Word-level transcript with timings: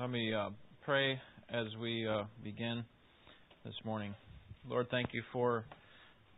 Let 0.00 0.08
me 0.08 0.32
uh, 0.32 0.48
pray 0.82 1.20
as 1.52 1.66
we 1.78 2.08
uh, 2.08 2.22
begin 2.42 2.84
this 3.66 3.74
morning. 3.84 4.14
Lord, 4.66 4.86
thank 4.90 5.08
you 5.12 5.22
for 5.30 5.66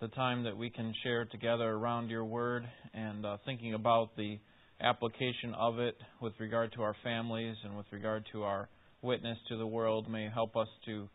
the 0.00 0.08
time 0.08 0.42
that 0.42 0.57
we 0.57 0.69
can 0.69 0.92
share 1.04 1.27
together 1.27 1.71
around 1.71 2.11
your 2.11 2.25
word 2.25 2.64
and 2.93 3.25
uh, 3.25 3.37
thinking 3.46 3.75
about 3.75 4.17
the 4.17 4.40
application 4.80 5.54
of 5.56 5.79
it 5.79 5.95
with 6.21 6.33
regard 6.40 6.72
to 6.72 6.83
our 6.83 6.96
families 7.04 7.54
and 7.64 7.77
with 7.77 7.87
regard 7.93 8.27
to 8.33 8.43
our 8.43 8.69
witness 9.00 9.38
to 9.48 9.56
the 9.56 9.66
world. 9.66 10.10
May 10.10 10.29
help 10.29 10.56
us 10.56 10.68
to 10.86 11.08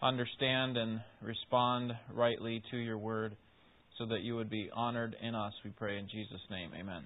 understand 0.00 0.76
and 0.76 1.00
respond 1.20 1.90
rightly 2.14 2.62
to 2.70 2.76
your 2.76 2.98
word 2.98 3.34
so 3.98 4.06
that 4.06 4.20
you 4.20 4.36
would 4.36 4.50
be 4.50 4.70
honored 4.72 5.16
in 5.20 5.34
us, 5.34 5.52
we 5.64 5.72
pray 5.72 5.98
in 5.98 6.06
Jesus' 6.08 6.42
name. 6.48 6.70
Amen. 6.78 7.02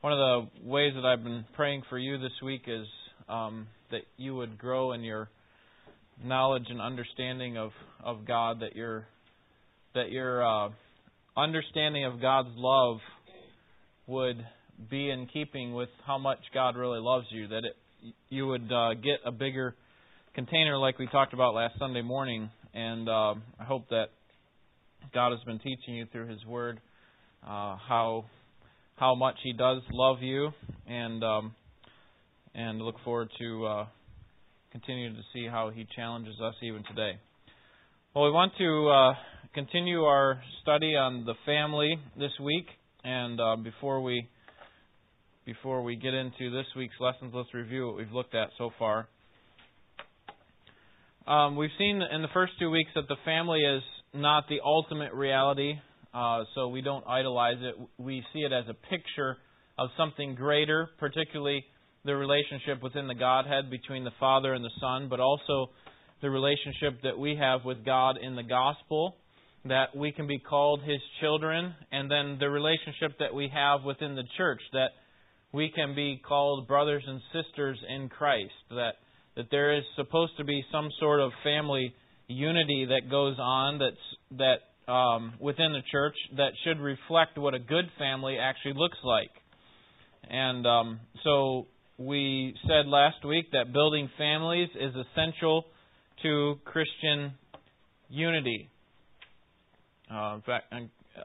One 0.00 0.14
of 0.14 0.18
the 0.18 0.66
ways 0.66 0.94
that 0.94 1.04
I've 1.04 1.22
been 1.22 1.44
praying 1.52 1.82
for 1.90 1.98
you 1.98 2.16
this 2.16 2.32
week 2.42 2.62
is 2.66 2.86
um, 3.28 3.66
that 3.90 4.00
you 4.16 4.34
would 4.34 4.56
grow 4.56 4.92
in 4.92 5.04
your 5.04 5.28
knowledge 6.24 6.64
and 6.70 6.80
understanding 6.80 7.58
of, 7.58 7.72
of 8.02 8.26
God, 8.26 8.60
that 8.60 8.74
your 8.74 9.06
that 9.94 10.10
your 10.10 10.42
uh, 10.42 10.70
understanding 11.36 12.06
of 12.06 12.18
God's 12.18 12.48
love 12.56 12.96
would 14.06 14.42
be 14.90 15.10
in 15.10 15.26
keeping 15.26 15.74
with 15.74 15.90
how 16.06 16.16
much 16.16 16.38
God 16.54 16.76
really 16.76 17.00
loves 17.00 17.26
you, 17.30 17.48
that 17.48 17.64
it, 17.66 17.76
you 18.30 18.46
would 18.46 18.72
uh, 18.72 18.94
get 18.94 19.18
a 19.26 19.30
bigger 19.30 19.74
container 20.34 20.78
like 20.78 20.98
we 20.98 21.08
talked 21.08 21.34
about 21.34 21.52
last 21.52 21.78
Sunday 21.78 22.00
morning, 22.00 22.48
and 22.72 23.06
uh, 23.06 23.34
I 23.58 23.64
hope 23.64 23.90
that 23.90 24.06
God 25.12 25.32
has 25.32 25.40
been 25.44 25.58
teaching 25.58 25.96
you 25.96 26.06
through 26.10 26.28
His 26.28 26.42
Word 26.46 26.80
uh, 27.44 27.76
how 27.76 28.24
how 29.00 29.14
much 29.14 29.36
He 29.42 29.54
does 29.54 29.80
love 29.90 30.18
you, 30.20 30.50
and 30.86 31.24
um, 31.24 31.54
and 32.54 32.82
look 32.82 32.96
forward 33.02 33.30
to 33.40 33.66
uh, 33.66 33.86
continuing 34.72 35.14
to 35.14 35.22
see 35.32 35.48
how 35.50 35.70
He 35.70 35.86
challenges 35.96 36.34
us 36.38 36.54
even 36.62 36.84
today. 36.84 37.12
Well, 38.14 38.26
we 38.26 38.30
want 38.30 38.52
to 38.58 38.88
uh, 38.90 39.14
continue 39.54 40.02
our 40.02 40.42
study 40.60 40.96
on 40.96 41.24
the 41.24 41.32
family 41.46 41.96
this 42.18 42.32
week, 42.44 42.66
and 43.02 43.40
uh, 43.40 43.56
before 43.56 44.02
we 44.02 44.28
before 45.46 45.82
we 45.82 45.96
get 45.96 46.12
into 46.12 46.50
this 46.50 46.66
week's 46.76 47.00
lessons, 47.00 47.32
let's 47.34 47.54
review 47.54 47.86
what 47.86 47.96
we've 47.96 48.12
looked 48.12 48.34
at 48.34 48.50
so 48.58 48.70
far. 48.78 49.08
Um, 51.26 51.56
we've 51.56 51.70
seen 51.78 52.02
in 52.02 52.20
the 52.20 52.28
first 52.34 52.52
two 52.58 52.70
weeks 52.70 52.90
that 52.94 53.08
the 53.08 53.16
family 53.24 53.60
is 53.60 53.82
not 54.12 54.44
the 54.50 54.58
ultimate 54.62 55.14
reality 55.14 55.76
uh, 56.12 56.44
so 56.54 56.68
we 56.68 56.80
don't 56.80 57.06
idolize 57.06 57.58
it. 57.60 57.74
We 57.98 58.24
see 58.32 58.40
it 58.40 58.52
as 58.52 58.64
a 58.68 58.74
picture 58.74 59.36
of 59.78 59.90
something 59.96 60.34
greater, 60.34 60.88
particularly 60.98 61.64
the 62.04 62.16
relationship 62.16 62.82
within 62.82 63.06
the 63.08 63.14
Godhead 63.14 63.70
between 63.70 64.04
the 64.04 64.10
Father 64.18 64.54
and 64.54 64.64
the 64.64 64.70
Son, 64.80 65.08
but 65.08 65.20
also 65.20 65.70
the 66.22 66.30
relationship 66.30 67.02
that 67.02 67.18
we 67.18 67.36
have 67.36 67.64
with 67.64 67.84
God 67.84 68.16
in 68.20 68.36
the 68.36 68.42
gospel, 68.42 69.16
that 69.64 69.94
we 69.94 70.12
can 70.12 70.26
be 70.26 70.38
called 70.38 70.82
His 70.82 71.00
children, 71.20 71.74
and 71.92 72.10
then 72.10 72.38
the 72.40 72.50
relationship 72.50 73.18
that 73.18 73.34
we 73.34 73.48
have 73.52 73.84
within 73.84 74.16
the 74.16 74.24
church, 74.36 74.60
that 74.72 74.90
we 75.52 75.70
can 75.74 75.94
be 75.94 76.20
called 76.26 76.66
brothers 76.66 77.04
and 77.06 77.20
sisters 77.32 77.78
in 77.88 78.08
Christ, 78.08 78.52
that 78.70 78.92
that 79.36 79.46
there 79.50 79.76
is 79.76 79.84
supposed 79.96 80.32
to 80.38 80.44
be 80.44 80.64
some 80.72 80.90
sort 80.98 81.20
of 81.20 81.30
family 81.44 81.94
unity 82.26 82.86
that 82.86 83.10
goes 83.10 83.36
on 83.38 83.78
that's 83.78 84.38
that 84.38 84.56
um, 84.88 85.34
within 85.40 85.72
the 85.72 85.82
church 85.90 86.14
that 86.36 86.50
should 86.64 86.80
reflect 86.80 87.38
what 87.38 87.54
a 87.54 87.58
good 87.58 87.86
family 87.98 88.38
actually 88.38 88.74
looks 88.74 88.98
like. 89.04 89.30
And 90.28 90.66
um, 90.66 91.00
so 91.24 91.66
we 91.98 92.54
said 92.66 92.86
last 92.86 93.24
week 93.24 93.46
that 93.52 93.72
building 93.72 94.10
families 94.16 94.68
is 94.74 94.92
essential 94.94 95.64
to 96.22 96.58
Christian 96.64 97.32
unity. 98.08 98.68
Uh, 100.10 100.36
in 100.36 100.42
fact, 100.42 100.72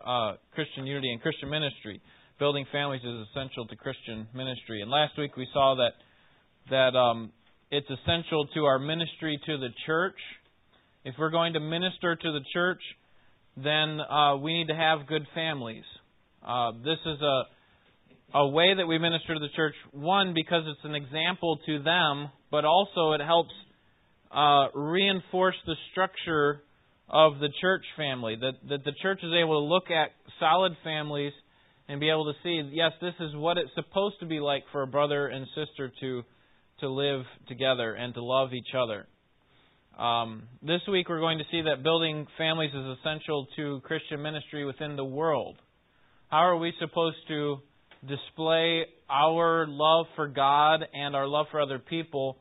uh, 0.05 0.33
Christian 0.53 0.85
unity 0.85 1.11
and 1.11 1.21
Christian 1.21 1.49
ministry. 1.49 2.01
Building 2.39 2.65
families 2.71 3.01
is 3.01 3.27
essential 3.31 3.65
to 3.67 3.75
Christian 3.75 4.27
ministry. 4.33 4.81
And 4.81 4.91
last 4.91 5.17
week 5.17 5.37
we 5.37 5.47
saw 5.53 5.75
that 5.75 5.93
that 6.69 6.97
um, 6.97 7.31
it's 7.71 7.87
essential 7.89 8.47
to 8.55 8.65
our 8.65 8.79
ministry 8.79 9.39
to 9.45 9.57
the 9.57 9.69
church. 9.85 10.17
If 11.03 11.15
we're 11.19 11.29
going 11.29 11.53
to 11.53 11.59
minister 11.59 12.15
to 12.15 12.31
the 12.31 12.41
church, 12.53 12.81
then 13.57 13.99
uh, 13.99 14.37
we 14.37 14.53
need 14.53 14.67
to 14.67 14.75
have 14.75 15.07
good 15.07 15.25
families. 15.33 15.83
Uh, 16.45 16.71
this 16.83 16.99
is 17.05 17.21
a 17.21 17.43
a 18.33 18.47
way 18.47 18.73
that 18.75 18.85
we 18.85 18.97
minister 18.97 19.33
to 19.33 19.39
the 19.39 19.49
church. 19.55 19.75
One, 19.91 20.33
because 20.33 20.63
it's 20.67 20.83
an 20.83 20.93
example 20.95 21.57
to 21.65 21.81
them, 21.81 22.29
but 22.51 22.65
also 22.65 23.13
it 23.13 23.21
helps 23.21 23.53
uh, 24.29 24.67
reinforce 24.73 25.55
the 25.65 25.75
structure 25.91 26.61
of 27.07 27.39
the 27.39 27.49
church 27.61 27.83
family. 27.95 28.35
That 28.39 28.53
that 28.69 28.83
the 28.83 28.91
church 29.01 29.19
is 29.23 29.31
able 29.33 29.61
to 29.61 29.65
look 29.65 29.89
at 29.89 30.09
solid 30.39 30.73
families 30.83 31.33
and 31.87 31.99
be 31.99 32.09
able 32.09 32.25
to 32.25 32.33
see, 32.43 32.69
yes, 32.73 32.91
this 32.99 33.13
is 33.19 33.35
what 33.35 33.57
it's 33.57 33.69
supposed 33.75 34.19
to 34.19 34.25
be 34.25 34.39
like 34.39 34.63
for 34.71 34.81
a 34.81 34.87
brother 34.87 35.27
and 35.27 35.45
sister 35.55 35.91
to 36.01 36.23
to 36.81 36.89
live 36.89 37.23
together 37.47 37.93
and 37.93 38.13
to 38.15 38.23
love 38.23 38.53
each 38.53 38.75
other. 38.77 39.07
Um, 39.97 40.43
this 40.61 40.81
week, 40.91 41.07
we're 41.07 41.21
going 41.21 41.37
to 41.37 41.45
see 41.51 41.61
that 41.61 41.81
building 41.81 42.27
families 42.37 42.71
is 42.73 42.97
essential 42.99 43.47
to 43.55 43.79
Christian 43.81 44.21
ministry 44.21 44.65
within 44.65 44.97
the 44.97 45.05
world. 45.05 45.55
How 46.27 46.39
are 46.39 46.57
we 46.57 46.73
supposed 46.79 47.17
to 47.29 47.59
display 48.05 48.83
our 49.09 49.65
love 49.67 50.07
for 50.17 50.27
God 50.27 50.81
and 50.93 51.15
our 51.15 51.27
love 51.27 51.45
for 51.49 51.61
other 51.61 51.79
people 51.79 52.37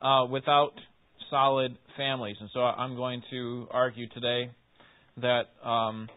uh, 0.00 0.26
without 0.30 0.72
solid 1.30 1.76
families? 1.96 2.36
And 2.38 2.48
so, 2.54 2.60
I'm 2.60 2.94
going 2.94 3.22
to 3.30 3.66
argue 3.72 4.08
today 4.10 4.50
that 5.16 5.46
um, 5.68 6.08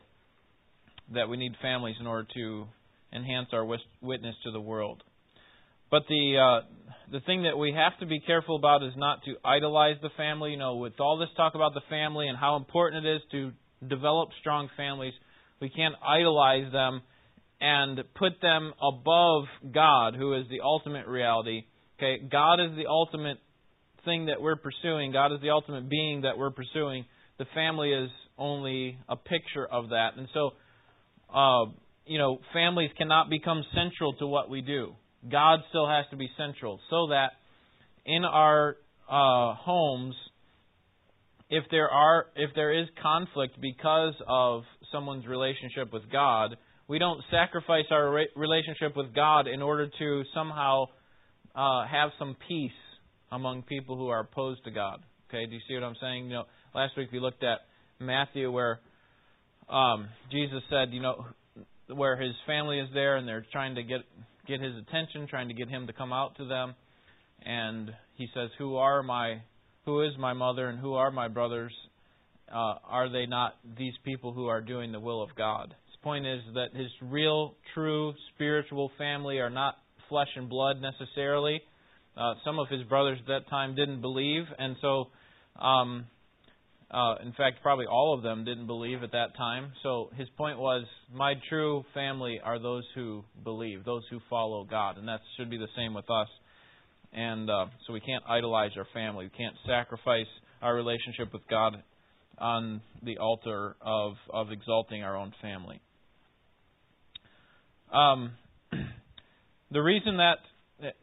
that 1.12 1.28
we 1.28 1.38
need 1.38 1.54
families 1.60 1.96
in 2.00 2.06
order 2.06 2.28
to 2.36 2.68
enhance 3.14 3.48
our 3.52 3.66
witness 4.02 4.36
to 4.44 4.52
the 4.52 4.62
world. 4.62 5.02
But 5.90 6.04
the 6.10 6.38
uh, 6.38 6.68
the 7.12 7.22
thing 7.22 7.44
that 7.44 7.58
we 7.58 7.74
have 7.74 7.98
to 8.00 8.06
be 8.06 8.20
careful 8.20 8.58
about 8.58 8.84
is 8.84 8.94
not 8.98 9.24
to 9.24 9.36
idolize 9.44 9.96
the 10.02 10.10
family. 10.18 10.52
You 10.52 10.58
know, 10.58 10.76
with 10.76 11.00
all 11.00 11.18
this 11.18 11.30
talk 11.38 11.56
about 11.56 11.74
the 11.74 11.82
family 11.90 12.28
and 12.28 12.38
how 12.38 12.56
important 12.56 13.06
it 13.06 13.16
is 13.16 13.22
to 13.32 13.52
develop 13.88 14.30
strong 14.40 14.70
families, 14.76 15.14
we 15.62 15.70
can't 15.70 15.96
idolize 16.06 16.72
them 16.72 17.02
and 17.60 18.04
put 18.16 18.34
them 18.42 18.74
above 18.82 19.46
God, 19.74 20.16
who 20.16 20.34
is 20.34 20.46
the 20.50 20.62
ultimate 20.62 21.08
reality. 21.08 21.64
Okay, 21.98 22.24
God 22.30 22.56
is 22.56 22.76
the 22.76 22.88
ultimate 22.88 23.38
thing 24.06 24.28
that 24.28 24.42
we're 24.42 24.58
pursuing. 24.58 25.12
God 25.12 25.34
is 25.34 25.42
the 25.42 25.50
ultimate 25.50 25.90
being 25.90 26.22
that 26.22 26.38
we're 26.38 26.52
pursuing. 26.52 27.06
The 27.40 27.46
family 27.56 27.92
is 27.92 28.10
only 28.38 28.98
a 29.10 29.16
picture 29.16 29.66
of 29.66 29.90
that, 29.90 30.12
and 30.18 30.28
so, 30.34 30.52
uh, 31.34 31.72
you 32.06 32.20
know, 32.20 32.40
families 32.54 32.92
cannot 32.98 33.30
become 33.30 33.64
central 33.74 34.14
to 34.14 34.28
what 34.28 34.50
we 34.50 34.62
do. 34.62 34.94
God 35.30 35.60
still 35.70 35.88
has 35.88 36.06
to 36.12 36.18
be 36.18 36.30
central 36.38 36.80
so 36.90 37.08
that 37.08 37.32
in 38.06 38.24
our 38.24 38.78
uh, 39.10 39.56
homes, 39.56 40.16
if 41.50 41.64
there 41.72 41.90
are 41.90 42.28
if 42.36 42.52
there 42.56 42.74
is 42.74 42.88
conflict 43.02 43.60
because 43.62 44.14
of 44.28 44.64
someone's 44.92 45.26
relationship 45.26 45.92
with 45.94 46.04
God, 46.12 46.58
we 46.88 47.00
don't 47.00 47.22
sacrifice 47.32 47.86
our 47.92 48.26
relationship 48.36 48.96
with 48.96 49.14
God 49.14 49.48
in 49.48 49.62
order 49.62 49.90
to 50.00 50.24
somehow 50.34 50.86
uh, 51.56 51.86
have 51.88 52.12
some 52.20 52.36
peace 52.48 52.72
among 53.32 53.64
people 53.64 53.98
who 53.98 54.10
are 54.10 54.22
opposed 54.22 54.64
to 54.66 54.72
God. 54.72 55.00
Okay, 55.30 55.46
do 55.46 55.54
you 55.54 55.62
see 55.68 55.74
what 55.74 55.84
I'm 55.84 55.96
saying? 56.00 56.26
You 56.26 56.34
know, 56.34 56.44
last 56.74 56.96
week 56.96 57.12
we 57.12 57.20
looked 57.20 57.44
at 57.44 57.60
Matthew 58.00 58.50
where 58.52 58.80
um, 59.70 60.08
Jesus 60.32 60.62
said, 60.70 60.90
you 60.92 61.02
know, 61.02 61.26
where 61.94 62.16
his 62.16 62.34
family 62.46 62.80
is 62.80 62.88
there 62.94 63.18
and 63.18 63.28
they're 63.28 63.46
trying 63.52 63.76
to 63.76 63.84
get 63.84 64.02
get 64.48 64.62
his 64.62 64.76
attention, 64.78 65.28
trying 65.28 65.48
to 65.50 65.54
get 65.54 65.70
him 65.70 65.88
to 65.88 65.94
come 65.94 66.14
out 66.14 66.38
to 66.38 66.46
them. 66.46 66.76
And 67.46 67.94
he 68.16 68.28
says, 68.34 68.50
"Who 68.58 68.78
are 68.78 69.04
my, 69.04 69.42
who 69.86 70.02
is 70.02 70.18
my 70.18 70.34
mother, 70.34 70.70
and 70.70 70.80
who 70.80 70.94
are 70.96 71.12
my 71.12 71.28
brothers? 71.28 71.74
Uh, 72.50 72.76
are 72.86 73.10
they 73.10 73.26
not 73.26 73.56
these 73.78 73.94
people 74.04 74.32
who 74.34 74.48
are 74.48 74.62
doing 74.62 74.92
the 74.92 75.00
will 75.00 75.22
of 75.22 75.36
God?" 75.36 75.76
His 75.88 75.96
point 76.02 76.26
is 76.26 76.42
that 76.54 76.74
his 76.74 76.92
real, 77.02 77.56
true 77.74 78.14
spiritual 78.34 78.92
family 78.98 79.40
are 79.40 79.50
not 79.50 79.78
flesh 80.10 80.30
and 80.36 80.50
blood 80.50 80.82
necessarily. 80.82 81.62
Uh, 82.16 82.34
some 82.44 82.58
of 82.58 82.68
his 82.70 82.82
brothers 82.84 83.20
at 83.20 83.28
that 83.28 83.50
time 83.50 83.76
didn't 83.76 84.02
believe, 84.02 84.46
and 84.58 84.76
so 84.82 85.10
um, 85.60 86.08
uh, 86.90 87.16
in 87.22 87.34
fact, 87.34 87.62
probably 87.62 87.86
all 87.86 88.14
of 88.14 88.24
them 88.24 88.46
didn't 88.46 88.68
believe 88.68 89.04
at 89.04 89.12
that 89.12 89.36
time. 89.36 89.74
So 89.84 90.10
his 90.16 90.30
point 90.38 90.58
was, 90.58 90.86
my 91.14 91.34
true 91.50 91.84
family 91.94 92.40
are 92.42 92.60
those 92.60 92.86
who 92.96 93.26
believe, 93.44 93.84
those 93.84 94.04
who 94.10 94.20
follow 94.30 94.64
God, 94.64 94.98
and 94.98 95.08
that 95.08 95.20
should 95.36 95.50
be 95.50 95.58
the 95.58 95.68
same 95.76 95.94
with 95.94 96.10
us. 96.10 96.30
And 97.12 97.50
uh, 97.50 97.66
so 97.86 97.94
we 97.94 98.00
can't 98.00 98.24
idolize 98.28 98.72
our 98.78 98.88
family. 98.94 99.26
We 99.26 99.38
can't 99.38 99.56
sacrifice 99.66 100.28
our 100.62 100.74
relationship 100.76 101.34
with 101.34 101.42
God 101.50 101.84
on 102.38 102.82
the 103.04 103.18
altar 103.18 103.76
of 103.82 104.14
of 104.30 104.52
exalting 104.52 105.04
our 105.04 105.16
own 105.18 105.34
family. 105.42 105.82
Um, 107.92 108.32
the 109.72 109.82
reason 109.82 110.18
that, 110.18 110.38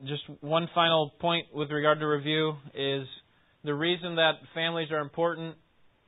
just 0.06 0.22
one 0.40 0.68
final 0.74 1.12
point 1.20 1.46
with 1.52 1.70
regard 1.70 2.00
to 2.00 2.06
review, 2.06 2.54
is 2.74 3.06
the 3.64 3.74
reason 3.74 4.16
that 4.16 4.34
families 4.54 4.90
are 4.90 5.00
important 5.00 5.56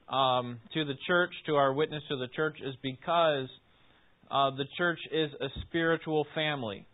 um, 0.08 0.60
to 0.74 0.84
the 0.84 0.94
church, 1.06 1.30
to 1.46 1.56
our 1.56 1.72
witness 1.72 2.02
to 2.08 2.16
the 2.16 2.28
church, 2.28 2.56
is 2.64 2.74
because 2.82 3.48
uh, 4.30 4.50
the 4.50 4.66
church 4.76 4.98
is 5.12 5.30
a 5.40 5.48
spiritual 5.62 6.26
family. 6.34 6.86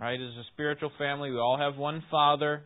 Right? 0.00 0.20
It's 0.20 0.36
a 0.36 0.52
spiritual 0.52 0.90
family. 0.98 1.30
We 1.30 1.38
all 1.38 1.58
have 1.58 1.76
one 1.76 2.02
Father. 2.10 2.62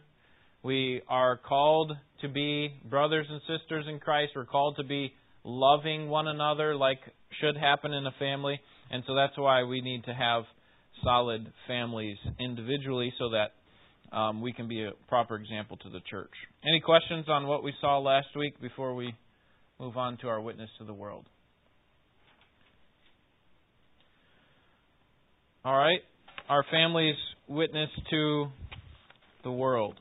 We 0.62 1.02
are 1.08 1.36
called 1.36 1.92
to 2.22 2.28
be 2.28 2.80
brothers 2.88 3.26
and 3.30 3.40
sisters 3.42 3.84
in 3.88 4.00
Christ. 4.00 4.32
We're 4.34 4.44
called 4.44 4.76
to 4.76 4.84
be 4.84 5.12
loving 5.44 6.08
one 6.08 6.26
another 6.26 6.74
like 6.74 6.98
should 7.40 7.56
happen 7.56 7.92
in 7.92 8.06
a 8.06 8.14
family. 8.18 8.60
And 8.90 9.02
so 9.06 9.14
that's 9.14 9.36
why 9.36 9.64
we 9.64 9.80
need 9.80 10.04
to 10.04 10.14
have 10.14 10.44
solid 11.04 11.52
families 11.66 12.16
individually 12.40 13.12
so 13.18 13.30
that 13.30 14.16
um, 14.16 14.40
we 14.40 14.52
can 14.52 14.68
be 14.68 14.84
a 14.84 14.92
proper 15.08 15.36
example 15.36 15.76
to 15.78 15.90
the 15.90 16.00
church. 16.10 16.32
Any 16.66 16.80
questions 16.80 17.26
on 17.28 17.46
what 17.46 17.62
we 17.62 17.72
saw 17.80 17.98
last 17.98 18.28
week 18.36 18.60
before 18.60 18.94
we 18.94 19.14
move 19.80 19.96
on 19.96 20.16
to 20.18 20.28
our 20.28 20.40
witness 20.40 20.70
to 20.78 20.84
the 20.84 20.94
world? 20.94 21.26
All 25.64 25.76
right. 25.76 26.00
Our 26.48 26.64
family's 26.70 27.16
witness 27.46 27.90
to 28.10 28.46
the 29.44 29.52
world. 29.52 29.94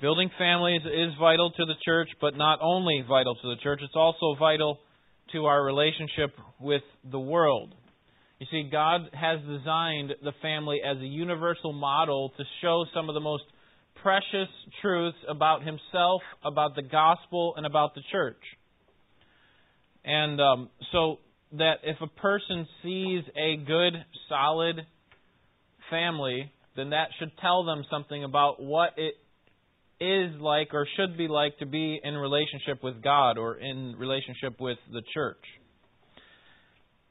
Building 0.00 0.30
families 0.36 0.82
is 0.82 1.14
vital 1.18 1.50
to 1.50 1.64
the 1.64 1.74
church, 1.84 2.08
but 2.20 2.36
not 2.36 2.58
only 2.60 3.02
vital 3.08 3.34
to 3.36 3.48
the 3.48 3.56
church, 3.62 3.80
it's 3.82 3.94
also 3.96 4.34
vital 4.38 4.78
to 5.32 5.46
our 5.46 5.64
relationship 5.64 6.34
with 6.60 6.82
the 7.10 7.18
world. 7.18 7.74
You 8.38 8.46
see, 8.50 8.68
God 8.70 9.08
has 9.14 9.40
designed 9.40 10.12
the 10.22 10.32
family 10.42 10.80
as 10.84 10.98
a 10.98 11.06
universal 11.06 11.72
model 11.72 12.32
to 12.36 12.44
show 12.60 12.84
some 12.92 13.08
of 13.08 13.14
the 13.14 13.20
most 13.20 13.44
precious 14.04 14.52
truths 14.82 15.16
about 15.26 15.62
Himself, 15.64 16.20
about 16.44 16.76
the 16.76 16.82
gospel, 16.82 17.54
and 17.56 17.64
about 17.64 17.94
the 17.94 18.02
church. 18.12 18.42
And 20.04 20.38
um, 20.40 20.68
so 20.92 21.20
that 21.52 21.76
if 21.84 21.96
a 22.02 22.06
person 22.06 22.68
sees 22.82 23.24
a 23.34 23.56
good, 23.56 23.94
solid 24.28 24.76
family, 25.88 26.52
then 26.76 26.90
that 26.90 27.08
should 27.18 27.32
tell 27.40 27.64
them 27.64 27.84
something 27.90 28.22
about 28.22 28.62
what 28.62 28.90
it 28.98 29.14
is 30.00 30.38
like 30.38 30.74
or 30.74 30.86
should 30.96 31.16
be 31.16 31.26
like 31.26 31.58
to 31.58 31.66
be 31.66 31.98
in 32.04 32.14
relationship 32.14 32.84
with 32.84 33.02
God 33.02 33.38
or 33.38 33.56
in 33.56 33.94
relationship 33.96 34.60
with 34.60 34.76
the 34.92 35.00
church. 35.14 35.42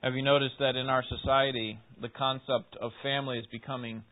Have 0.03 0.13
you 0.13 0.21
noticed 0.21 0.55
that 0.59 0.75
in 0.75 0.87
our 0.87 1.03
society, 1.09 1.79
the 1.99 2.09
concept 2.09 2.75
of 2.79 2.91
family 3.01 3.39
is 3.39 3.45
becoming 3.51 4.03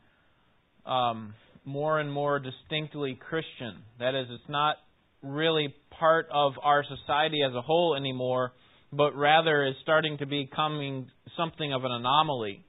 um, 0.86 1.36
more 1.66 2.00
and 2.00 2.12
more 2.12 2.40
distinctly 2.40 3.20
Christian? 3.30 3.84
That 4.00 4.16
is, 4.16 4.28
it's 4.30 4.50
not 4.50 4.78
really 5.22 5.74
part 6.00 6.28
of 6.32 6.54
our 6.64 6.84
society 6.84 7.42
as 7.48 7.54
a 7.54 7.62
whole 7.62 7.96
anymore, 7.96 8.54
but 8.92 9.16
rather 9.16 9.66
is 9.66 9.76
starting 9.84 10.18
to 10.18 10.26
becoming 10.26 11.10
something 11.38 11.74
of 11.74 11.84
an 11.86 11.92
anomaly 11.92 12.66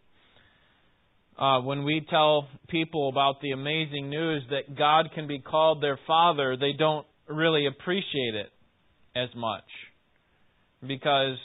uh, 1.38 1.60
when 1.60 1.84
we 1.84 2.06
tell 2.08 2.48
people 2.68 3.08
about 3.08 3.40
the 3.40 3.52
amazing 3.52 4.10
news 4.10 4.42
that 4.50 4.76
God 4.76 5.10
can 5.14 5.26
be 5.26 5.38
called 5.38 5.82
their 5.82 5.98
Father, 6.06 6.56
they 6.56 6.72
don't 6.72 7.06
really 7.28 7.66
appreciate 7.66 8.34
it 8.34 8.50
as 9.16 9.28
much. 9.34 9.64
Because 10.86 11.38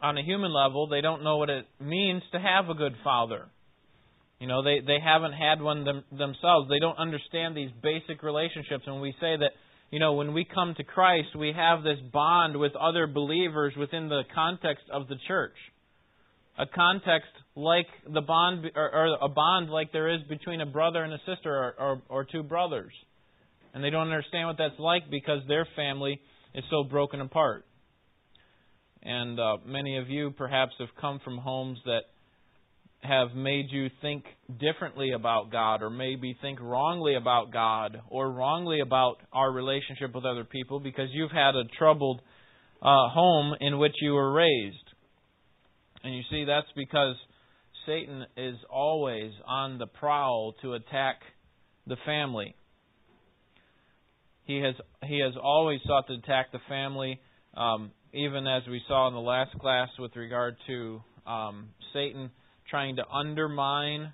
on 0.00 0.16
a 0.16 0.22
human 0.22 0.52
level, 0.52 0.88
they 0.88 1.00
don't 1.00 1.22
know 1.22 1.36
what 1.36 1.50
it 1.50 1.66
means 1.80 2.22
to 2.32 2.40
have 2.40 2.68
a 2.68 2.74
good 2.74 2.94
father. 3.04 3.46
You 4.40 4.46
know, 4.46 4.62
they, 4.62 4.80
they 4.80 4.98
haven't 5.04 5.32
had 5.32 5.60
one 5.60 5.84
them, 5.84 6.02
themselves. 6.10 6.68
They 6.68 6.78
don't 6.80 6.98
understand 6.98 7.56
these 7.56 7.70
basic 7.82 8.22
relationships. 8.22 8.84
And 8.86 9.00
we 9.00 9.12
say 9.20 9.36
that, 9.36 9.50
you 9.90 10.00
know, 10.00 10.14
when 10.14 10.32
we 10.32 10.44
come 10.44 10.74
to 10.78 10.82
Christ, 10.82 11.36
we 11.38 11.52
have 11.54 11.82
this 11.82 11.98
bond 12.12 12.56
with 12.58 12.74
other 12.74 13.06
believers 13.06 13.74
within 13.76 14.08
the 14.08 14.22
context 14.34 14.84
of 14.90 15.08
the 15.08 15.16
church 15.28 15.54
a 16.60 16.66
context 16.66 17.30
like 17.56 17.86
the 18.12 18.20
bond 18.20 18.66
or, 18.76 18.94
or, 18.94 19.18
a 19.22 19.28
bond 19.28 19.70
like 19.70 19.92
there 19.92 20.08
is 20.08 20.20
between 20.28 20.60
a 20.60 20.66
brother 20.66 21.02
and 21.02 21.12
a 21.12 21.18
sister 21.26 21.50
or, 21.50 21.74
or, 21.78 22.02
or 22.08 22.24
two 22.24 22.42
brothers 22.42 22.92
and 23.72 23.82
they 23.82 23.90
don't 23.90 24.08
understand 24.08 24.46
what 24.46 24.58
that's 24.58 24.78
like 24.78 25.10
because 25.10 25.40
their 25.48 25.66
family 25.74 26.20
is 26.54 26.62
so 26.70 26.84
broken 26.84 27.20
apart 27.20 27.64
and 29.02 29.40
uh, 29.40 29.56
many 29.64 29.96
of 29.96 30.10
you 30.10 30.30
perhaps 30.32 30.72
have 30.78 30.88
come 31.00 31.18
from 31.24 31.38
homes 31.38 31.78
that 31.86 32.02
have 33.02 33.34
made 33.34 33.66
you 33.70 33.88
think 34.02 34.24
differently 34.60 35.12
about 35.12 35.50
God 35.50 35.82
or 35.82 35.90
maybe 35.90 36.36
think 36.42 36.60
wrongly 36.60 37.14
about 37.14 37.52
God 37.52 38.00
or 38.08 38.30
wrongly 38.30 38.80
about 38.80 39.16
our 39.32 39.50
relationship 39.50 40.14
with 40.14 40.24
other 40.24 40.44
people 40.44 40.80
because 40.80 41.08
you've 41.12 41.30
had 41.30 41.56
a 41.56 41.64
troubled 41.78 42.20
uh, 42.82 43.08
home 43.08 43.54
in 43.60 43.78
which 43.78 43.94
you 44.02 44.12
were 44.12 44.32
raised 44.32 44.90
and 46.02 46.14
you 46.14 46.22
see, 46.30 46.44
that's 46.44 46.66
because 46.74 47.16
Satan 47.86 48.24
is 48.36 48.56
always 48.70 49.32
on 49.46 49.78
the 49.78 49.86
prowl 49.86 50.54
to 50.62 50.74
attack 50.74 51.20
the 51.86 51.96
family. 52.06 52.54
He 54.44 54.58
has 54.60 54.74
he 55.04 55.20
has 55.20 55.34
always 55.40 55.80
sought 55.86 56.06
to 56.08 56.14
attack 56.14 56.52
the 56.52 56.58
family, 56.68 57.20
um, 57.56 57.92
even 58.12 58.46
as 58.46 58.62
we 58.68 58.80
saw 58.88 59.08
in 59.08 59.14
the 59.14 59.20
last 59.20 59.56
class 59.58 59.88
with 59.98 60.16
regard 60.16 60.56
to 60.66 61.02
um, 61.26 61.68
Satan 61.92 62.30
trying 62.70 62.96
to 62.96 63.06
undermine 63.08 64.12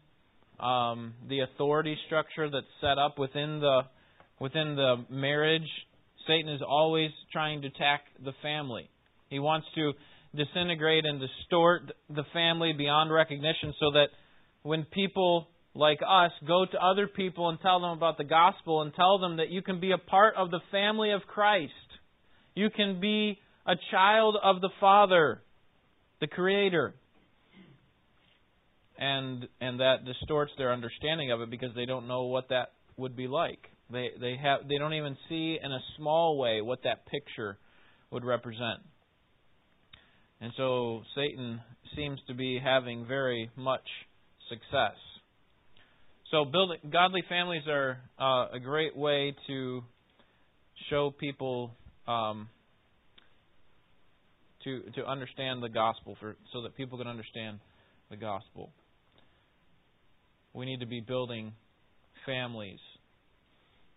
um, 0.59 1.15
the 1.29 1.41
authority 1.41 1.97
structure 2.07 2.51
that's 2.51 2.67
set 2.81 2.99
up 2.99 3.19
within 3.19 3.61
the 3.61 3.83
within 4.41 4.77
the 4.77 5.05
marriage. 5.11 5.69
Satan 6.27 6.53
is 6.53 6.61
always 6.67 7.11
trying 7.33 7.63
to 7.63 7.69
attack 7.69 8.03
the 8.23 8.33
family. 8.43 8.91
He 9.29 9.39
wants 9.39 9.67
to 9.75 9.93
disintegrate 10.35 11.05
and 11.05 11.21
distort 11.21 11.93
the 12.11 12.25
family 12.33 12.73
beyond 12.73 13.13
recognition 13.13 13.75
so 13.81 13.93
that 13.93 14.09
when 14.63 14.85
people 14.85 15.49
like 15.77 16.01
us 16.01 16.33
go 16.47 16.65
to 16.65 16.79
other 16.79 17.07
people 17.07 17.49
and 17.49 17.61
tell 17.61 17.81
them 17.81 17.91
about 17.91 18.19
the 18.19 18.25
gospel 18.25 18.83
and 18.83 18.95
tell 18.95 19.19
them 19.19 19.37
that 19.37 19.51
you 19.51 19.63
can 19.63 19.79
be 19.79 19.93
a 19.93 19.99
part 19.99 20.35
of 20.37 20.51
the 20.51 20.61
family 20.71 21.13
of 21.13 21.23
Christ. 21.23 21.73
You 22.55 22.71
can 22.71 23.01
be 23.01 23.39
a 23.67 23.75
child 23.91 24.37
of 24.43 24.61
the 24.61 24.71
Father, 24.81 25.43
the 26.21 26.27
Creator. 26.27 26.95
And 28.99 29.47
and 29.61 29.81
that 29.81 30.05
distorts 30.05 30.53
their 30.57 30.73
understanding 30.73 31.31
of 31.31 31.41
it 31.41 31.51
because 31.51 31.75
they 31.75 31.85
don't 31.85 32.09
know 32.09 32.25
what 32.25 32.49
that 32.49 32.73
would 32.97 33.17
be 33.17 33.29
like. 33.29 33.61
They 33.91 34.09
they 34.21 34.37
have 34.43 34.69
they 34.69 34.79
don't 34.79 34.95
even 34.95 35.17
see 35.29 35.59
in 35.63 35.71
a 35.71 35.81
small 35.97 36.39
way 36.39 36.61
what 36.63 36.83
that 36.85 37.07
picture 37.07 37.59
would 38.11 38.25
represent. 38.25 38.81
And 40.41 40.53
so 40.57 41.03
Satan 41.15 41.61
seems 41.95 42.21
to 42.29 42.35
be 42.35 42.61
having 42.63 43.07
very 43.07 43.51
much 43.57 43.87
success. 44.49 44.97
So 46.31 46.45
building 46.45 46.79
godly 46.93 47.23
families 47.29 47.63
are 47.69 47.99
uh, 48.19 48.57
a 48.57 48.61
great 48.61 48.97
way 48.97 49.35
to 49.47 49.83
show 50.91 51.11
people 51.11 51.71
um, 52.09 52.49
to 54.65 54.81
to 54.97 55.07
understand 55.07 55.63
the 55.63 55.69
gospel 55.69 56.17
for 56.21 56.37
so 56.53 56.63
that 56.63 56.77
people 56.77 56.99
can 56.99 57.07
understand 57.07 57.61
the 58.11 58.17
gospel. 58.17 58.71
We 60.57 60.65
need 60.65 60.81
to 60.81 60.87
be 60.87 61.01
building 61.01 61.53
families. 62.25 62.79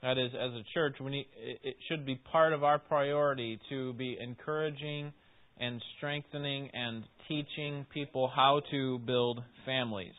That 0.03 0.17
is, 0.17 0.31
as 0.33 0.51
a 0.51 0.63
church, 0.73 0.97
we 0.99 1.09
need, 1.09 1.27
it 1.37 1.77
should 1.87 2.05
be 2.05 2.15
part 2.15 2.51
of 2.51 2.65
our 2.65 2.77
priority 2.77 3.61
to 3.69 3.93
be 3.93 4.17
encouraging 4.19 5.13
and 5.57 5.81
strengthening 5.97 6.69
and 6.73 7.05
teaching 7.29 7.85
people 7.93 8.29
how 8.33 8.61
to 8.71 8.99
build 8.99 9.41
families. 9.65 10.11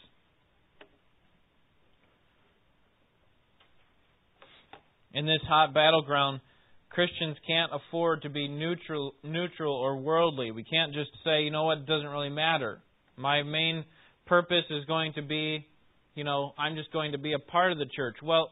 In 5.12 5.26
this 5.26 5.40
hot 5.46 5.74
battleground, 5.74 6.40
Christians 6.88 7.36
can't 7.46 7.70
afford 7.70 8.22
to 8.22 8.30
be 8.30 8.48
neutral, 8.48 9.12
neutral 9.22 9.74
or 9.74 9.98
worldly. 9.98 10.52
We 10.52 10.64
can't 10.64 10.94
just 10.94 11.10
say, 11.22 11.42
you 11.42 11.50
know 11.50 11.64
what, 11.64 11.78
it 11.78 11.86
doesn't 11.86 12.08
really 12.08 12.30
matter. 12.30 12.80
My 13.18 13.42
main 13.42 13.84
purpose 14.24 14.64
is 14.70 14.86
going 14.86 15.12
to 15.14 15.22
be, 15.22 15.66
you 16.14 16.24
know, 16.24 16.52
I'm 16.58 16.76
just 16.76 16.92
going 16.92 17.12
to 17.12 17.18
be 17.18 17.32
a 17.32 17.38
part 17.38 17.72
of 17.72 17.78
the 17.78 17.86
church. 17.86 18.16
Well, 18.22 18.50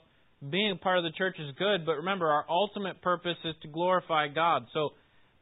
being 0.50 0.70
a 0.72 0.76
part 0.76 0.98
of 0.98 1.04
the 1.04 1.10
church 1.10 1.36
is 1.38 1.54
good, 1.58 1.84
but 1.84 1.96
remember, 1.96 2.28
our 2.28 2.44
ultimate 2.48 3.02
purpose 3.02 3.36
is 3.44 3.54
to 3.62 3.68
glorify 3.68 4.28
God. 4.28 4.66
So 4.72 4.90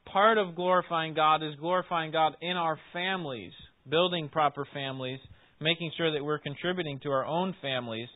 part 0.06 0.38
of 0.38 0.54
glorifying 0.54 1.14
God 1.14 1.42
is 1.42 1.54
glorifying 1.61 2.12
God 2.12 2.37
in 2.40 2.56
our 2.56 2.78
families, 2.92 3.52
building 3.88 4.28
proper 4.30 4.66
families, 4.73 5.20
making 5.61 5.92
sure 5.96 6.12
that 6.12 6.25
we're 6.25 6.38
contributing 6.38 7.00
to 7.02 7.11
our 7.11 7.26
own 7.26 7.54
families. 7.61 8.08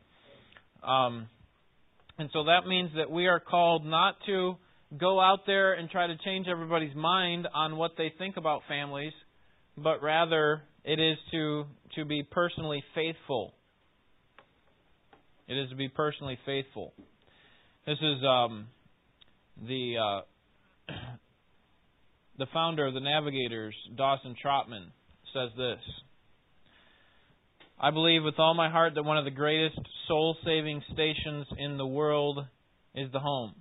Um, 0.83 1.29
and 2.19 2.31
so 2.33 2.45
that 2.45 2.67
means 2.67 2.91
that 2.97 3.11
we 3.11 3.27
are 3.27 3.41
called 3.41 3.85
not 3.85 4.17
to 4.27 4.57
go 4.99 5.21
out 5.21 5.41
there 5.47 5.75
and 5.75 5.89
try 5.91 6.07
to 6.07 6.17
change 6.25 6.47
everybody's 6.49 6.95
mind 6.95 7.47
on 7.55 7.77
what 7.77 7.93
they 7.97 8.13
think 8.19 8.37
about 8.37 8.63
families, 8.69 9.13
but 9.77 10.03
rather 10.03 10.63
it 10.85 10.99
is 10.99 11.17
to 11.33 11.65
to 11.97 12.05
be 12.05 12.23
personally 12.23 12.83
faithful. 12.95 13.55
It 15.51 15.59
is 15.59 15.69
to 15.71 15.75
be 15.75 15.89
personally 15.89 16.39
faithful. 16.47 16.95
This 17.85 17.99
is 17.99 18.23
um, 18.25 18.69
the 19.67 19.97
uh, 19.99 20.93
the 22.39 22.47
founder 22.53 22.87
of 22.87 22.95
the 22.95 23.01
Navigators, 23.01 23.75
Dawson 23.97 24.37
Trotman, 24.41 24.93
says 25.35 25.51
this. 25.57 25.81
I 27.81 27.91
believe 27.91 28.23
with 28.23 28.39
all 28.39 28.55
my 28.55 28.71
heart 28.71 28.95
that 28.95 29.03
one 29.03 29.19
of 29.19 29.25
the 29.25 29.33
greatest 29.33 29.81
soul 30.07 30.37
saving 30.45 30.85
stations 30.93 31.47
in 31.59 31.79
the 31.79 31.87
world 31.87 32.47
is 32.95 33.11
the 33.11 33.19
home. 33.19 33.57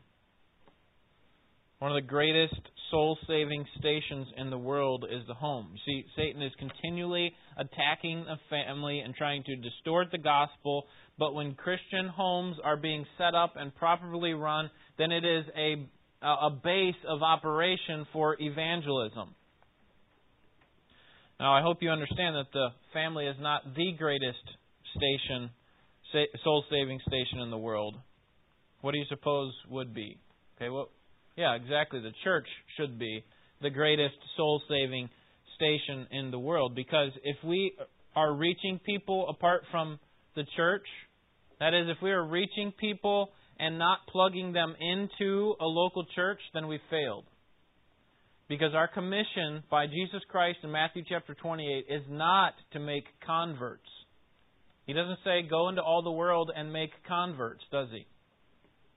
One 1.79 1.91
of 1.91 1.95
the 1.95 2.07
greatest 2.07 2.59
soul 2.91 3.17
saving 3.25 3.65
stations 3.77 4.27
in 4.35 4.49
the 4.49 4.57
world 4.57 5.05
is 5.09 5.25
the 5.27 5.33
home. 5.33 5.75
See, 5.85 6.05
Satan 6.15 6.41
is 6.41 6.51
continually 6.59 7.31
attacking 7.57 8.25
the 8.25 8.35
family 8.49 8.99
and 8.99 9.15
trying 9.15 9.43
to 9.43 9.55
distort 9.55 10.07
the 10.11 10.17
gospel, 10.17 10.85
but 11.17 11.33
when 11.33 11.55
Christian 11.55 12.09
homes 12.09 12.57
are 12.65 12.75
being 12.75 13.05
set 13.17 13.33
up 13.33 13.53
and 13.55 13.73
properly 13.75 14.33
run, 14.33 14.69
then 14.97 15.13
it 15.13 15.23
is 15.23 15.45
a, 15.55 15.87
a 16.25 16.49
base 16.49 16.99
of 17.07 17.23
operation 17.23 18.05
for 18.11 18.35
evangelism. 18.39 19.35
Now, 21.39 21.53
I 21.53 21.61
hope 21.61 21.77
you 21.81 21.91
understand 21.91 22.35
that 22.35 22.51
the 22.51 22.69
family 22.91 23.25
is 23.25 23.37
not 23.39 23.73
the 23.73 23.93
greatest 23.97 24.43
station, 24.97 25.49
soul 26.43 26.65
saving 26.69 26.99
station 27.07 27.39
in 27.39 27.49
the 27.51 27.57
world. 27.57 27.95
What 28.81 28.91
do 28.91 28.97
you 28.97 29.05
suppose 29.07 29.53
would 29.69 29.93
be? 29.93 30.17
Okay, 30.57 30.69
well, 30.69 30.89
yeah, 31.39 31.55
exactly. 31.55 32.01
The 32.01 32.11
church 32.25 32.45
should 32.75 32.99
be 32.99 33.23
the 33.61 33.69
greatest 33.69 34.15
soul 34.35 34.61
saving 34.67 35.09
station 35.55 36.05
in 36.11 36.31
the 36.31 36.39
world 36.39 36.75
because 36.75 37.11
if 37.23 37.37
we 37.45 37.71
are 38.13 38.35
reaching 38.35 38.77
people 38.85 39.25
apart 39.29 39.61
from 39.71 39.99
the 40.35 40.43
church, 40.57 40.85
that 41.61 41.73
is, 41.73 41.87
if 41.87 42.03
we 42.03 42.11
are 42.11 42.25
reaching 42.25 42.73
people 42.77 43.29
and 43.57 43.79
not 43.79 43.99
plugging 44.09 44.51
them 44.51 44.75
into 44.81 45.55
a 45.61 45.65
local 45.65 46.05
church, 46.13 46.39
then 46.53 46.67
we 46.67 46.77
failed. 46.89 47.23
Because 48.49 48.73
our 48.73 48.89
commission 48.89 49.63
by 49.71 49.87
Jesus 49.87 50.21
Christ 50.29 50.59
in 50.63 50.71
Matthew 50.71 51.03
chapter 51.07 51.35
28 51.35 51.85
is 51.89 52.03
not 52.09 52.53
to 52.73 52.79
make 52.79 53.05
converts. 53.25 53.87
He 54.87 54.91
doesn't 54.91 55.19
say, 55.23 55.43
go 55.49 55.69
into 55.69 55.81
all 55.81 56.03
the 56.03 56.11
world 56.11 56.51
and 56.53 56.73
make 56.73 56.89
converts, 57.07 57.61
does 57.71 57.87
he? 57.91 58.05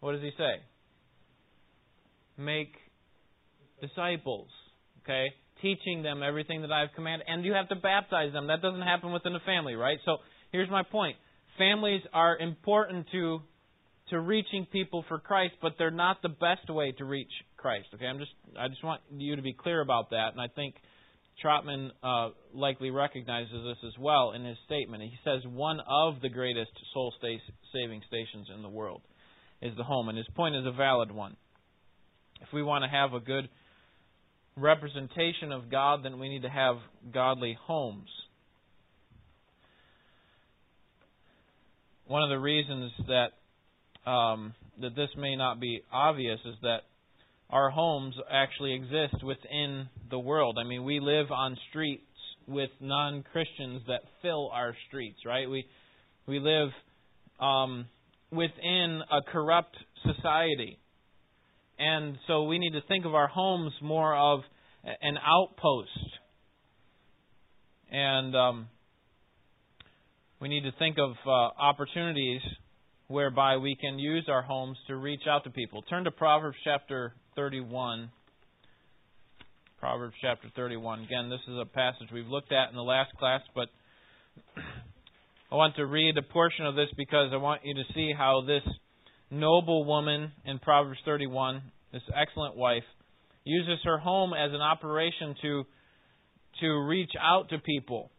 What 0.01 0.13
does 0.13 0.23
he 0.23 0.31
say? 0.37 0.72
Make 2.37 2.75
disciples. 3.81 4.49
Okay? 5.05 5.29
Teaching 5.61 6.03
them 6.03 6.23
everything 6.23 6.63
that 6.63 6.73
I've 6.73 6.93
commanded. 6.95 7.27
And 7.29 7.45
you 7.45 7.53
have 7.53 7.69
to 7.69 7.77
baptize 7.77 8.33
them. 8.33 8.49
That 8.49 8.63
doesn't 8.63 8.83
happen 8.83 9.13
within 9.13 9.35
a 9.35 9.41
family, 9.41 9.75
right? 9.75 9.99
So 10.05 10.19
here's 10.51 10.71
my 10.71 10.83
point. 10.83 11.17
Families 11.59 12.03
are 12.13 12.39
important 12.39 13.07
to 13.13 13.41
to 14.11 14.21
reaching 14.21 14.67
people 14.71 15.05
for 15.09 15.19
Christ, 15.19 15.55
but 15.63 15.75
they're 15.79 15.91
not 15.91 16.21
the 16.23 16.29
best 16.29 16.69
way 16.69 16.93
to 16.99 17.05
reach 17.05 17.31
Christ. 17.57 17.87
Okay, 17.95 18.05
I'm 18.05 18.19
just 18.19 18.33
I 18.59 18.69
just 18.69 18.83
want 18.85 19.01
you 19.11 19.37
to 19.37 19.43
be 19.43 19.55
clear 19.55 19.81
about 19.81 20.11
that, 20.11 20.33
and 20.33 20.41
I 20.41 20.49
think 20.49 20.75
Trotman 21.43 21.91
uh, 22.03 22.31
likely 22.53 22.91
recognizes 22.91 23.53
this 23.53 23.79
as 23.87 23.99
well 23.99 24.33
in 24.33 24.45
his 24.45 24.57
statement. 24.67 25.03
He 25.03 25.17
says 25.25 25.41
one 25.47 25.81
of 25.89 26.21
the 26.21 26.29
greatest 26.29 26.73
soul 26.93 27.15
saving 27.21 28.03
stations 28.07 28.49
in 28.55 28.63
the 28.63 28.69
world 28.69 29.03
is 29.61 29.77
the 29.77 29.85
home, 29.85 30.09
and 30.09 30.19
his 30.19 30.27
point 30.35 30.57
is 30.57 30.67
a 30.67 30.73
valid 30.73 31.11
one. 31.11 31.37
If 32.43 32.53
we 32.53 32.63
want 32.63 32.85
to 32.85 32.91
have 32.91 33.13
a 33.15 33.21
good 33.21 33.49
representation 34.57 35.53
of 35.53 35.71
God, 35.71 36.01
then 36.05 36.19
we 36.19 36.29
need 36.29 36.43
to 36.43 36.51
have 36.51 36.77
godly 37.13 37.57
homes. 37.67 38.09
One 42.07 42.23
of 42.23 42.31
the 42.31 42.39
reasons 42.39 42.93
that 43.07 44.11
um, 44.11 44.55
that 44.81 44.97
this 44.97 45.09
may 45.17 45.37
not 45.37 45.61
be 45.61 45.83
obvious 45.93 46.41
is 46.45 46.57
that 46.63 46.81
our 47.49 47.71
homes 47.71 48.15
actually 48.31 48.75
exist 48.75 49.23
within 49.23 49.89
the 50.11 50.19
world. 50.19 50.59
I 50.59 50.67
mean, 50.67 50.85
we 50.85 50.99
live 51.01 51.31
on 51.31 51.57
streets 51.71 52.03
with 52.49 52.71
non-Christians 52.81 53.83
that 53.87 54.01
fill 54.21 54.51
our 54.53 54.75
streets, 54.89 55.21
right? 55.25 55.49
We 55.49 55.65
we 56.27 56.41
live 56.41 56.71
um, 57.41 57.87
within 58.31 59.01
a 59.11 59.23
corrupt 59.31 59.77
society. 60.03 60.79
And 61.85 62.17
so 62.29 62.45
we 62.45 62.61
need 62.61 62.75
to 62.75 62.81
think 62.87 63.05
of 63.05 63.15
our 63.17 63.27
homes 63.27 63.73
more 63.83 64.17
of 64.17 64.41
an 64.85 65.19
outpost. 65.19 65.89
And 67.91 68.37
um, 68.37 68.69
we 70.41 70.49
need 70.49 70.63
to 70.63 70.71
think 70.79 70.99
of 70.99 71.11
uh, 71.27 71.31
opportunities 71.31 72.41
whereby 73.09 73.57
we 73.57 73.77
can 73.81 73.99
use 73.99 74.27
our 74.29 74.43
homes 74.43 74.79
to 74.87 74.95
reach 74.95 75.23
out 75.29 75.43
to 75.43 75.51
people. 75.51 75.83
Turn 75.83 76.05
to 76.05 76.13
Proverbs 76.13 76.57
chapter 76.63 77.15
31. 77.35 78.13
Proverbs 79.81 80.15
chapter 80.23 80.53
31. 80.55 81.01
Again, 81.03 81.31
this 81.31 81.41
is 81.49 81.59
a 81.61 81.67
passage 81.67 82.07
we've 82.15 82.29
looked 82.29 82.53
at 82.53 82.71
in 82.71 82.77
the 82.77 82.83
last 82.83 83.13
class, 83.19 83.41
but 83.57 83.69
I 85.51 85.57
want 85.57 85.75
to 85.77 85.87
read 85.87 86.17
a 86.17 86.23
portion 86.23 86.65
of 86.65 86.77
this 86.77 86.89
because 86.97 87.31
I 87.33 87.39
want 87.39 87.63
you 87.65 87.75
to 87.75 87.83
see 87.93 88.13
how 88.17 88.45
this 88.47 88.63
noble 89.33 89.85
woman 89.85 90.31
in 90.45 90.59
Proverbs 90.59 91.01
31, 91.05 91.63
this 91.93 92.03
excellent 92.15 92.57
wife, 92.57 92.85
uses 93.45 93.79
her 93.85 93.99
home 93.99 94.33
as 94.33 94.53
an 94.53 94.61
operation 94.61 95.35
to 95.43 95.65
to 96.61 96.87
reach 96.87 97.11
out 97.19 97.49
to 97.49 97.59
people. 97.59 98.11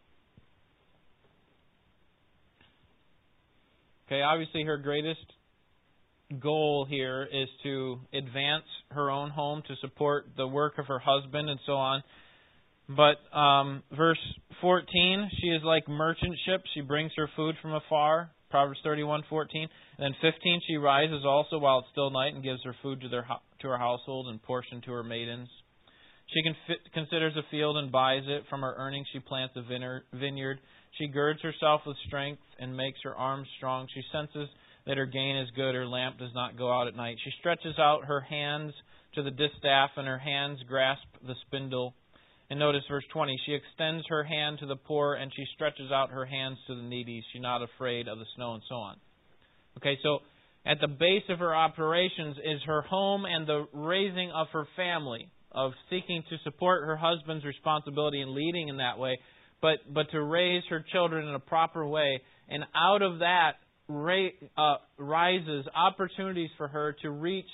Okay, 4.08 4.22
obviously 4.22 4.64
her 4.64 4.78
greatest 4.78 5.22
goal 6.42 6.86
here 6.90 7.28
is 7.32 7.48
to 7.62 8.00
advance 8.12 8.66
her 8.90 9.12
own 9.12 9.30
home 9.30 9.62
to 9.68 9.76
support 9.82 10.26
the 10.36 10.48
work 10.48 10.80
of 10.80 10.88
her 10.88 11.00
husband 11.00 11.50
and 11.50 11.60
so 11.66 11.74
on. 11.74 12.04
But 12.90 13.38
um, 13.38 13.84
verse 13.96 14.20
14, 14.62 15.30
she 15.40 15.48
is 15.48 15.62
like 15.64 15.88
merchant 15.88 16.36
ship. 16.46 16.64
She 16.74 16.82
brings 16.82 17.12
her 17.16 17.30
food 17.36 17.56
from 17.62 17.74
afar. 17.74 18.32
Proverbs 18.54 18.80
31:14. 18.86 19.64
And 19.64 19.70
then 19.98 20.14
15, 20.22 20.62
she 20.68 20.78
rises 20.78 21.26
also 21.26 21.58
while 21.58 21.80
it's 21.80 21.88
still 21.90 22.12
night 22.12 22.36
and 22.36 22.44
gives 22.44 22.64
her 22.64 22.76
food 22.84 23.02
to 23.02 23.10
their 23.10 23.26
to 23.62 23.68
her 23.68 23.80
household 23.80 24.28
and 24.28 24.40
portion 24.44 24.80
to 24.82 24.92
her 24.92 25.02
maidens. 25.02 25.50
She 26.28 26.44
considers 26.94 27.36
a 27.36 27.42
field 27.50 27.78
and 27.78 27.92
buys 27.92 28.22
it. 28.28 28.44
From 28.52 28.62
her 28.62 28.76
earnings, 28.78 29.08
she 29.12 29.20
plants 29.20 29.56
a 29.56 29.64
vineyard. 29.64 30.60
She 31.00 31.08
girds 31.08 31.42
herself 31.42 31.82
with 31.88 31.98
strength 32.06 32.44
and 32.60 32.78
makes 32.78 33.00
her 33.04 33.16
arms 33.16 33.48
strong. 33.58 33.88
She 33.92 34.04
senses 34.12 34.50
that 34.86 34.98
her 34.98 35.08
gain 35.08 35.36
is 35.36 35.50
good. 35.56 35.74
Her 35.74 35.88
lamp 35.88 36.20
does 36.20 36.34
not 36.36 36.56
go 36.56 36.72
out 36.72 36.88
at 36.88 36.96
night. 36.96 37.18
She 37.24 37.32
stretches 37.40 37.80
out 37.80 38.06
her 38.06 38.22
hands 38.22 38.74
to 39.16 39.24
the 39.24 39.32
distaff, 39.32 39.90
and 39.98 40.08
her 40.08 40.20
hands 40.20 40.60
grasp 40.68 41.08
the 41.26 41.34
spindle. 41.48 41.96
And 42.50 42.60
notice 42.60 42.84
verse 42.90 43.06
20. 43.12 43.40
She 43.46 43.54
extends 43.54 44.06
her 44.10 44.24
hand 44.24 44.60
to 44.60 44.66
the 44.66 44.76
poor, 44.76 45.16
and 45.16 45.32
she 45.36 45.46
stretches 45.56 45.92
out 45.92 46.12
her 46.12 46.26
hands 46.26 46.58
to 46.68 46.76
the 46.76 46.84
needy. 46.84 47.24
She's 47.32 47.42
not 47.42 47.62
afraid 47.62 48.08
of 48.08 48.20
the 48.20 48.26
snow, 48.36 48.54
and 48.54 48.64
so 48.68 48.76
on. 48.76 48.98
Okay, 49.78 49.98
so 50.04 50.20
at 50.66 50.80
the 50.80 50.88
base 50.88 51.24
of 51.30 51.40
her 51.40 51.56
operations 51.56 52.38
is 52.38 52.62
her 52.66 52.82
home 52.84 53.26
and 53.26 53.48
the 53.48 53.66
raising 53.74 54.32
of 54.32 54.48
her 54.54 54.68
family, 54.76 55.30
of 55.52 55.72
seeking 55.90 56.24
to 56.30 56.38
support 56.44 56.86
her 56.86 56.96
husband's 56.96 57.46
responsibility 57.46 58.22
and 58.22 58.32
leading 58.32 58.70
in 58.70 58.78
that 58.78 58.98
way, 58.98 59.18
but, 59.62 59.80
but 59.92 60.10
to 60.12 60.22
raise 60.22 60.64
her 60.70 60.84
children 60.92 61.28
in 61.28 61.36
a 61.36 61.40
proper 61.40 61.86
way. 61.86 62.22
And 62.50 62.64
out 62.76 63.02
of 63.02 63.20
that 63.20 63.54
uh, 64.58 64.76
rises 64.98 65.66
opportunities 65.76 66.50
for 66.58 66.68
her 66.68 66.96
to 67.02 67.10
reach 67.10 67.46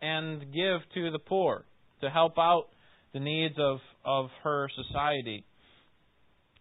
and 0.00 0.40
give 0.52 0.80
to 0.94 1.10
the 1.10 1.18
poor, 1.18 1.64
to 2.02 2.10
help 2.10 2.38
out 2.38 2.66
the 3.12 3.20
needs 3.20 3.54
of, 3.58 3.78
of 4.04 4.30
her 4.44 4.68
society. 4.74 5.44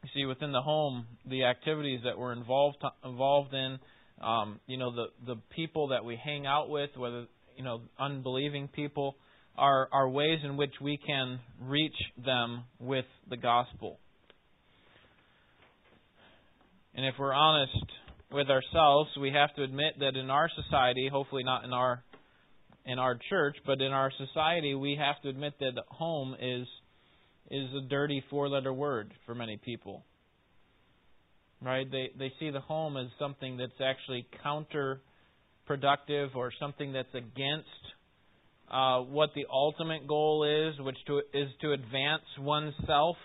You 0.03 0.09
see, 0.13 0.25
within 0.25 0.51
the 0.51 0.61
home, 0.61 1.05
the 1.29 1.45
activities 1.45 2.01
that 2.05 2.17
we're 2.17 2.33
involved 2.33 2.77
involved 3.03 3.53
in, 3.53 3.79
um, 4.21 4.59
you 4.67 4.77
know, 4.77 4.91
the 4.91 5.07
the 5.25 5.35
people 5.55 5.89
that 5.89 6.05
we 6.05 6.15
hang 6.23 6.45
out 6.45 6.69
with, 6.69 6.91
whether 6.95 7.25
you 7.57 7.63
know 7.63 7.81
unbelieving 7.99 8.69
people, 8.69 9.15
are 9.57 9.89
are 9.91 10.07
ways 10.07 10.39
in 10.43 10.55
which 10.55 10.73
we 10.81 10.97
can 10.97 11.39
reach 11.61 11.95
them 12.23 12.63
with 12.79 13.05
the 13.29 13.37
gospel. 13.37 13.99
And 16.95 17.05
if 17.05 17.15
we're 17.19 17.33
honest 17.33 17.85
with 18.31 18.49
ourselves, 18.49 19.09
we 19.19 19.31
have 19.31 19.53
to 19.55 19.63
admit 19.63 19.99
that 19.99 20.15
in 20.15 20.29
our 20.29 20.49
society, 20.63 21.09
hopefully 21.11 21.43
not 21.43 21.63
in 21.63 21.73
our 21.73 22.03
in 22.87 22.99
our 22.99 23.19
church, 23.29 23.57
but 23.65 23.81
in 23.81 23.91
our 23.91 24.11
society, 24.17 24.73
we 24.73 24.95
have 24.95 25.21
to 25.21 25.29
admit 25.29 25.53
that 25.59 25.73
home 25.89 26.35
is 26.39 26.67
is 27.49 27.69
a 27.75 27.87
dirty 27.87 28.21
four-letter 28.29 28.73
word 28.73 29.13
for 29.25 29.33
many 29.35 29.57
people. 29.57 30.03
Right? 31.61 31.89
They 31.89 32.11
they 32.17 32.31
see 32.39 32.49
the 32.49 32.61
home 32.61 32.97
as 32.97 33.07
something 33.19 33.57
that's 33.57 33.81
actually 33.83 34.25
counterproductive 34.45 36.35
or 36.35 36.51
something 36.59 36.93
that's 36.93 37.13
against 37.13 37.67
uh, 38.71 38.99
what 38.99 39.29
the 39.35 39.45
ultimate 39.51 40.07
goal 40.07 40.43
is, 40.43 40.79
which 40.83 40.97
to, 41.07 41.21
is 41.33 41.49
to 41.61 41.71
advance 41.71 42.23
oneself. 42.39 43.17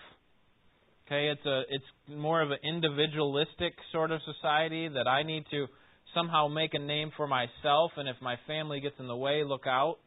Okay, 1.05 1.27
it's 1.27 1.45
a 1.45 1.61
it's 1.69 2.17
more 2.17 2.41
of 2.41 2.51
an 2.51 2.59
individualistic 2.63 3.73
sort 3.91 4.11
of 4.11 4.19
society 4.25 4.87
that 4.89 5.07
I 5.07 5.23
need 5.23 5.45
to 5.51 5.67
somehow 6.13 6.47
make 6.47 6.73
a 6.73 6.79
name 6.79 7.11
for 7.17 7.27
myself, 7.27 7.91
and 7.97 8.07
if 8.07 8.15
my 8.21 8.35
family 8.47 8.79
gets 8.79 8.95
in 8.99 9.07
the 9.07 9.15
way, 9.15 9.43
look 9.45 9.65
out. 9.67 9.97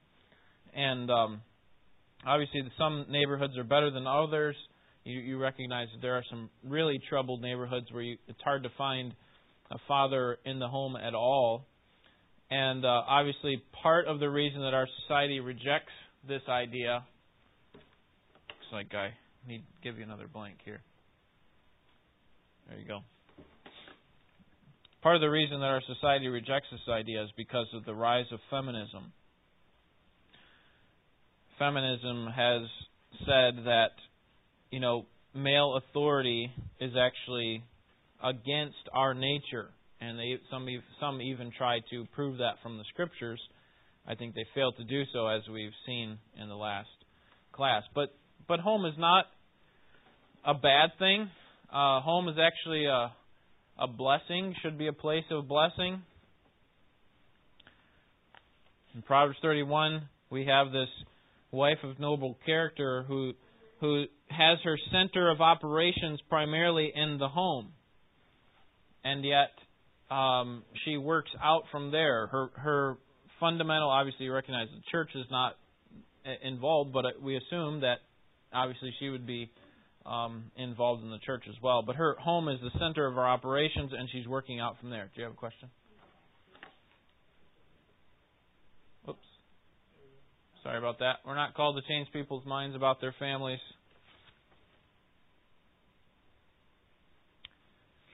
And 0.75 1.11
um, 1.11 1.41
obviously, 2.27 2.63
some 2.79 3.07
neighborhoods 3.09 3.57
are 3.57 3.65
better 3.65 3.91
than 3.91 4.07
others. 4.07 4.57
You, 5.05 5.21
you 5.21 5.39
recognize 5.39 5.89
that 5.95 6.03
there 6.03 6.15
are 6.17 6.25
some 6.31 6.51
really 6.65 7.01
troubled 7.09 7.41
neighborhoods 7.41 7.87
where 7.93 8.03
you, 8.03 8.17
it's 8.29 8.41
hard 8.45 8.63
to 8.65 8.71
find 8.77 9.13
a 9.71 9.77
father 9.89 10.39
in 10.45 10.59
the 10.59 10.69
home 10.69 10.97
at 10.97 11.15
all. 11.15 11.65
And 12.51 12.85
uh, 12.85 13.03
obviously, 13.09 13.63
part 13.83 14.07
of 14.07 14.21
the 14.21 14.29
reason 14.29 14.61
that 14.61 14.75
our 14.75 14.87
society 15.03 15.41
rejects 15.41 15.93
this 16.29 16.43
idea. 16.49 17.05
Looks 17.75 18.73
like 18.73 18.95
I 18.95 19.11
need 19.49 19.59
to 19.59 19.65
give 19.83 19.99
you 19.99 20.05
another 20.05 20.29
blank 20.33 20.57
here. 20.65 20.81
There 22.69 22.79
you 22.79 22.87
go. 22.87 23.01
Part 25.07 25.15
of 25.15 25.23
the 25.23 25.31
reason 25.31 25.61
that 25.61 25.67
our 25.67 25.83
society 25.87 26.27
rejects 26.27 26.67
this 26.73 26.81
idea 26.89 27.23
is 27.23 27.31
because 27.37 27.69
of 27.75 27.85
the 27.85 27.95
rise 27.95 28.25
of 28.33 28.41
feminism. 28.51 29.13
Feminism 31.61 32.27
has 32.35 32.63
said 33.21 33.67
that, 33.67 33.91
you 34.73 34.81
know, 34.81 35.07
male 35.33 35.77
authority 35.77 36.51
is 36.81 36.91
actually 36.99 37.63
against 38.21 38.83
our 38.93 39.15
nature, 39.15 39.69
and 40.01 40.19
they 40.19 40.41
some 40.51 40.67
some 40.99 41.23
even 41.23 41.53
try 41.57 41.79
to 41.91 42.05
prove 42.13 42.39
that 42.39 42.55
from 42.61 42.77
the 42.77 42.85
scriptures. 42.93 43.41
I 44.09 44.17
think 44.17 44.35
they 44.35 44.45
failed 44.57 44.75
to 44.79 44.85
do 44.85 45.05
so, 45.13 45.29
as 45.29 45.43
we've 45.49 45.71
seen 45.87 46.19
in 46.43 46.49
the 46.49 46.57
last 46.57 46.89
class. 47.53 47.85
But 47.95 48.13
but 48.49 48.59
home 48.59 48.85
is 48.85 48.95
not 48.99 49.27
a 50.45 50.55
bad 50.55 50.99
thing. 50.99 51.31
Uh, 51.73 52.01
home 52.01 52.29
is 52.29 52.39
actually 52.41 52.87
a 52.87 53.13
a 53.79 53.87
blessing. 53.87 54.55
Should 54.63 54.79
be 54.79 54.87
a 54.87 54.93
place 54.93 55.25
of 55.31 55.49
blessing. 55.49 56.03
In 58.95 59.03
Proverbs 59.03 59.39
31, 59.43 60.09
we 60.31 60.47
have 60.47 60.73
this 60.73 60.89
wife 61.51 61.79
of 61.83 61.99
noble 62.01 62.39
character 62.47 63.05
who 63.07 63.33
who 63.81 64.05
has 64.31 64.59
her 64.65 64.79
center 64.91 65.31
of 65.31 65.41
operations 65.41 66.21
primarily 66.29 66.93
in 66.95 67.19
the 67.19 67.29
home 67.29 67.73
and 69.07 69.25
yet 69.25 69.51
um, 70.11 70.65
she 70.85 70.97
works 70.97 71.31
out 71.43 71.63
from 71.71 71.91
there. 71.91 72.27
Her 72.27 72.49
her 72.55 72.97
fundamental, 73.39 73.89
obviously, 73.89 74.27
you 74.27 74.33
recognize 74.33 74.69
the 74.69 74.83
church 74.91 75.11
is 75.15 75.27
not 75.31 75.57
uh, 76.27 76.31
involved, 76.43 76.93
but 76.93 77.05
uh, 77.05 77.09
we 77.23 77.37
assume 77.37 77.81
that 77.81 77.99
obviously 78.53 78.93
she 78.99 79.09
would 79.09 79.27
be 79.27 79.51
um, 80.07 80.51
involved 80.57 81.03
in 81.03 81.11
the 81.11 81.19
church 81.19 81.45
as 81.49 81.55
well. 81.63 81.83
But 81.83 81.97
her 81.97 82.17
home 82.21 82.49
is 82.49 82.59
the 82.61 82.79
center 82.79 83.07
of 83.07 83.19
our 83.19 83.27
operations, 83.27 83.93
and 83.97 84.09
she's 84.13 84.27
working 84.27 84.61
out 84.61 84.77
from 84.81 84.91
there. 84.91 85.11
Do 85.15 85.21
you 85.21 85.25
have 85.25 85.33
a 85.33 85.37
question? 85.37 85.69
Oops. 89.09 89.19
Sorry 90.63 90.79
about 90.79 90.99
that. 91.01 91.17
We're 91.27 91.35
not 91.35 91.55
called 91.55 91.77
to 91.77 91.89
change 91.89 92.09
people's 92.13 92.47
minds 92.47 92.77
about 92.77 93.01
their 93.01 93.15
families. 93.19 93.61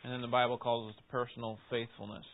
And 0.05 0.13
then 0.13 0.21
the 0.21 0.29
Bible 0.29 0.59
calls 0.59 0.91
us 0.91 0.97
to 0.97 1.03
personal 1.13 1.59
faithfulness. 1.71 2.25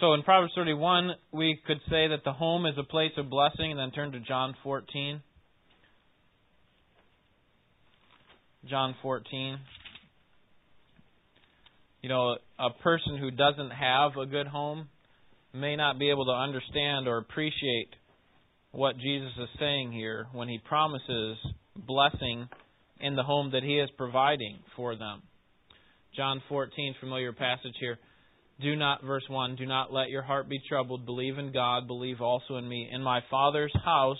So 0.00 0.14
in 0.14 0.22
Proverbs 0.22 0.52
31, 0.54 1.10
we 1.32 1.60
could 1.66 1.80
say 1.90 2.06
that 2.08 2.22
the 2.24 2.32
home 2.32 2.66
is 2.66 2.74
a 2.78 2.84
place 2.84 3.10
of 3.16 3.28
blessing, 3.28 3.72
and 3.72 3.80
then 3.80 3.90
turn 3.90 4.12
to 4.12 4.20
John 4.20 4.54
14. 4.62 5.20
John 8.68 8.94
14. 9.02 9.58
You 12.02 12.08
know, 12.08 12.36
a 12.60 12.70
person 12.80 13.16
who 13.18 13.32
doesn't 13.32 13.70
have 13.70 14.16
a 14.16 14.26
good 14.26 14.46
home 14.46 14.88
may 15.52 15.74
not 15.74 15.98
be 15.98 16.10
able 16.10 16.26
to 16.26 16.32
understand 16.32 17.08
or 17.08 17.18
appreciate 17.18 17.88
what 18.70 18.96
Jesus 18.98 19.32
is 19.36 19.48
saying 19.58 19.90
here 19.90 20.28
when 20.32 20.48
he 20.48 20.58
promises 20.58 21.38
blessing 21.74 22.48
in 23.00 23.16
the 23.16 23.24
home 23.24 23.50
that 23.52 23.64
he 23.64 23.80
is 23.80 23.90
providing 23.96 24.58
for 24.76 24.94
them. 24.94 25.22
John 26.14 26.40
14, 26.48 26.94
familiar 27.00 27.32
passage 27.32 27.74
here. 27.80 27.98
Do 28.60 28.74
not, 28.74 29.04
verse 29.04 29.22
1, 29.28 29.54
do 29.54 29.66
not 29.66 29.92
let 29.92 30.08
your 30.08 30.22
heart 30.22 30.48
be 30.48 30.60
troubled. 30.68 31.06
Believe 31.06 31.38
in 31.38 31.52
God, 31.52 31.86
believe 31.86 32.20
also 32.20 32.56
in 32.56 32.68
me. 32.68 32.88
In 32.92 33.02
my 33.02 33.20
Father's 33.30 33.72
house, 33.84 34.18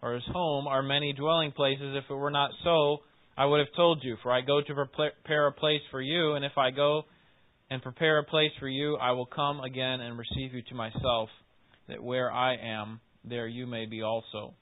or 0.00 0.14
his 0.14 0.22
home, 0.32 0.68
are 0.68 0.82
many 0.82 1.12
dwelling 1.12 1.50
places. 1.50 1.96
If 1.96 2.08
it 2.08 2.14
were 2.14 2.30
not 2.30 2.52
so, 2.62 2.98
I 3.36 3.46
would 3.46 3.58
have 3.58 3.74
told 3.74 4.04
you. 4.04 4.16
For 4.22 4.30
I 4.30 4.40
go 4.40 4.60
to 4.60 4.74
prepare 4.74 5.48
a 5.48 5.52
place 5.52 5.80
for 5.90 6.00
you, 6.00 6.34
and 6.34 6.44
if 6.44 6.56
I 6.56 6.70
go 6.70 7.02
and 7.70 7.82
prepare 7.82 8.18
a 8.18 8.24
place 8.24 8.52
for 8.60 8.68
you, 8.68 8.96
I 8.96 9.12
will 9.12 9.26
come 9.26 9.60
again 9.60 10.00
and 10.00 10.16
receive 10.16 10.54
you 10.54 10.62
to 10.68 10.74
myself, 10.74 11.28
that 11.88 12.02
where 12.02 12.30
I 12.30 12.54
am, 12.54 13.00
there 13.24 13.48
you 13.48 13.66
may 13.66 13.86
be 13.86 14.02
also, 14.02 14.54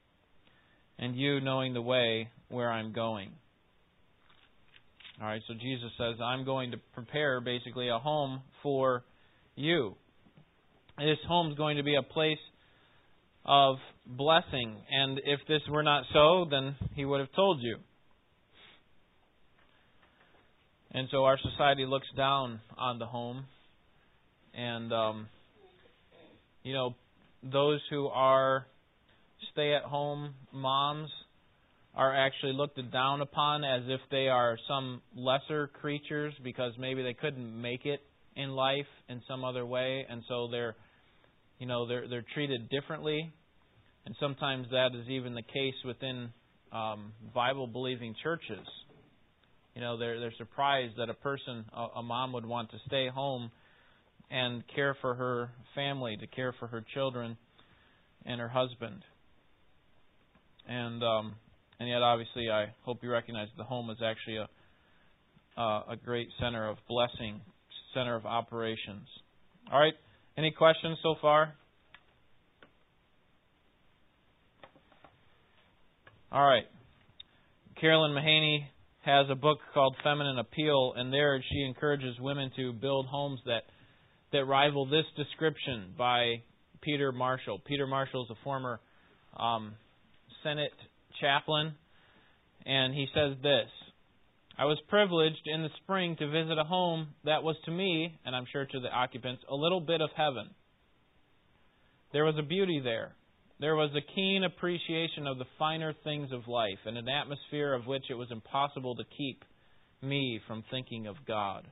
and 0.99 1.15
you 1.15 1.41
knowing 1.41 1.75
the 1.75 1.83
way 1.83 2.31
where 2.49 2.71
I'm 2.71 2.93
going. 2.93 3.33
All 5.21 5.27
right, 5.27 5.43
so 5.49 5.55
Jesus 5.55 5.91
says, 5.99 6.15
I'm 6.23 6.45
going 6.45 6.71
to 6.71 6.77
prepare 6.95 7.41
basically 7.41 7.89
a 7.89 7.99
home 7.99 8.41
for 8.63 9.03
you. 9.57 9.97
This 10.97 11.19
home 11.27 11.51
is 11.51 11.57
going 11.57 11.77
to 11.77 11.83
be 11.83 11.97
a 11.97 12.03
place 12.03 12.39
of 13.45 13.79
blessing, 14.07 14.77
and 14.89 15.19
if 15.25 15.41
this 15.49 15.61
were 15.69 15.83
not 15.83 16.05
so, 16.13 16.47
then 16.49 16.77
he 16.95 17.05
would 17.05 17.19
have 17.19 17.33
told 17.35 17.61
you. 17.61 17.79
And 20.93 21.09
so 21.11 21.25
our 21.25 21.37
society 21.51 21.85
looks 21.85 22.07
down 22.17 22.61
on 22.77 23.01
the 23.01 23.07
home, 23.07 23.47
and 24.55 24.93
um, 24.93 25.27
you 26.63 26.75
know, 26.75 26.95
those 27.43 27.81
who 27.91 28.07
are 28.07 28.67
stay 29.53 29.75
at 29.75 29.83
home 29.83 30.35
moms 30.53 31.11
are 31.99 32.15
actually 32.15 32.53
looked 32.53 32.81
down 32.93 33.21
upon 33.21 33.65
as 33.65 33.83
if 33.89 34.01
they 34.13 34.29
are 34.29 34.57
some 34.69 35.03
lesser 35.17 35.67
creatures 35.67 36.33
because 36.45 36.73
maybe 36.79 37.03
they 37.03 37.13
couldn't 37.13 37.61
make 37.61 37.85
it 37.87 38.01
in 38.37 38.51
life 38.51 38.87
in 39.09 39.21
some 39.27 39.45
other 39.45 39.67
way. 39.67 40.07
And 40.09 40.23
so 40.29 40.47
they're 40.49 40.77
you 41.59 41.67
know 41.67 41.89
they're 41.89 42.09
they're 42.09 42.25
treated 42.35 42.71
differently. 42.71 43.33
And 44.07 44.15
sometimes 44.21 44.69
that 44.71 44.91
is 44.95 45.09
even 45.09 45.35
the 45.35 45.43
case 45.43 45.75
within 45.85 46.31
um, 46.73 47.13
Bible 47.35 47.67
believing 47.67 48.15
churches. 48.23 48.67
You 49.75 49.81
know 49.81 49.99
they're 49.99 50.21
they're 50.21 50.35
surprised 50.39 50.95
that 50.99 51.11
a 51.11 51.15
person 51.15 51.65
a, 51.77 51.99
a 51.99 52.03
mom 52.03 52.33
would 52.33 52.47
want 52.47 52.71
to 52.71 52.77
stay 52.87 53.09
home 53.09 53.51
and 54.31 54.63
care 54.73 54.97
for 55.01 55.17
her 55.17 55.51
family, 55.75 56.17
to 56.17 56.29
care 56.29 56.55
for 56.61 56.69
her 56.69 56.85
children 56.95 57.37
and 58.25 58.41
her 58.41 58.49
husband. 58.49 59.03
And 60.69 61.03
um, 61.03 61.35
and 61.81 61.89
yet, 61.89 62.03
obviously, 62.03 62.51
I 62.51 62.75
hope 62.85 62.99
you 63.03 63.11
recognize 63.11 63.49
the 63.57 63.65
home 63.65 63.91
is 63.91 63.99
actually 64.03 64.37
a 64.37 64.49
uh, 65.59 65.83
a 65.91 65.97
great 65.97 66.29
center 66.41 66.69
of 66.69 66.77
blessing, 66.89 67.41
center 67.93 68.15
of 68.15 68.25
operations. 68.25 69.09
All 69.73 69.81
right. 69.81 69.95
Any 70.37 70.53
questions 70.53 70.99
so 71.03 71.17
far? 71.21 71.55
All 76.31 76.47
right. 76.47 76.65
Carolyn 77.81 78.13
Mahaney 78.13 78.67
has 79.05 79.27
a 79.31 79.35
book 79.35 79.59
called 79.75 79.97
Feminine 80.05 80.39
Appeal, 80.39 80.93
and 80.97 81.13
there 81.13 81.43
she 81.51 81.65
encourages 81.65 82.15
women 82.21 82.51
to 82.57 82.73
build 82.73 83.07
homes 83.07 83.41
that 83.47 83.63
that 84.33 84.45
rival 84.45 84.87
this 84.87 85.07
description 85.17 85.95
by 85.97 86.43
Peter 86.83 87.11
Marshall. 87.13 87.61
Peter 87.67 87.87
Marshall 87.87 88.25
is 88.25 88.31
a 88.31 88.45
former 88.45 88.79
um, 89.37 89.73
Senate 90.43 90.73
chaplain, 91.21 91.75
and 92.67 92.95
he 92.95 93.07
says 93.15 93.37
this 93.43 93.69
I 94.59 94.65
was 94.65 94.79
privileged 94.89 95.47
in 95.47 95.63
the 95.63 95.69
spring 95.83 96.17
to 96.17 96.29
visit 96.29 96.59
a 96.59 96.65
home 96.65 97.09
that 97.25 97.45
was 97.45 97.57
to 97.65 97.71
me, 97.71 98.19
and 98.25 98.35
I'm 98.35 98.47
sure 98.51 98.67
to 98.67 98.81
the 98.81 98.89
occupants, 98.89 99.43
a 99.49 99.55
little 99.55 99.81
bit 99.81 100.01
of 100.01 100.11
heaven. 100.17 100.51
There 102.13 102.25
was 102.25 102.35
a 102.39 102.43
beauty 102.43 102.81
there. 102.83 103.13
There 103.61 103.77
was 103.77 103.91
a 103.95 104.15
keen 104.15 104.45
appreciation 104.45 105.27
of 105.27 105.39
the 105.39 105.45
finer 105.59 105.93
things 106.05 106.31
of 106.33 106.49
life, 106.49 106.79
and 106.87 106.97
an 106.99 107.09
atmosphere 107.09 107.73
of 107.73 107.87
which 107.87 108.05
it 108.11 108.15
was 108.15 108.31
impossible 108.31 108.97
to 108.97 109.05
keep 109.17 109.45
me 110.03 110.41
from 110.47 110.65
thinking 110.71 111.07
of 111.07 111.17
God. 111.27 111.67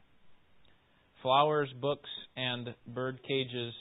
Flowers, 1.22 1.72
books, 1.80 2.10
and 2.36 2.74
bird 2.86 3.18
cages 3.26 3.72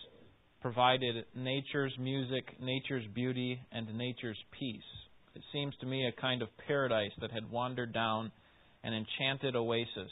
provided 0.62 1.26
nature's 1.36 1.94
music, 2.00 2.44
nature's 2.60 3.06
beauty, 3.14 3.60
and 3.72 3.96
nature's 3.96 4.38
peace. 4.60 4.82
It 5.36 5.44
seems 5.52 5.74
to 5.82 5.86
me 5.86 6.08
a 6.08 6.22
kind 6.22 6.42
of 6.42 6.48
paradise 6.68 7.12
that 7.22 7.32
had 7.32 7.52
wandered 7.52 7.94
down 7.94 8.32
an 8.84 8.94
enchanted 8.94 9.56
oasis 9.56 10.12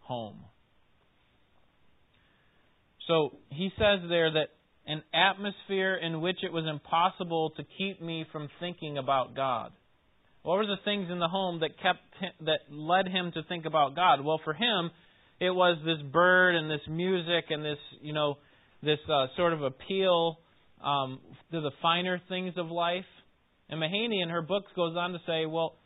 home. 0.00 0.38
So 3.06 3.36
he 3.50 3.70
says 3.76 4.00
there 4.08 4.32
that 4.32 4.48
an 4.86 5.02
atmosphere 5.12 5.94
in 5.96 6.20
which 6.20 6.38
it 6.42 6.52
was 6.52 6.64
impossible 6.68 7.50
to 7.56 7.64
keep 7.76 8.00
me 8.00 8.24
from 8.32 8.48
thinking 8.60 8.98
about 8.98 9.36
God. 9.36 9.72
What 10.42 10.56
were 10.56 10.66
the 10.66 10.78
things 10.84 11.08
in 11.10 11.18
the 11.18 11.28
home 11.28 11.60
that 11.60 11.78
kept 11.82 12.00
that 12.46 12.60
led 12.70 13.08
him 13.08 13.32
to 13.32 13.42
think 13.42 13.66
about 13.66 13.94
God? 13.94 14.24
Well, 14.24 14.40
for 14.42 14.54
him, 14.54 14.90
it 15.38 15.50
was 15.50 15.78
this 15.84 16.00
bird 16.12 16.54
and 16.54 16.70
this 16.70 16.80
music 16.88 17.46
and 17.50 17.64
this, 17.64 17.78
you 18.00 18.12
know, 18.12 18.38
this 18.82 18.98
uh, 19.12 19.26
sort 19.36 19.52
of 19.52 19.62
appeal 19.62 20.38
um, 20.82 21.20
to 21.52 21.60
the 21.60 21.70
finer 21.82 22.20
things 22.28 22.54
of 22.56 22.70
life. 22.70 23.04
And 23.70 23.80
Mahaney 23.80 24.22
in 24.22 24.28
her 24.28 24.42
books 24.42 24.70
goes 24.74 24.96
on 24.96 25.12
to 25.12 25.18
say, 25.26 25.46
well, 25.46 25.76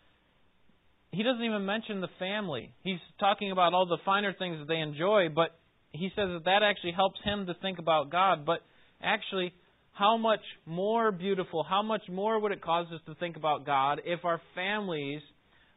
he 1.12 1.22
doesn't 1.22 1.44
even 1.44 1.66
mention 1.66 2.00
the 2.00 2.08
family. 2.18 2.72
He's 2.82 2.98
talking 3.20 3.52
about 3.52 3.74
all 3.74 3.86
the 3.86 3.98
finer 4.04 4.32
things 4.32 4.58
that 4.58 4.66
they 4.66 4.80
enjoy, 4.80 5.28
but 5.28 5.50
he 5.92 6.08
says 6.16 6.28
that 6.32 6.44
that 6.46 6.62
actually 6.64 6.92
helps 6.92 7.20
him 7.22 7.46
to 7.46 7.54
think 7.62 7.78
about 7.78 8.10
God. 8.10 8.44
But 8.44 8.60
actually, 9.02 9.52
how 9.92 10.16
much 10.16 10.40
more 10.66 11.12
beautiful, 11.12 11.62
how 11.62 11.82
much 11.82 12.02
more 12.10 12.40
would 12.40 12.52
it 12.52 12.62
cause 12.62 12.86
us 12.92 13.00
to 13.06 13.14
think 13.14 13.36
about 13.36 13.64
God 13.64 14.00
if 14.04 14.24
our 14.24 14.40
families 14.54 15.20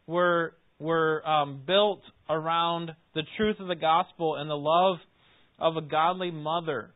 were 0.07 0.53
were 0.79 1.27
um, 1.27 1.61
built 1.65 2.01
around 2.29 2.91
the 3.15 3.23
truth 3.35 3.57
of 3.59 3.67
the 3.67 3.75
gospel 3.75 4.35
and 4.35 4.49
the 4.49 4.55
love 4.55 4.97
of 5.59 5.75
a 5.75 5.81
godly 5.81 6.29
mother, 6.29 6.91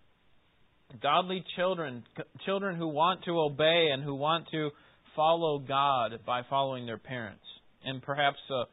godly 1.02 1.43
children, 1.56 2.04
children 2.45 2.76
who 2.76 2.88
want 2.88 3.24
to 3.24 3.39
obey 3.39 3.89
and 3.91 4.04
who 4.04 4.13
want 4.13 4.45
to 4.52 4.69
follow 5.15 5.60
God 5.60 6.19
by 6.26 6.41
following 6.50 6.86
their 6.86 6.97
parents, 6.97 7.43
and 7.84 8.02
perhaps 8.02 8.38
a, 8.50 8.63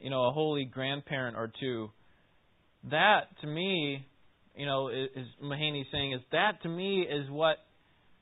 you 0.00 0.10
know 0.10 0.26
a 0.28 0.32
holy 0.32 0.64
grandparent 0.64 1.36
or 1.36 1.50
two. 1.60 1.90
That 2.90 3.22
to 3.40 3.46
me, 3.46 4.06
you 4.56 4.66
know, 4.66 4.88
is, 4.88 5.08
is 5.14 5.26
Mahaney 5.42 5.84
saying 5.92 6.12
is 6.12 6.20
that 6.32 6.62
to 6.62 6.68
me 6.68 7.02
is 7.02 7.30
what 7.30 7.58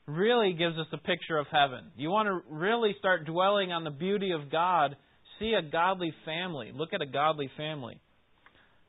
really 0.07 0.53
gives 0.53 0.77
us 0.77 0.87
a 0.93 0.97
picture 0.97 1.37
of 1.37 1.47
heaven. 1.51 1.91
You 1.97 2.09
want 2.09 2.27
to 2.27 2.53
really 2.53 2.95
start 2.99 3.25
dwelling 3.25 3.71
on 3.71 3.83
the 3.83 3.91
beauty 3.91 4.31
of 4.31 4.49
God, 4.49 4.95
see 5.39 5.53
a 5.53 5.61
godly 5.61 6.13
family. 6.25 6.71
Look 6.73 6.93
at 6.93 7.01
a 7.01 7.05
godly 7.05 7.51
family. 7.57 7.99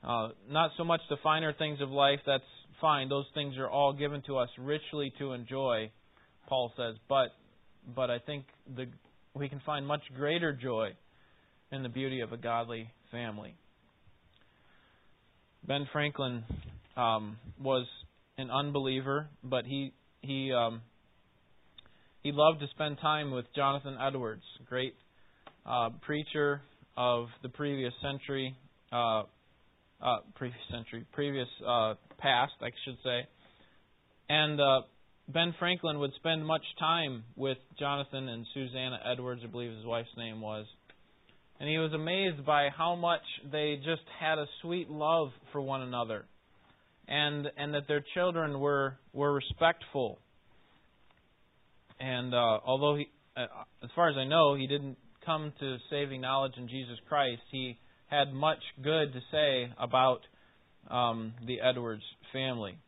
Uh, 0.02 0.28
not 0.48 0.70
so 0.76 0.85
much 0.85 1.00
the 1.11 1.16
finer 1.22 1.52
things 1.52 1.81
of 1.81 1.90
life, 1.90 2.20
that's 2.24 2.44
fine. 2.81 3.09
Those 3.09 3.26
things 3.35 3.57
are 3.59 3.68
all 3.68 3.92
given 3.92 4.22
to 4.26 4.38
us 4.38 4.48
richly 4.57 5.12
to 5.18 5.33
enjoy, 5.33 5.90
Paul 6.48 6.72
says. 6.76 6.94
But 7.09 7.31
but 7.95 8.11
I 8.11 8.19
think 8.19 8.45
the 8.77 8.87
we 9.35 9.49
can 9.49 9.61
find 9.64 9.87
much 9.87 10.03
greater 10.17 10.53
joy 10.53 10.91
in 11.71 11.83
the 11.83 11.88
beauty 11.88 12.21
of 12.21 12.33
a 12.33 12.37
godly 12.37 12.91
family. 13.11 13.55
Ben 15.67 15.87
Franklin 15.93 16.45
um, 16.97 17.37
was 17.61 17.87
an 18.38 18.51
unbeliever, 18.51 19.29
but 19.45 19.64
he 19.64 19.93
he 20.23 20.53
um, 20.53 20.83
he 22.23 22.33
loved 22.33 22.61
to 22.61 22.67
spend 22.69 22.99
time 23.01 23.31
with 23.31 23.47
Jonathan 23.55 23.97
Edwards, 24.01 24.43
great 24.69 24.95
uh, 25.67 25.91
preacher 26.03 26.62
of 26.97 27.29
the 27.43 27.49
previous 27.49 27.93
century, 28.03 28.57
uh, 28.93 29.23
uh, 30.03 30.19
previous 30.35 30.61
century, 30.71 31.07
previous 31.12 31.49
uh, 31.67 31.95
past, 32.19 32.53
I 32.61 32.71
should 32.85 32.97
say. 33.05 33.27
And 34.29 34.61
uh, 34.61 34.81
Ben 35.29 35.55
Franklin 35.59 35.99
would 35.99 36.12
spend 36.17 36.47
much 36.47 36.64
time 36.79 37.25
with 37.37 37.59
Jonathan 37.79 38.29
and 38.29 38.47
Susanna 38.55 38.99
Edwards, 39.12 39.43
I 39.45 39.49
believe 39.49 39.77
his 39.77 39.85
wife's 39.85 40.09
name 40.17 40.41
was. 40.41 40.67
And 41.61 41.69
he 41.69 41.77
was 41.79 41.93
amazed 41.93 42.47
by 42.47 42.69
how 42.77 42.95
much 42.95 43.23
they 43.51 43.77
just 43.77 44.03
had 44.21 44.38
a 44.38 44.47
sweet 44.62 44.88
love 44.88 45.29
for 45.53 45.61
one 45.61 45.83
another. 45.83 46.25
And 47.07 47.49
and 47.57 47.75
that 47.75 47.88
their 47.88 48.05
children 48.14 48.61
were 48.61 48.97
were 49.12 49.33
respectful 49.33 50.19
and 52.01 52.35
uh, 52.35 52.61
although 52.64 52.97
he, 52.97 53.09
uh, 53.37 53.47
as 53.83 53.91
far 53.95 54.09
as 54.09 54.17
I 54.17 54.25
know, 54.25 54.55
he 54.55 54.67
didn't 54.67 54.97
come 55.25 55.53
to 55.61 55.77
saving 55.91 56.21
knowledge 56.21 56.55
in 56.57 56.69
Jesus 56.69 56.97
Christ, 57.09 57.43
he 57.51 57.79
had 58.07 58.33
much 58.33 58.61
good 58.83 59.12
to 59.12 59.21
say 59.31 59.73
about 59.79 60.21
um, 60.91 61.35
the 61.47 61.61
Edwards 61.61 62.03
family. 62.33 62.79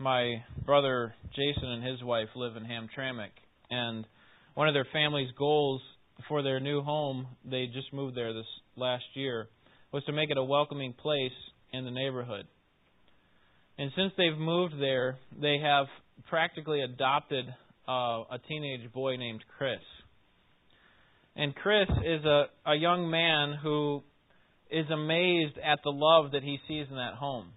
My 0.00 0.42
brother 0.64 1.14
Jason 1.36 1.72
and 1.72 1.84
his 1.86 2.02
wife 2.02 2.28
live 2.34 2.56
in 2.56 2.64
Hamtramck, 2.64 3.32
and 3.70 4.06
one 4.54 4.66
of 4.66 4.72
their 4.72 4.86
family's 4.94 5.30
goals 5.38 5.82
for 6.26 6.42
their 6.42 6.58
new 6.58 6.80
home, 6.80 7.26
they 7.44 7.66
just 7.66 7.92
moved 7.92 8.16
there 8.16 8.32
this 8.32 8.46
last 8.76 9.04
year, 9.12 9.50
was 9.92 10.02
to 10.04 10.12
make 10.12 10.30
it 10.30 10.38
a 10.38 10.42
welcoming 10.42 10.94
place 10.94 11.36
in 11.74 11.84
the 11.84 11.90
neighborhood. 11.90 12.46
And 13.76 13.90
since 13.94 14.14
they've 14.16 14.38
moved 14.38 14.80
there, 14.80 15.18
they 15.38 15.58
have 15.62 15.84
practically 16.30 16.80
adopted 16.80 17.44
uh, 17.86 18.24
a 18.30 18.38
teenage 18.48 18.90
boy 18.94 19.16
named 19.16 19.44
Chris. 19.58 19.80
And 21.36 21.54
Chris 21.54 21.90
is 22.06 22.24
a, 22.24 22.46
a 22.64 22.74
young 22.74 23.10
man 23.10 23.58
who 23.62 24.02
is 24.70 24.88
amazed 24.90 25.58
at 25.58 25.80
the 25.84 25.92
love 25.92 26.32
that 26.32 26.42
he 26.42 26.58
sees 26.66 26.86
in 26.88 26.96
that 26.96 27.16
home. 27.16 27.52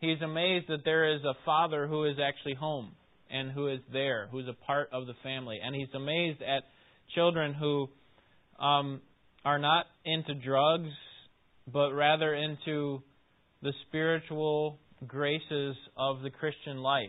He's 0.00 0.20
amazed 0.22 0.66
that 0.68 0.84
there 0.84 1.14
is 1.14 1.22
a 1.24 1.34
father 1.44 1.86
who 1.86 2.04
is 2.04 2.16
actually 2.22 2.54
home 2.54 2.92
and 3.30 3.50
who 3.50 3.68
is 3.68 3.80
there, 3.92 4.28
who's 4.30 4.48
a 4.48 4.66
part 4.66 4.88
of 4.92 5.06
the 5.06 5.14
family. 5.22 5.58
And 5.64 5.74
he's 5.74 5.88
amazed 5.94 6.42
at 6.42 6.64
children 7.14 7.54
who 7.54 7.88
um, 8.58 9.00
are 9.44 9.58
not 9.58 9.86
into 10.04 10.34
drugs, 10.34 10.90
but 11.72 11.92
rather 11.92 12.34
into 12.34 13.02
the 13.62 13.72
spiritual 13.88 14.78
graces 15.06 15.76
of 15.96 16.22
the 16.22 16.30
Christian 16.30 16.78
life. 16.78 17.08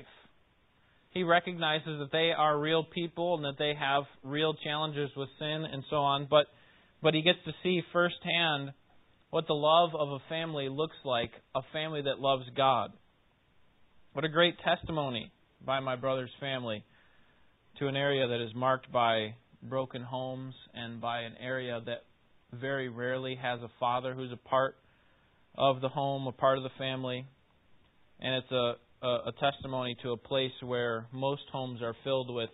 He 1.11 1.23
recognizes 1.23 1.99
that 1.99 2.11
they 2.11 2.31
are 2.37 2.59
real 2.59 2.83
people 2.83 3.35
and 3.35 3.45
that 3.45 3.57
they 3.57 3.73
have 3.79 4.03
real 4.23 4.53
challenges 4.53 5.09
with 5.15 5.29
sin 5.39 5.65
and 5.71 5.83
so 5.89 5.97
on, 5.97 6.27
but 6.29 6.47
but 7.01 7.13
he 7.13 7.21
gets 7.21 7.39
to 7.45 7.51
see 7.61 7.81
firsthand 7.93 8.71
what 9.29 9.47
the 9.47 9.53
love 9.53 9.91
of 9.95 10.09
a 10.09 10.19
family 10.29 10.69
looks 10.69 10.95
like, 11.03 11.31
a 11.53 11.61
family 11.73 12.03
that 12.03 12.19
loves 12.19 12.45
God. 12.55 12.91
What 14.13 14.25
a 14.25 14.29
great 14.29 14.55
testimony 14.59 15.31
by 15.65 15.79
my 15.79 15.95
brother's 15.95 16.31
family 16.39 16.83
to 17.79 17.87
an 17.87 17.95
area 17.95 18.27
that 18.27 18.41
is 18.41 18.55
marked 18.55 18.91
by 18.91 19.35
broken 19.61 20.01
homes 20.01 20.53
and 20.73 21.01
by 21.01 21.21
an 21.21 21.33
area 21.41 21.81
that 21.85 22.03
very 22.53 22.87
rarely 22.87 23.35
has 23.35 23.59
a 23.61 23.71
father 23.79 24.13
who's 24.13 24.31
a 24.31 24.49
part 24.49 24.75
of 25.55 25.81
the 25.81 25.89
home, 25.89 26.27
a 26.27 26.31
part 26.31 26.57
of 26.57 26.63
the 26.63 26.69
family. 26.77 27.25
And 28.19 28.35
it's 28.35 28.51
a 28.51 28.75
a, 29.01 29.07
a 29.27 29.33
testimony 29.39 29.95
to 30.03 30.11
a 30.11 30.17
place 30.17 30.51
where 30.63 31.05
most 31.11 31.43
homes 31.51 31.81
are 31.81 31.95
filled 32.03 32.33
with 32.33 32.49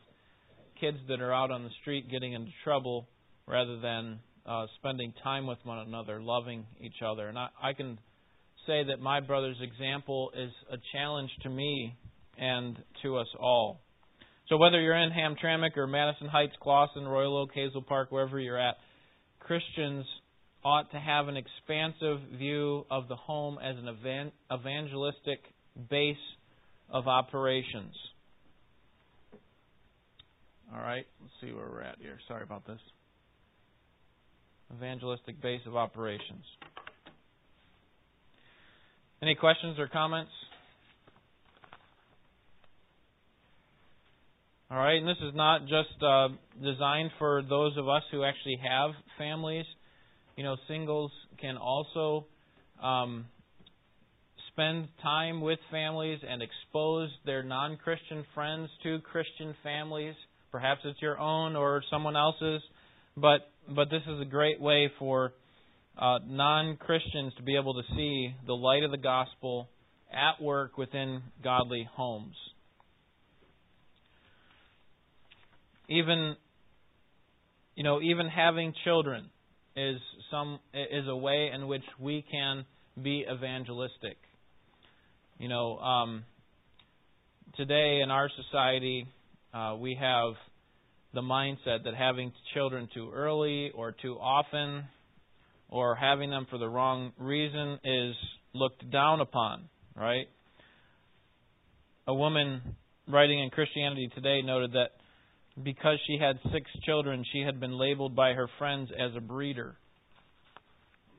kids 0.79 0.97
that 1.07 1.21
are 1.21 1.33
out 1.33 1.51
on 1.51 1.63
the 1.63 1.69
street 1.81 2.09
getting 2.09 2.33
into 2.33 2.51
trouble 2.63 3.07
rather 3.47 3.79
than 3.79 4.19
uh, 4.45 4.65
spending 4.79 5.13
time 5.23 5.47
with 5.47 5.59
one 5.63 5.79
another, 5.79 6.21
loving 6.21 6.65
each 6.79 7.01
other. 7.05 7.27
And 7.27 7.37
I, 7.37 7.47
I 7.61 7.73
can 7.73 7.97
say 8.67 8.83
that 8.85 8.99
my 8.99 9.19
brother's 9.19 9.57
example 9.61 10.31
is 10.35 10.51
a 10.71 10.77
challenge 10.93 11.29
to 11.43 11.49
me 11.49 11.95
and 12.37 12.77
to 13.03 13.17
us 13.17 13.27
all. 13.39 13.79
So 14.49 14.57
whether 14.57 14.81
you're 14.81 14.97
in 14.97 15.11
Hamtramck 15.11 15.77
or 15.77 15.87
Madison 15.87 16.27
Heights, 16.27 16.53
Clawson, 16.61 17.07
Royal 17.07 17.37
Oak, 17.37 17.51
Hazel 17.53 17.81
Park, 17.81 18.11
wherever 18.11 18.39
you're 18.39 18.59
at, 18.59 18.75
Christians 19.39 20.05
ought 20.63 20.91
to 20.91 20.99
have 20.99 21.27
an 21.27 21.37
expansive 21.37 22.19
view 22.37 22.85
of 22.91 23.07
the 23.07 23.15
home 23.15 23.57
as 23.63 23.75
an 23.77 24.31
evangelistic 24.53 25.39
base 25.89 26.15
of 26.89 27.07
operations. 27.07 27.93
All 30.73 30.81
right, 30.81 31.05
let's 31.21 31.33
see 31.41 31.53
where 31.53 31.67
we're 31.69 31.81
at 31.81 31.97
here. 31.99 32.17
Sorry 32.27 32.43
about 32.43 32.65
this. 32.67 32.79
Evangelistic 34.75 35.41
base 35.41 35.61
of 35.65 35.75
operations. 35.75 36.45
Any 39.21 39.35
questions 39.35 39.77
or 39.77 39.87
comments? 39.87 40.31
All 44.71 44.77
right, 44.77 44.95
and 44.95 45.07
this 45.07 45.17
is 45.21 45.35
not 45.35 45.63
just 45.63 46.01
uh, 46.01 46.29
designed 46.63 47.11
for 47.19 47.41
those 47.41 47.77
of 47.77 47.89
us 47.89 48.03
who 48.09 48.23
actually 48.23 48.57
have 48.63 48.91
families. 49.17 49.65
You 50.37 50.45
know, 50.45 50.55
singles 50.67 51.11
can 51.41 51.57
also 51.57 52.25
um, 52.81 53.25
spend 54.53 54.87
time 55.03 55.41
with 55.41 55.59
families 55.69 56.19
and 56.27 56.41
expose 56.41 57.09
their 57.25 57.43
non 57.43 57.77
Christian 57.83 58.25
friends 58.33 58.69
to 58.83 58.99
Christian 58.99 59.55
families. 59.61 60.15
Perhaps 60.51 60.81
it's 60.85 61.01
your 61.01 61.19
own 61.19 61.55
or 61.55 61.83
someone 61.89 62.15
else's, 62.15 62.61
but 63.15 63.51
but 63.67 63.89
this 63.89 64.01
is 64.07 64.21
a 64.21 64.25
great 64.25 64.59
way 64.59 64.91
for 64.99 65.33
uh, 65.97 66.19
non 66.25 66.77
Christians 66.77 67.33
to 67.37 67.43
be 67.43 67.55
able 67.57 67.73
to 67.75 67.83
see 67.95 68.33
the 68.45 68.53
light 68.53 68.83
of 68.83 68.91
the 68.91 68.97
gospel 68.97 69.69
at 70.11 70.43
work 70.43 70.77
within 70.77 71.21
godly 71.43 71.87
homes. 71.95 72.35
Even 75.87 76.35
you 77.75 77.83
know, 77.83 78.01
even 78.01 78.27
having 78.27 78.73
children 78.83 79.29
is 79.75 79.99
some 80.29 80.59
is 80.73 81.07
a 81.07 81.15
way 81.15 81.49
in 81.53 81.67
which 81.67 81.83
we 81.99 82.25
can 82.29 82.65
be 83.01 83.25
evangelistic. 83.31 84.17
You 85.37 85.49
know, 85.49 85.77
um, 85.79 86.23
today 87.55 88.01
in 88.03 88.11
our 88.11 88.29
society, 88.29 89.07
uh, 89.53 89.75
we 89.79 89.97
have 89.99 90.33
the 91.13 91.21
mindset 91.21 91.83
that 91.83 91.93
having 91.97 92.31
children 92.53 92.87
too 92.93 93.11
early 93.13 93.71
or 93.75 93.91
too 93.91 94.17
often 94.19 94.85
or 95.69 95.95
having 95.95 96.29
them 96.29 96.47
for 96.49 96.57
the 96.57 96.67
wrong 96.67 97.11
reason 97.17 97.79
is 97.83 98.15
looked 98.53 98.89
down 98.91 99.21
upon, 99.21 99.69
right? 99.95 100.27
A 102.07 102.13
woman 102.13 102.61
writing 103.07 103.39
in 103.39 103.49
Christianity 103.49 104.09
Today 104.15 104.41
noted 104.41 104.73
that 104.73 104.91
because 105.61 105.97
she 106.07 106.17
had 106.17 106.39
six 106.51 106.69
children, 106.85 107.25
she 107.31 107.41
had 107.41 107.59
been 107.59 107.77
labeled 107.77 108.15
by 108.15 108.33
her 108.33 108.49
friends 108.57 108.89
as 108.97 109.15
a 109.15 109.21
breeder. 109.21 109.75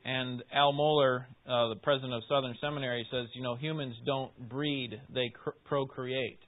And 0.04 0.42
Al 0.52 0.72
Mohler, 0.72 1.26
uh, 1.46 1.68
the 1.68 1.76
president 1.80 2.14
of 2.14 2.22
Southern 2.28 2.56
Seminary, 2.60 3.06
says, 3.10 3.26
you 3.34 3.42
know, 3.42 3.54
humans 3.54 3.94
don't 4.04 4.32
breed, 4.48 5.00
they 5.14 5.28
cr- 5.28 5.50
procreate. 5.64 6.40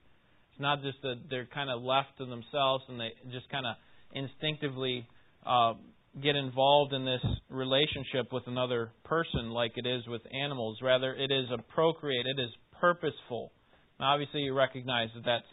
It's 0.54 0.60
not 0.60 0.82
just 0.82 1.02
that 1.02 1.16
they're 1.28 1.48
kind 1.52 1.68
of 1.68 1.82
left 1.82 2.16
to 2.18 2.26
themselves 2.26 2.84
and 2.88 3.00
they 3.00 3.10
just 3.32 3.50
kind 3.50 3.66
of 3.66 3.74
instinctively 4.14 5.04
uh, 5.44 5.74
get 6.22 6.36
involved 6.36 6.92
in 6.92 7.04
this 7.04 7.24
relationship 7.48 8.32
with 8.32 8.44
another 8.46 8.92
person 9.04 9.50
like 9.50 9.72
it 9.74 9.84
is 9.84 10.06
with 10.06 10.22
animals. 10.32 10.78
Rather, 10.80 11.12
it 11.12 11.32
is 11.32 11.46
a 11.52 11.60
procreate, 11.72 12.26
it 12.26 12.40
is 12.40 12.50
purposeful. 12.80 13.50
Now, 13.98 14.12
obviously, 14.12 14.42
you 14.42 14.54
recognize 14.54 15.08
that 15.16 15.24
that's 15.24 15.46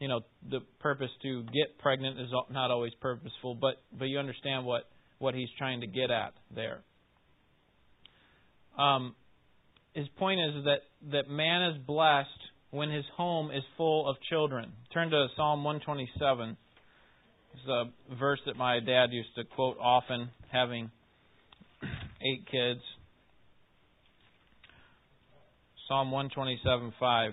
you 0.00 0.08
know 0.08 0.22
the 0.50 0.58
purpose 0.80 1.10
to 1.22 1.44
get 1.44 1.78
pregnant 1.78 2.18
is 2.18 2.28
not 2.50 2.72
always 2.72 2.92
purposeful, 3.00 3.54
but 3.54 3.76
but 3.96 4.06
you 4.06 4.18
understand 4.18 4.66
what 4.66 4.88
what 5.20 5.36
he's 5.36 5.48
trying 5.58 5.82
to 5.82 5.86
get 5.86 6.10
at 6.10 6.32
there. 6.52 6.82
Um, 8.76 9.14
his 9.94 10.08
point 10.18 10.40
is 10.40 10.64
that 10.64 10.80
that 11.12 11.30
man 11.30 11.70
is 11.70 11.86
blessed 11.86 12.28
when 12.70 12.90
his 12.90 13.04
home 13.16 13.50
is 13.50 13.62
full 13.76 14.08
of 14.08 14.16
children. 14.28 14.72
Turn 14.92 15.10
to 15.10 15.26
Psalm 15.36 15.64
127. 15.64 16.56
It's 17.54 17.68
a 17.68 18.14
verse 18.14 18.40
that 18.46 18.56
my 18.56 18.78
dad 18.80 19.06
used 19.10 19.34
to 19.36 19.44
quote 19.44 19.76
often, 19.80 20.30
having 20.52 20.90
eight 22.22 22.46
kids. 22.50 22.80
Psalm 25.88 26.12
127 26.12 26.92
5. 27.00 27.32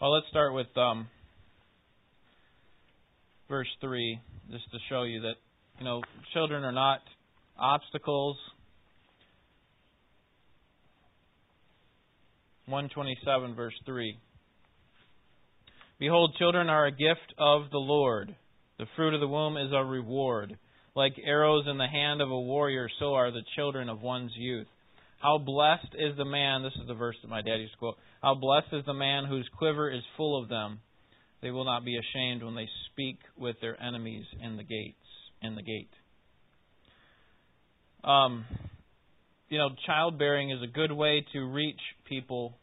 Well, 0.00 0.14
let's 0.14 0.26
start 0.30 0.52
with 0.54 0.66
um, 0.76 1.06
verse 3.48 3.68
3, 3.80 4.20
just 4.50 4.70
to 4.72 4.78
show 4.88 5.04
you 5.04 5.20
that, 5.22 5.34
you 5.78 5.84
know, 5.84 6.02
children 6.32 6.64
are 6.64 6.72
not 6.72 7.00
obstacles. 7.58 8.36
127, 12.66 13.54
verse 13.54 13.74
3. 13.84 14.18
Behold, 15.98 16.34
children 16.38 16.68
are 16.68 16.86
a 16.86 16.90
gift 16.90 17.34
of 17.38 17.70
the 17.70 17.78
Lord. 17.78 18.34
The 18.78 18.86
fruit 18.96 19.14
of 19.14 19.20
the 19.20 19.28
womb 19.28 19.56
is 19.56 19.72
a 19.72 19.84
reward. 19.84 20.58
Like 20.94 21.14
arrows 21.24 21.64
in 21.68 21.78
the 21.78 21.86
hand 21.86 22.20
of 22.20 22.30
a 22.30 22.40
warrior, 22.40 22.88
so 22.98 23.14
are 23.14 23.30
the 23.30 23.44
children 23.56 23.88
of 23.88 24.02
one's 24.02 24.32
youth. 24.36 24.66
How 25.22 25.38
blessed 25.38 25.94
is 25.94 26.16
the 26.16 26.24
man, 26.24 26.62
this 26.62 26.72
is 26.80 26.88
the 26.88 26.94
verse 26.94 27.16
that 27.22 27.28
my 27.28 27.42
dad 27.42 27.60
used 27.60 27.72
to 27.74 27.78
quote. 27.78 27.98
How 28.20 28.34
blessed 28.34 28.72
is 28.72 28.84
the 28.84 28.94
man 28.94 29.24
whose 29.24 29.48
quiver 29.56 29.90
is 29.90 30.02
full 30.16 30.42
of 30.42 30.48
them. 30.48 30.80
They 31.40 31.50
will 31.50 31.64
not 31.64 31.84
be 31.84 31.96
ashamed 31.96 32.42
when 32.42 32.54
they 32.54 32.68
speak 32.90 33.18
with 33.36 33.56
their 33.60 33.80
enemies 33.80 34.24
in 34.42 34.56
the 34.56 34.64
gates, 34.64 34.96
in 35.40 35.54
the 35.54 35.62
gate. 35.62 35.90
Um, 38.04 38.44
you 39.52 39.58
know, 39.58 39.68
childbearing 39.86 40.50
is 40.50 40.62
a 40.62 40.66
good 40.66 40.92
way 40.92 41.24
to 41.32 41.40
reach 41.40 41.80
people 42.08 42.56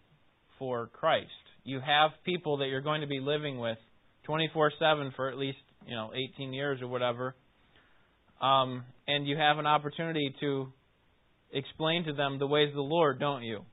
for 0.58 0.88
Christ 0.88 1.30
you 1.70 1.80
have 1.80 2.12
people 2.26 2.58
that 2.58 2.68
you're 2.68 2.82
going 2.82 3.02
to 3.02 3.08
be 3.08 3.20
living 3.20 3.60
with 3.60 3.78
24/7 4.28 5.12
for 5.16 5.30
at 5.30 5.38
least 5.38 5.60
you 5.86 5.96
know 5.96 6.12
18 6.14 6.54
years 6.54 6.82
or 6.82 6.88
whatever, 6.88 7.36
um, 8.42 8.84
and 9.08 9.28
you 9.28 9.38
have 9.38 9.60
an 9.60 9.68
opportunity 9.68 10.34
to 10.40 10.72
explain 11.52 12.04
to 12.06 12.14
them 12.14 12.40
the 12.40 12.48
ways 12.48 12.70
of 12.70 12.76
the 12.76 12.82
Lord, 12.82 13.20
don't 13.20 13.44
you? 13.44 13.66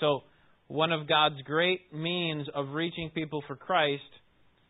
So 0.00 0.24
one 0.68 0.92
of 0.92 1.06
God's 1.06 1.40
great 1.42 1.92
means 1.92 2.48
of 2.54 2.70
reaching 2.70 3.10
people 3.10 3.42
for 3.46 3.56
Christ 3.56 4.02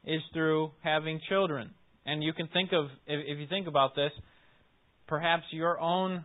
is 0.04 0.20
through 0.32 0.72
having 0.82 1.20
children. 1.28 1.70
And 2.04 2.22
you 2.22 2.34
can 2.34 2.48
think 2.48 2.72
of, 2.72 2.86
if, 3.06 3.38
you 3.38 3.46
think 3.46 3.66
about 3.66 3.94
this, 3.94 4.12
perhaps 5.06 5.44
your 5.50 5.80
own 5.80 6.24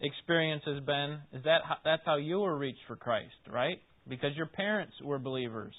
experience 0.00 0.62
has 0.66 0.82
been 0.84 1.18
is 1.32 1.44
that 1.44 1.60
that's 1.84 2.02
how 2.04 2.16
you 2.16 2.40
were 2.40 2.56
reached 2.56 2.80
for 2.86 2.96
Christ, 2.96 3.34
right? 3.50 3.78
because 4.08 4.36
your 4.36 4.46
parents 4.46 4.94
were 5.02 5.18
believers. 5.18 5.74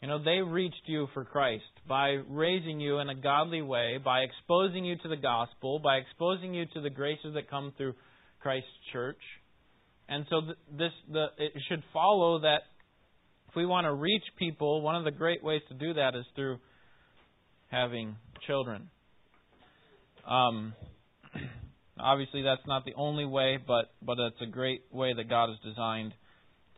You 0.00 0.08
know, 0.08 0.22
they 0.22 0.40
reached 0.40 0.82
you 0.86 1.08
for 1.12 1.24
Christ 1.24 1.64
by 1.86 2.16
raising 2.26 2.80
you 2.80 2.98
in 3.00 3.10
a 3.10 3.14
godly 3.14 3.60
way, 3.60 3.98
by 4.02 4.20
exposing 4.20 4.84
you 4.84 4.96
to 4.96 5.08
the 5.08 5.16
gospel, 5.16 5.78
by 5.78 5.96
exposing 5.96 6.54
you 6.54 6.64
to 6.74 6.80
the 6.80 6.88
graces 6.88 7.34
that 7.34 7.50
come 7.50 7.72
through 7.76 7.94
Christ's 8.40 8.68
church. 8.92 9.20
And 10.08 10.24
so 10.30 10.40
this 10.76 10.92
the 11.12 11.26
it 11.38 11.52
should 11.68 11.82
follow 11.92 12.40
that 12.40 12.62
if 13.48 13.56
we 13.56 13.66
want 13.66 13.84
to 13.84 13.92
reach 13.92 14.24
people, 14.38 14.80
one 14.80 14.96
of 14.96 15.04
the 15.04 15.10
great 15.10 15.44
ways 15.44 15.60
to 15.68 15.74
do 15.74 15.94
that 15.94 16.14
is 16.14 16.24
through 16.34 16.58
having 17.70 18.16
children. 18.46 18.88
Um, 20.26 20.72
obviously, 22.02 22.42
that's 22.42 22.66
not 22.66 22.84
the 22.84 22.94
only 22.96 23.24
way, 23.24 23.58
but 23.64 23.90
but 24.02 24.18
it's 24.18 24.40
a 24.42 24.46
great 24.46 24.82
way 24.92 25.12
that 25.14 25.28
God 25.28 25.50
has 25.50 25.58
designed 25.64 26.12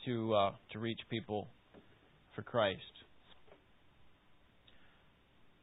to 0.06 0.34
uh, 0.34 0.50
to 0.72 0.78
reach 0.78 1.00
people 1.10 1.48
for 2.34 2.42
Christ. 2.42 2.80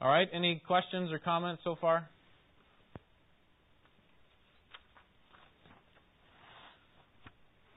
All 0.01 0.09
right, 0.09 0.27
any 0.33 0.61
questions 0.65 1.11
or 1.11 1.19
comments 1.19 1.61
so 1.63 1.75
far? 1.79 2.07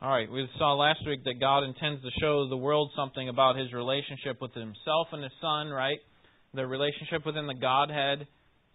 All 0.01 0.11
right, 0.11 0.31
we 0.31 0.49
saw 0.59 0.75
last 0.75 1.01
week 1.07 1.23
that 1.25 1.39
God 1.39 1.63
intends 1.63 2.03
to 2.03 2.11
show 2.21 2.49
the 2.49 2.57
world 2.57 2.91
something 2.97 3.29
about 3.29 3.57
his 3.57 3.73
relationship 3.73 4.41
with 4.41 4.53
himself 4.53 5.09
and 5.13 5.23
his 5.23 5.31
son, 5.41 5.69
right? 5.69 5.99
The 6.55 6.67
relationship 6.67 7.25
within 7.25 7.47
the 7.47 7.55
Godhead. 7.55 8.27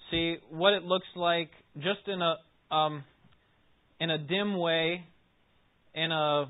See 0.10 0.38
what 0.50 0.74
it 0.74 0.84
looks 0.84 1.08
like 1.18 1.50
just 1.76 2.08
in 2.08 2.22
a 2.22 2.36
um, 2.72 3.04
in 4.00 4.10
a 4.10 4.18
dim 4.18 4.58
way, 4.58 5.04
in 5.94 6.12
a 6.12 6.46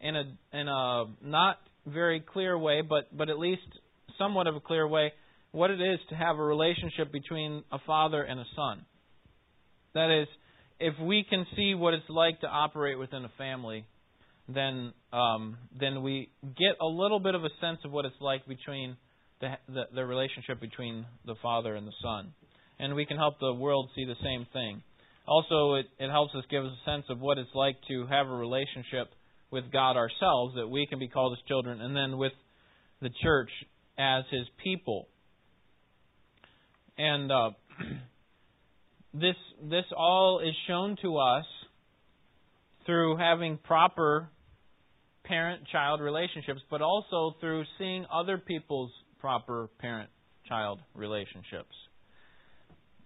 in 0.00 0.16
a 0.16 0.22
in 0.52 0.68
a 0.68 1.04
not 1.22 1.58
very 1.86 2.20
clear 2.20 2.58
way, 2.58 2.82
but 2.82 3.16
but 3.16 3.28
at 3.30 3.38
least 3.38 3.62
somewhat 4.18 4.46
of 4.46 4.56
a 4.56 4.60
clear 4.60 4.86
way, 4.86 5.12
what 5.52 5.70
it 5.70 5.80
is 5.80 5.98
to 6.10 6.14
have 6.14 6.38
a 6.38 6.42
relationship 6.42 7.12
between 7.12 7.64
a 7.72 7.78
father 7.86 8.22
and 8.22 8.38
a 8.40 8.44
son. 8.56 8.84
That 9.94 10.22
is, 10.22 10.28
if 10.78 10.94
we 11.00 11.24
can 11.28 11.46
see 11.56 11.74
what 11.74 11.94
it's 11.94 12.08
like 12.08 12.40
to 12.40 12.46
operate 12.46 12.98
within 12.98 13.24
a 13.24 13.30
family, 13.36 13.84
then 14.48 14.92
um, 15.12 15.56
then 15.78 16.02
we 16.02 16.30
get 16.42 16.76
a 16.80 16.86
little 16.86 17.20
bit 17.20 17.34
of 17.34 17.44
a 17.44 17.50
sense 17.60 17.78
of 17.84 17.90
what 17.92 18.04
it's 18.04 18.20
like 18.20 18.46
between 18.46 18.96
the, 19.40 19.50
the 19.68 19.82
the 19.94 20.04
relationship 20.04 20.60
between 20.60 21.06
the 21.26 21.34
father 21.42 21.74
and 21.74 21.86
the 21.86 21.92
son, 22.02 22.32
and 22.78 22.94
we 22.94 23.06
can 23.06 23.16
help 23.16 23.38
the 23.40 23.54
world 23.54 23.90
see 23.94 24.04
the 24.04 24.16
same 24.22 24.46
thing. 24.52 24.82
Also, 25.26 25.74
it, 25.74 25.86
it 25.98 26.10
helps 26.10 26.34
us 26.34 26.44
give 26.50 26.64
us 26.64 26.72
a 26.72 26.90
sense 26.90 27.04
of 27.08 27.20
what 27.20 27.38
it's 27.38 27.54
like 27.54 27.76
to 27.88 28.06
have 28.06 28.26
a 28.26 28.34
relationship 28.34 29.08
with 29.50 29.70
God 29.72 29.96
ourselves, 29.96 30.54
that 30.56 30.68
we 30.68 30.86
can 30.86 30.98
be 30.98 31.08
called 31.08 31.36
His 31.36 31.46
children, 31.46 31.80
and 31.80 31.94
then 31.94 32.18
with 32.18 32.32
the 33.00 33.10
church 33.22 33.50
as 33.98 34.24
His 34.30 34.46
people. 34.62 35.08
And 36.96 37.30
uh, 37.30 37.50
this 39.14 39.36
this 39.62 39.84
all 39.96 40.40
is 40.40 40.54
shown 40.66 40.96
to 41.02 41.18
us 41.18 41.44
through 42.86 43.16
having 43.16 43.58
proper 43.58 44.28
parent-child 45.24 46.00
relationships, 46.00 46.60
but 46.70 46.82
also 46.82 47.36
through 47.40 47.64
seeing 47.78 48.04
other 48.12 48.38
people's 48.38 48.90
proper 49.20 49.68
parent-child 49.78 50.80
relationships. 50.94 51.74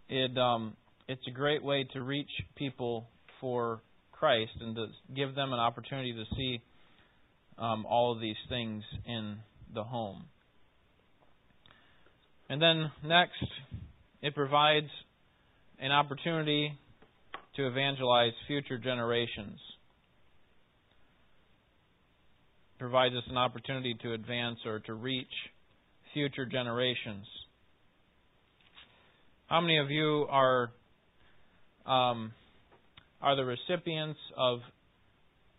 It 0.08 0.36
um, 0.38 0.76
it's 1.08 1.26
a 1.26 1.30
great 1.30 1.62
way 1.62 1.86
to 1.92 2.02
reach 2.02 2.30
people 2.56 3.06
for 3.40 3.80
Christ 4.12 4.52
and 4.60 4.74
to 4.76 4.86
give 5.14 5.34
them 5.34 5.52
an 5.52 5.58
opportunity 5.58 6.12
to 6.12 6.24
see 6.34 6.62
um, 7.58 7.84
all 7.86 8.12
of 8.12 8.20
these 8.20 8.36
things 8.48 8.82
in 9.06 9.36
the 9.74 9.84
home. 9.84 10.24
And 12.48 12.60
then 12.60 12.90
next, 13.04 13.44
it 14.22 14.34
provides 14.34 14.88
an 15.78 15.92
opportunity 15.92 16.72
to 17.56 17.66
evangelize 17.66 18.32
future 18.46 18.78
generations. 18.78 19.58
It 22.76 22.78
provides 22.78 23.14
us 23.14 23.24
an 23.28 23.36
opportunity 23.36 23.94
to 24.02 24.12
advance 24.12 24.58
or 24.66 24.80
to 24.80 24.94
reach 24.94 25.26
future 26.12 26.46
generations. 26.46 27.26
How 29.46 29.60
many 29.60 29.78
of 29.78 29.90
you 29.90 30.26
are 30.30 30.70
um, 31.86 32.32
are 33.20 33.36
the 33.36 33.44
recipients 33.44 34.18
of 34.36 34.60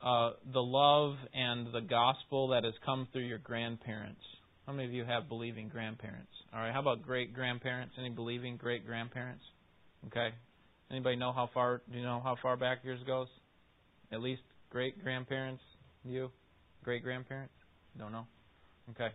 uh, 0.06 0.32
the 0.54 0.62
love 0.62 1.16
and 1.34 1.74
the 1.74 1.82
gospel 1.82 2.50
that 2.50 2.64
has 2.64 2.74
come 2.86 3.08
through 3.12 3.24
your 3.24 3.40
grandparents. 3.40 4.22
How 4.68 4.74
many 4.74 4.88
of 4.88 4.94
you 4.94 5.04
have 5.04 5.28
believing 5.30 5.68
grandparents? 5.68 6.32
All 6.54 6.60
right. 6.60 6.74
How 6.74 6.80
about 6.80 7.02
great 7.04 7.34
grandparents? 7.34 7.94
Any 8.00 8.10
believing 8.10 8.58
great 8.58 8.86
grandparents? 8.86 9.44
Okay. 10.08 10.30
Anybody 10.92 11.16
know 11.16 11.32
how 11.32 11.50
far? 11.54 11.82
Do 11.92 11.98
you 11.98 12.04
know 12.04 12.22
how 12.24 12.36
far 12.42 12.58
back 12.58 12.80
yours 12.84 13.00
goes? 13.08 13.28
At 14.12 14.22
least 14.22 14.42
great 14.70 15.04
grandparents. 15.04 15.62
You, 16.04 16.30
great 16.84 17.04
grandparents? 17.04 17.54
Don't 17.98 18.12
know. 18.12 18.28
Okay. 18.92 19.10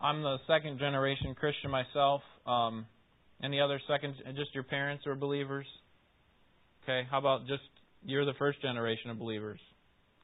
I'm 0.00 0.22
the 0.22 0.38
second 0.46 0.78
generation 0.78 1.34
Christian 1.34 1.70
myself. 1.70 2.22
Um, 2.44 2.86
any 3.42 3.60
other 3.60 3.80
second? 3.88 4.14
Just 4.36 4.54
your 4.54 4.64
parents 4.64 5.06
are 5.06 5.14
believers. 5.14 5.66
Okay. 6.86 7.06
How 7.10 7.18
about 7.18 7.46
just 7.48 7.62
you're 8.04 8.24
the 8.24 8.34
first 8.38 8.62
generation 8.62 9.10
of 9.10 9.18
believers? 9.18 9.58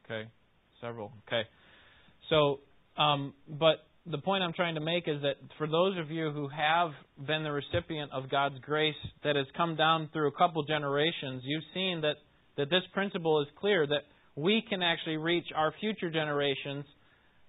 Okay. 0.04 0.28
Several. 0.80 1.12
Okay. 1.26 1.42
So, 2.30 2.60
um, 2.96 3.34
but 3.48 3.86
the 4.06 4.18
point 4.18 4.42
I'm 4.42 4.52
trying 4.52 4.76
to 4.76 4.80
make 4.80 5.08
is 5.08 5.22
that 5.22 5.36
for 5.58 5.66
those 5.66 5.98
of 5.98 6.10
you 6.10 6.30
who 6.30 6.48
have 6.48 6.90
been 7.26 7.42
the 7.42 7.52
recipient 7.52 8.12
of 8.12 8.30
God's 8.30 8.58
grace 8.60 8.94
that 9.24 9.36
has 9.36 9.46
come 9.56 9.76
down 9.76 10.08
through 10.12 10.28
a 10.28 10.32
couple 10.32 10.62
generations, 10.64 11.42
you've 11.44 11.64
seen 11.74 12.00
that, 12.02 12.16
that 12.56 12.70
this 12.70 12.82
principle 12.92 13.40
is 13.42 13.48
clear 13.60 13.86
that 13.86 14.02
we 14.34 14.62
can 14.68 14.82
actually 14.82 15.18
reach 15.18 15.46
our 15.54 15.72
future 15.80 16.10
generations 16.10 16.84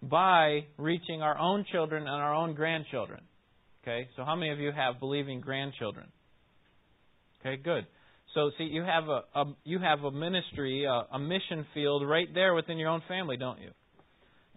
by 0.02 0.66
reaching 0.78 1.22
our 1.22 1.38
own 1.38 1.66
children 1.72 2.04
and 2.04 2.16
our 2.16 2.36
own 2.36 2.54
grandchildren. 2.54 3.22
Okay, 3.84 4.08
so 4.16 4.24
how 4.24 4.36
many 4.36 4.52
of 4.52 4.60
you 4.60 4.72
have 4.72 5.00
believing 5.00 5.42
grandchildren? 5.42 6.08
Okay, 7.40 7.62
good. 7.62 7.86
So 8.34 8.52
see, 8.58 8.64
you 8.64 8.84
have 8.84 9.10
a, 9.10 9.24
a 9.36 9.46
you 9.64 9.80
have 9.80 10.04
a 10.04 10.12
ministry, 10.12 10.86
a, 10.86 11.16
a 11.16 11.20
mission 11.20 11.66
field 11.74 12.08
right 12.08 12.28
there 12.34 12.54
within 12.54 12.78
your 12.78 12.90
own 12.90 13.02
family, 13.08 13.38
don't 13.38 13.62
you? 13.62 13.70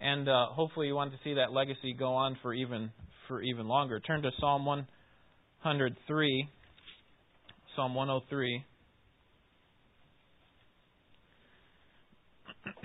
and 0.00 0.28
uh, 0.28 0.46
hopefully 0.48 0.86
you 0.88 0.94
want 0.94 1.10
to 1.12 1.18
see 1.24 1.34
that 1.34 1.52
legacy 1.52 1.92
go 1.92 2.14
on 2.14 2.38
for 2.42 2.54
even 2.54 2.90
for 3.28 3.42
even 3.42 3.66
longer. 3.66 4.00
Turn 4.00 4.22
to 4.22 4.30
Psalm 4.38 4.64
103, 4.66 6.48
Psalm 7.74 7.94
103. 7.94 8.64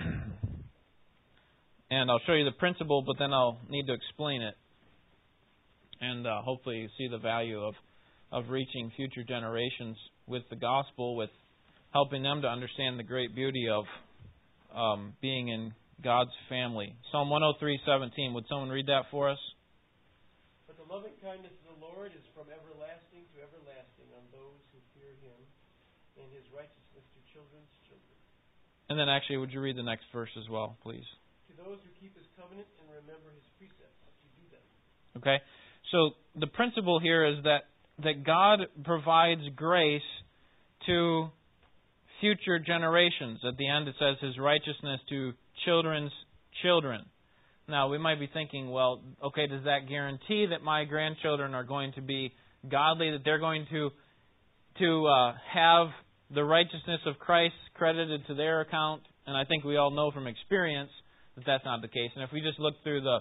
and 1.90 2.10
I'll 2.10 2.20
show 2.26 2.32
you 2.32 2.44
the 2.44 2.52
principle, 2.52 3.04
but 3.06 3.16
then 3.18 3.32
I'll 3.32 3.58
need 3.68 3.86
to 3.86 3.92
explain 3.92 4.42
it. 4.42 4.54
And 6.00 6.26
uh, 6.26 6.42
hopefully 6.42 6.78
you 6.78 6.88
see 6.98 7.06
the 7.08 7.18
value 7.18 7.60
of, 7.60 7.74
of 8.32 8.50
reaching 8.50 8.90
future 8.96 9.22
generations 9.22 9.96
with 10.26 10.42
the 10.50 10.56
gospel, 10.56 11.16
with 11.16 11.30
helping 11.92 12.22
them 12.22 12.42
to 12.42 12.48
understand 12.48 12.98
the 12.98 13.04
great 13.04 13.34
beauty 13.34 13.68
of 13.68 13.84
um, 14.74 15.12
being 15.20 15.48
in 15.48 15.72
God's 16.02 16.34
family. 16.48 16.96
Psalm 17.10 17.28
103:17. 17.28 18.34
Would 18.34 18.46
someone 18.48 18.70
read 18.70 18.86
that 18.86 19.06
for 19.10 19.30
us? 19.30 19.38
But 20.66 20.76
the 20.76 20.88
loving 20.88 21.14
kindness 21.22 21.52
of 21.62 21.78
the 21.78 21.80
Lord 21.84 22.10
is 22.16 22.24
from 22.34 22.48
everlasting 22.50 23.28
to 23.34 23.36
everlasting 23.44 24.08
on 24.16 24.24
those 24.32 24.58
who 24.72 24.80
fear 24.98 25.14
him, 25.22 25.38
and 26.18 26.26
his 26.32 26.42
righteousness 26.50 27.04
to 27.04 27.20
children's 27.30 27.70
children. 27.86 28.16
And 28.88 28.98
then 28.98 29.08
actually, 29.08 29.38
would 29.38 29.52
you 29.52 29.60
read 29.60 29.76
the 29.76 29.86
next 29.86 30.08
verse 30.10 30.32
as 30.40 30.48
well, 30.48 30.76
please? 30.82 31.06
To 31.48 31.54
those 31.54 31.78
who 31.84 31.90
keep 32.00 32.16
his 32.16 32.26
covenant 32.34 32.66
and 32.80 32.88
remember 32.88 33.30
his 33.36 33.46
precepts 33.60 34.00
to 34.02 34.28
do 34.40 34.44
them. 34.50 34.64
Okay. 35.20 35.38
So 35.92 36.16
the 36.34 36.48
principle 36.48 36.98
here 36.98 37.22
is 37.24 37.44
that 37.44 37.68
that 38.02 38.24
God 38.24 38.60
provides 38.84 39.42
grace 39.56 40.02
to 40.86 41.28
future 42.20 42.58
generations. 42.58 43.40
At 43.46 43.56
the 43.56 43.68
end, 43.68 43.88
it 43.88 43.94
says 43.98 44.16
His 44.20 44.38
righteousness 44.38 45.00
to 45.10 45.32
children's 45.64 46.12
children. 46.62 47.04
Now, 47.68 47.88
we 47.88 47.98
might 47.98 48.18
be 48.18 48.28
thinking, 48.32 48.70
well, 48.70 49.02
okay, 49.22 49.46
does 49.46 49.64
that 49.64 49.88
guarantee 49.88 50.46
that 50.50 50.62
my 50.62 50.84
grandchildren 50.84 51.54
are 51.54 51.64
going 51.64 51.92
to 51.94 52.00
be 52.00 52.32
godly, 52.68 53.10
that 53.10 53.20
they're 53.24 53.38
going 53.38 53.66
to 53.70 53.90
to 54.78 55.06
uh, 55.06 55.34
have 55.52 55.88
the 56.34 56.42
righteousness 56.42 57.00
of 57.06 57.18
Christ 57.18 57.54
credited 57.74 58.26
to 58.26 58.34
their 58.34 58.62
account? 58.62 59.02
And 59.26 59.36
I 59.36 59.44
think 59.44 59.64
we 59.64 59.76
all 59.76 59.90
know 59.90 60.10
from 60.10 60.26
experience 60.26 60.90
that 61.36 61.44
that's 61.46 61.64
not 61.64 61.82
the 61.82 61.88
case. 61.88 62.10
And 62.14 62.24
if 62.24 62.30
we 62.32 62.40
just 62.40 62.58
look 62.58 62.74
through 62.82 63.02
the 63.02 63.18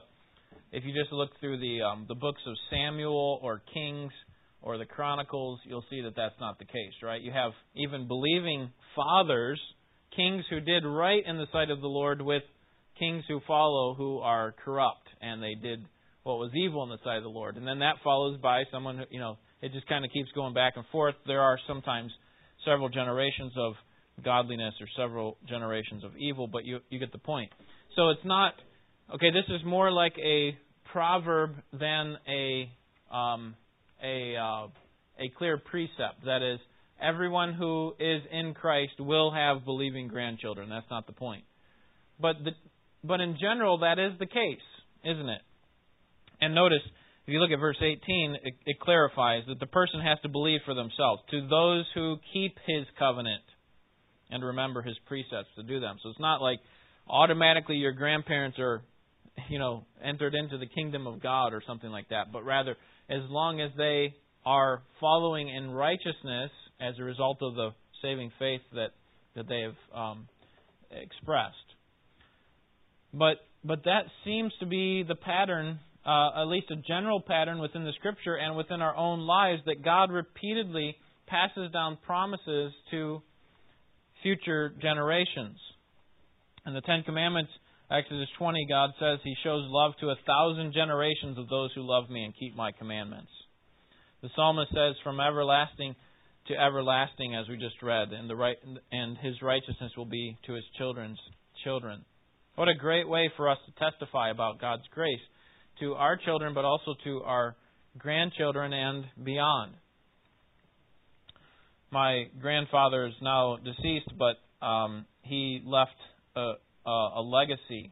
if 0.71 0.84
you 0.86 0.93
just 0.93 1.12
look 1.12 1.29
through 1.39 1.60
the 1.60 1.81
um, 1.81 2.05
the 2.07 2.15
books 2.15 2.41
of 2.47 2.55
Samuel 2.69 3.39
or 3.41 3.62
Kings 3.73 4.12
or 4.62 4.78
the 4.78 4.86
Chronicles, 4.86 5.60
you'll 5.65 5.86
see 5.89 6.02
that 6.02 6.15
that's 6.15 6.39
not 6.39 6.60
the 6.60 6.65
case, 6.65 6.93
right? 7.02 7.21
You 7.21 7.32
have 7.32 7.52
even 7.76 8.08
believing 8.08 8.71
fathers 8.95 9.60
kings 10.15 10.43
who 10.50 10.60
did 10.60 10.86
right 10.86 11.24
in 11.26 11.38
the 11.38 11.47
sight 11.52 11.69
of 11.69 11.82
the 11.82 11.88
Lord 11.88 12.21
with 12.21 12.43
kings 13.00 13.24
who 13.28 13.39
follow 13.47 13.93
who 13.95 14.19
are 14.19 14.54
corrupt 14.63 15.08
and 15.21 15.41
they 15.41 15.56
did 15.56 15.86
what 16.24 16.38
was 16.38 16.52
evil 16.54 16.84
in 16.84 16.89
the 16.89 17.00
sight 17.04 17.17
of 17.17 17.24
the 17.24 17.30
Lord. 17.30 17.58
And 17.58 17.65
then 17.65 17.80
that 17.80 17.95
follows 18.04 18.39
by 18.41 18.63
someone 18.71 19.00
who, 19.00 19.04
you 19.10 19.19
know, 19.19 19.38
it 19.62 19.71
just 19.71 19.88
kind 19.88 20.06
of 20.06 20.12
keeps 20.12 20.32
going 20.34 20.54
back 20.54 20.74
and 20.76 20.86
forth. 20.91 21.15
There 21.26 21.41
are 21.41 21.58
sometimes 21.67 22.12
several 22.65 22.89
generations 22.89 23.54
of 23.58 23.74
godliness 24.24 24.74
or 24.80 24.88
several 24.95 25.38
generations 25.47 26.04
of 26.04 26.12
evil, 26.17 26.47
but 26.47 26.65
you 26.65 26.80
you 26.89 27.00
get 27.00 27.12
the 27.12 27.17
point. 27.17 27.52
So 27.95 28.10
it's 28.10 28.26
not 28.26 28.54
okay. 29.15 29.32
This 29.32 29.45
is 29.50 29.65
more 29.65 29.91
like 29.91 30.13
a 30.19 30.58
proverb 30.91 31.56
than 31.71 32.17
a 32.28 32.69
um, 33.15 33.56
a 34.03 34.35
uh, 34.35 34.67
a 35.19 35.29
clear 35.37 35.57
precept. 35.57 36.25
That 36.25 36.41
is, 36.41 36.59
everyone 37.01 37.53
who 37.53 37.93
is 37.99 38.21
in 38.31 38.53
Christ 38.53 38.93
will 38.99 39.31
have 39.31 39.65
believing 39.65 40.07
grandchildren. 40.07 40.69
That's 40.69 40.89
not 40.89 41.07
the 41.07 41.13
point. 41.13 41.43
But 42.19 42.37
the, 42.43 42.51
but 43.03 43.19
in 43.19 43.37
general, 43.39 43.79
that 43.79 43.99
is 43.99 44.17
the 44.19 44.25
case, 44.25 44.65
isn't 45.03 45.29
it? 45.29 45.41
And 46.39 46.55
notice, 46.55 46.81
if 47.27 47.33
you 47.33 47.39
look 47.39 47.51
at 47.51 47.59
verse 47.59 47.77
18, 47.81 48.37
it, 48.43 48.53
it 48.65 48.79
clarifies 48.79 49.43
that 49.47 49.59
the 49.59 49.67
person 49.67 50.01
has 50.01 50.19
to 50.23 50.29
believe 50.29 50.61
for 50.65 50.73
themselves. 50.73 51.21
To 51.31 51.47
those 51.47 51.85
who 51.93 52.17
keep 52.33 52.55
his 52.65 52.85
covenant 52.97 53.43
and 54.29 54.43
remember 54.43 54.81
his 54.81 54.97
precepts 55.07 55.49
to 55.57 55.63
do 55.63 55.79
them. 55.79 55.97
So 56.01 56.09
it's 56.09 56.19
not 56.19 56.41
like 56.41 56.59
automatically 57.07 57.75
your 57.75 57.91
grandparents 57.91 58.57
are, 58.59 58.81
you 59.49 59.60
know, 59.60 59.86
entered 60.04 60.36
into 60.36 60.58
the 60.58 60.67
kingdom 60.67 61.08
of 61.08 61.21
God 61.21 61.54
or 61.54 61.62
something 61.65 61.89
like 61.89 62.10
that, 62.10 62.32
but 62.32 62.43
rather 62.43 62.75
as 63.10 63.21
long 63.30 63.62
as 63.62 63.71
they 63.77 64.15
are 64.45 64.82
following 64.99 65.49
in 65.49 65.71
righteousness 65.71 66.51
as 66.80 66.95
a 66.99 67.04
result 67.04 67.38
of 67.41 67.56
the 67.56 67.69
saving 68.01 68.32
faith 68.39 68.62
that 68.73 68.89
that 69.36 69.47
they 69.47 69.62
have 69.62 69.75
um, 69.95 70.27
expressed. 70.91 71.56
But 73.13 73.38
but 73.63 73.84
that 73.86 74.06
seems 74.25 74.51
to 74.60 74.65
be 74.65 75.04
the 75.04 75.15
pattern, 75.15 75.80
uh, 76.06 76.41
at 76.41 76.47
least 76.47 76.71
a 76.71 76.75
general 76.75 77.21
pattern 77.21 77.60
within 77.60 77.84
the 77.84 77.93
Scripture 77.99 78.36
and 78.36 78.56
within 78.58 78.82
our 78.82 78.95
own 78.95 79.19
lives, 79.21 79.62
that 79.65 79.84
God 79.84 80.12
repeatedly 80.12 80.95
passes 81.27 81.71
down 81.71 81.97
promises 82.06 82.73
to 82.89 83.21
future 84.23 84.73
generations. 84.82 85.58
And 86.65 86.75
the 86.75 86.82
Ten 86.82 87.04
Commandments, 87.04 87.51
Exodus 87.91 88.30
20, 88.38 88.67
God 88.69 88.91
says 88.99 89.19
He 89.23 89.36
shows 89.43 89.63
love 89.67 89.93
to 89.99 90.12
a 90.12 90.15
thousand 90.25 90.73
generations 90.73 91.38
of 91.38 91.49
those 91.49 91.71
who 91.75 91.82
love 91.82 92.10
me 92.10 92.23
and 92.23 92.34
keep 92.39 92.56
my 92.56 92.71
commandments. 92.71 93.32
The 94.21 94.30
psalmist 94.36 94.69
says, 94.69 94.95
From 95.04 95.19
everlasting 95.19 95.95
to 96.47 96.54
everlasting, 96.54 97.36
as 97.36 97.49
we 97.49 97.58
just 97.58 97.82
read, 97.82 98.13
and 98.13 98.30
the 98.30 98.36
right 98.36 98.56
and 98.91 99.17
his 99.17 99.41
righteousness 99.41 99.91
will 99.97 100.06
be 100.06 100.38
to 100.47 100.54
his 100.54 100.63
children's 100.77 101.19
children. 101.65 102.06
What 102.56 102.69
a 102.69 102.75
great 102.75 103.10
way 103.10 103.30
for 103.36 103.49
us 103.49 103.58
to 103.65 103.91
testify 103.91 104.32
about 104.32 104.62
God's 104.62 104.88
grace 104.91 105.19
to 105.82 105.93
our 105.95 106.17
children, 106.17 106.54
but 106.54 106.63
also 106.63 106.95
to 107.04 107.21
our 107.23 107.56
grandchildren 107.97 108.71
and 108.71 109.06
beyond. 109.23 109.73
My 111.91 112.27
grandfather 112.39 113.06
is 113.08 113.13
now 113.21 113.58
deceased, 113.58 114.13
but 114.17 114.65
um, 114.65 115.06
he 115.23 115.62
left 115.65 115.92
a, 116.37 116.54
a, 116.86 116.90
a 116.90 117.21
legacy 117.21 117.92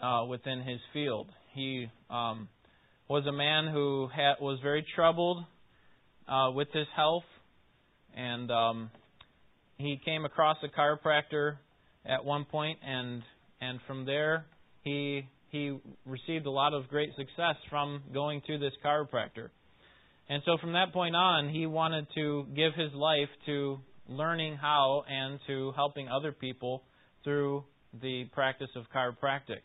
uh, 0.00 0.24
within 0.28 0.62
his 0.62 0.80
field. 0.92 1.28
He 1.54 1.86
um, 2.10 2.48
was 3.08 3.26
a 3.26 3.32
man 3.32 3.66
who 3.72 4.08
had, 4.14 4.34
was 4.40 4.58
very 4.62 4.84
troubled 4.94 5.44
uh, 6.28 6.50
with 6.54 6.68
his 6.72 6.86
health, 6.94 7.24
and 8.16 8.50
um, 8.50 8.90
he 9.76 10.00
came 10.04 10.24
across 10.24 10.56
a 10.62 10.68
chiropractor 10.68 11.56
at 12.04 12.24
one 12.24 12.44
point, 12.44 12.78
and 12.84 13.22
and 13.60 13.80
from 13.86 14.04
there 14.04 14.46
he 14.82 15.26
he 15.50 15.78
received 16.04 16.46
a 16.46 16.50
lot 16.50 16.74
of 16.74 16.88
great 16.88 17.10
success 17.16 17.56
from 17.70 18.02
going 18.12 18.42
to 18.46 18.58
this 18.58 18.72
chiropractor. 18.84 19.48
And 20.28 20.42
so 20.44 20.58
from 20.60 20.72
that 20.74 20.92
point 20.92 21.16
on, 21.16 21.48
he 21.48 21.66
wanted 21.66 22.06
to 22.14 22.46
give 22.54 22.74
his 22.74 22.92
life 22.92 23.30
to 23.46 23.78
learning 24.08 24.56
how 24.56 25.04
and 25.08 25.40
to 25.46 25.72
helping 25.74 26.08
other 26.08 26.32
people 26.32 26.82
through 27.24 27.64
the 28.00 28.24
practice 28.32 28.70
of 28.76 28.84
chiropractic. 28.94 29.60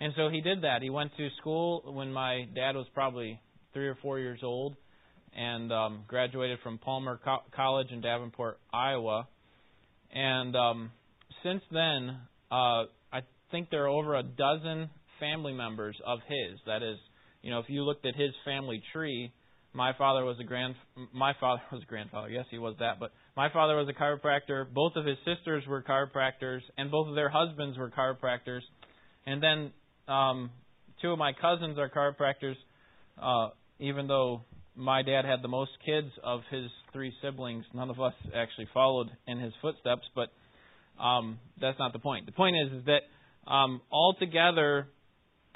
And 0.00 0.12
so 0.16 0.28
he 0.28 0.40
did 0.40 0.62
that. 0.62 0.82
He 0.82 0.90
went 0.90 1.16
to 1.16 1.28
school 1.40 1.82
when 1.86 2.12
my 2.12 2.46
dad 2.54 2.76
was 2.76 2.86
probably 2.92 3.40
three 3.72 3.88
or 3.88 3.96
four 4.02 4.18
years 4.18 4.40
old 4.42 4.76
and 5.34 5.72
um, 5.72 6.04
graduated 6.06 6.58
from 6.62 6.78
Palmer 6.78 7.20
Co- 7.22 7.42
College 7.54 7.88
in 7.90 8.00
Davenport, 8.00 8.58
Iowa. 8.72 9.28
And 10.12 10.54
um, 10.56 10.90
since 11.42 11.62
then, 11.70 12.18
uh, 12.50 12.84
I 13.12 13.20
think 13.50 13.70
there 13.70 13.84
are 13.84 13.88
over 13.88 14.16
a 14.16 14.22
dozen 14.22 14.90
family 15.20 15.52
members 15.52 15.96
of 16.06 16.18
his. 16.26 16.58
That 16.66 16.82
is, 16.82 16.98
you 17.42 17.50
know, 17.50 17.58
if 17.60 17.66
you 17.68 17.82
looked 17.82 18.06
at 18.06 18.14
his 18.14 18.30
family 18.44 18.82
tree, 18.92 19.32
my 19.72 19.92
father 19.96 20.24
was 20.24 20.36
a 20.40 20.44
grand 20.44 20.74
my 21.12 21.34
father 21.38 21.62
was 21.72 21.82
a 21.82 21.86
grandfather. 21.86 22.28
Yes, 22.28 22.46
he 22.50 22.58
was 22.58 22.74
that, 22.80 22.98
but 22.98 23.12
my 23.36 23.52
father 23.52 23.76
was 23.76 23.86
a 23.88 23.92
chiropractor. 23.92 24.66
Both 24.72 24.92
of 24.96 25.04
his 25.04 25.18
sisters 25.18 25.64
were 25.68 25.82
chiropractors, 25.82 26.60
and 26.78 26.90
both 26.90 27.08
of 27.08 27.14
their 27.14 27.28
husbands 27.28 27.76
were 27.76 27.90
chiropractors. 27.90 28.62
And 29.26 29.42
then 29.42 29.72
um, 30.08 30.50
two 31.02 31.10
of 31.10 31.18
my 31.18 31.32
cousins 31.32 31.78
are 31.78 31.90
chiropractors. 31.90 32.56
Uh, 33.20 33.50
even 33.78 34.06
though 34.06 34.42
my 34.74 35.02
dad 35.02 35.24
had 35.24 35.42
the 35.42 35.48
most 35.48 35.72
kids 35.84 36.08
of 36.24 36.40
his 36.50 36.66
three 36.92 37.12
siblings, 37.22 37.64
none 37.74 37.90
of 37.90 38.00
us 38.00 38.14
actually 38.34 38.68
followed 38.72 39.08
in 39.26 39.38
his 39.38 39.52
footsteps. 39.60 40.02
But 40.14 40.30
um, 41.02 41.38
that's 41.60 41.78
not 41.78 41.92
the 41.92 41.98
point. 41.98 42.24
The 42.24 42.32
point 42.32 42.56
is, 42.56 42.78
is 42.78 42.84
that 42.86 43.50
um, 43.50 43.82
all 43.90 44.16
together, 44.18 44.88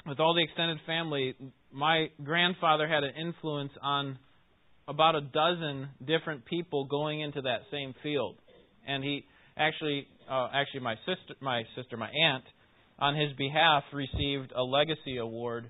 with 0.05 0.19
all 0.19 0.35
the 0.35 0.43
extended 0.43 0.77
family, 0.85 1.35
my 1.71 2.09
grandfather 2.23 2.87
had 2.87 3.03
an 3.03 3.13
influence 3.19 3.71
on 3.81 4.19
about 4.87 5.15
a 5.15 5.21
dozen 5.21 5.89
different 6.05 6.45
people 6.45 6.85
going 6.85 7.21
into 7.21 7.41
that 7.41 7.61
same 7.71 7.93
field, 8.03 8.35
and 8.87 9.03
he 9.03 9.25
actually, 9.57 10.07
uh, 10.29 10.49
actually, 10.53 10.81
my 10.81 10.95
sister, 11.05 11.35
my 11.39 11.63
sister, 11.75 11.97
my 11.97 12.09
aunt, 12.09 12.43
on 12.99 13.15
his 13.15 13.33
behalf, 13.37 13.83
received 13.93 14.51
a 14.55 14.61
legacy 14.61 15.17
award 15.17 15.69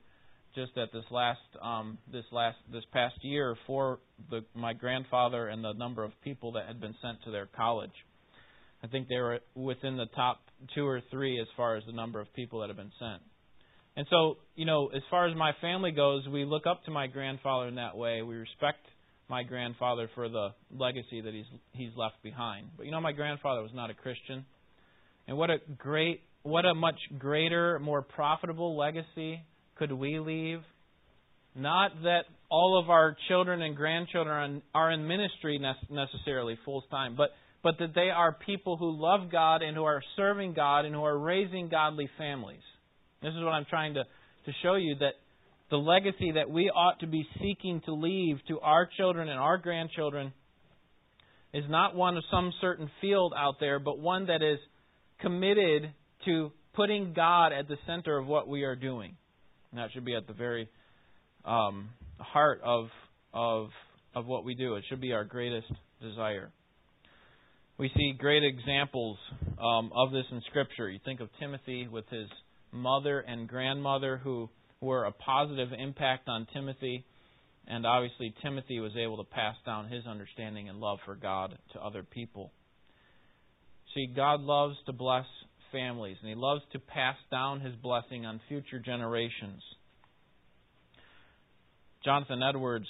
just 0.56 0.78
at 0.78 0.92
this 0.92 1.06
last, 1.12 1.40
um, 1.62 1.98
this 2.12 2.26
last, 2.32 2.58
this 2.72 2.84
past 2.92 3.16
year 3.22 3.56
for 3.66 4.00
the, 4.30 4.44
my 4.54 4.74
grandfather 4.74 5.48
and 5.48 5.64
the 5.64 5.74
number 5.74 6.04
of 6.04 6.12
people 6.24 6.54
that 6.54 6.68
had 6.68 6.82
been 6.82 6.96
sent 7.02 7.24
to 7.24 7.32
their 7.32 7.48
college. 7.56 7.92
I 8.84 8.88
think 8.88 9.08
they 9.08 9.18
were 9.18 9.40
within 9.56 9.96
the 9.96 10.08
top 10.08 10.42
two 10.76 10.86
or 10.86 11.02
three 11.10 11.40
as 11.40 11.48
far 11.56 11.78
as 11.78 11.84
the 11.86 11.94
number 11.94 12.20
of 12.20 12.34
people 12.34 12.60
that 12.62 12.68
have 12.68 12.78
been 12.78 12.92
sent. 13.00 13.22
And 13.96 14.08
so, 14.10 14.38
you 14.56 14.66
know, 14.66 14.88
as 14.88 15.02
far 15.10 15.28
as 15.28 15.36
my 15.36 15.52
family 15.62 15.92
goes, 15.92 16.28
we 16.28 16.46
look 16.46 16.66
up 16.66 16.84
to 16.86 16.92
my 16.92 17.08
grandfather 17.08 17.68
in 17.68 17.76
that 17.76 17.96
way. 17.96 18.22
We 18.22 18.36
respect 18.36 18.80
my 19.32 19.44
grandfather 19.44 20.10
for 20.14 20.28
the 20.28 20.50
legacy 20.78 21.22
that 21.22 21.34
he's 21.34 21.46
he's 21.72 21.92
left 21.96 22.22
behind. 22.22 22.68
But 22.78 22.86
you 22.86 22.92
know, 22.92 23.02
my 23.02 23.14
grandfather 23.14 23.64
was 23.64 23.72
not 23.74 23.90
a 23.90 23.94
Christian. 23.94 24.46
And 25.28 25.38
what 25.38 25.50
a 25.50 25.58
great 25.78 26.22
what 26.44 26.66
a 26.66 26.76
much 26.76 27.00
greater, 27.18 27.80
more 27.80 28.02
profitable 28.02 28.78
legacy 28.78 29.42
could 29.76 29.92
we 29.92 30.20
leave? 30.20 30.60
Not 31.56 32.04
that 32.04 32.24
all 32.50 32.78
of 32.78 32.90
our 32.90 33.16
children 33.30 33.62
and 33.62 33.76
grandchildren 33.76 34.62
are 34.76 34.92
in 34.92 35.08
ministry 35.08 35.60
necessarily 35.90 36.60
full 36.66 36.82
time, 36.92 37.16
but 37.16 37.30
but 37.64 37.76
that 37.80 37.96
they 37.96 38.10
are 38.10 38.34
people 38.34 38.76
who 38.76 38.92
love 38.92 39.32
God 39.32 39.62
and 39.62 39.78
who 39.78 39.84
are 39.84 40.04
serving 40.18 40.54
God 40.54 40.84
and 40.84 40.94
who 40.94 41.04
are 41.04 41.18
raising 41.18 41.70
godly 41.70 42.10
families. 42.18 42.64
This 43.22 43.32
is 43.32 43.44
what 43.44 43.52
I'm 43.52 43.68
trying 43.70 43.94
to, 43.94 44.04
to 44.04 44.52
show 44.64 44.76
you 44.76 44.96
that 44.96 45.14
the 45.72 45.78
legacy 45.78 46.34
that 46.34 46.50
we 46.50 46.70
ought 46.70 47.00
to 47.00 47.08
be 47.08 47.26
seeking 47.42 47.82
to 47.86 47.94
leave 47.94 48.38
to 48.50 48.60
our 48.60 48.88
children 48.98 49.30
and 49.30 49.40
our 49.40 49.58
grandchildren 49.58 50.34
is 51.54 51.64
not 51.70 51.96
one 51.96 52.18
of 52.18 52.24
some 52.30 52.54
certain 52.60 52.92
field 53.00 53.34
out 53.36 53.56
there, 53.60 53.80
but 53.80 53.98
one 53.98 54.28
that 54.28 54.44
is 54.44 54.60
committed 55.22 55.92
to 56.26 56.52
putting 56.74 57.14
God 57.14 57.54
at 57.54 57.70
the 57.70 57.78
center 57.88 58.18
of 58.18 58.28
what 58.28 58.50
we 58.50 58.64
are 58.64 58.76
doing. 58.76 59.16
And 59.72 59.80
that 59.80 59.92
should 59.94 60.04
be 60.04 60.14
at 60.14 60.28
the 60.28 60.34
very 60.34 60.70
um, 61.46 61.90
heart 62.20 62.62
of, 62.64 62.88
of, 63.34 63.70
of 64.14 64.26
what 64.26 64.44
we 64.44 64.56
do. 64.56 64.76
It 64.76 64.84
should 64.90 65.02
be 65.02 65.14
our 65.14 65.24
greatest 65.24 65.72
desire. 66.02 66.52
We 67.78 67.90
see 67.96 68.14
great 68.18 68.44
examples 68.44 69.18
um, 69.58 69.92
of 69.96 70.12
this 70.12 70.26
in 70.32 70.42
Scripture. 70.50 70.90
You 70.90 71.00
think 71.04 71.22
of 71.22 71.30
Timothy 71.40 71.88
with 71.88 72.06
his 72.10 72.28
mother 72.74 73.22
and 73.22 73.48
grandmother 73.48 74.18
who 74.18 74.50
were 74.82 75.06
a 75.06 75.12
positive 75.12 75.70
impact 75.78 76.28
on 76.28 76.48
Timothy. 76.54 77.06
And 77.68 77.86
obviously, 77.86 78.34
Timothy 78.42 78.80
was 78.80 78.94
able 78.98 79.18
to 79.18 79.30
pass 79.30 79.56
down 79.66 79.88
his 79.88 80.06
understanding 80.06 80.68
and 80.68 80.80
love 80.80 80.98
for 81.06 81.16
God 81.16 81.58
to 81.74 81.80
other 81.80 82.04
people. 82.04 82.52
See, 83.94 84.08
God 84.08 84.42
loves 84.42 84.76
to 84.88 84.94
bless 84.94 85.26
families, 85.72 86.18
and 86.22 86.30
He 86.30 86.36
loves 86.36 86.62
to 86.74 86.80
pass 86.80 87.16
down 87.30 87.62
His 87.62 87.76
blessing 87.76 88.26
on 88.26 88.40
future 88.48 88.80
generations. 88.80 89.62
Jonathan 92.04 92.42
Edwards, 92.42 92.88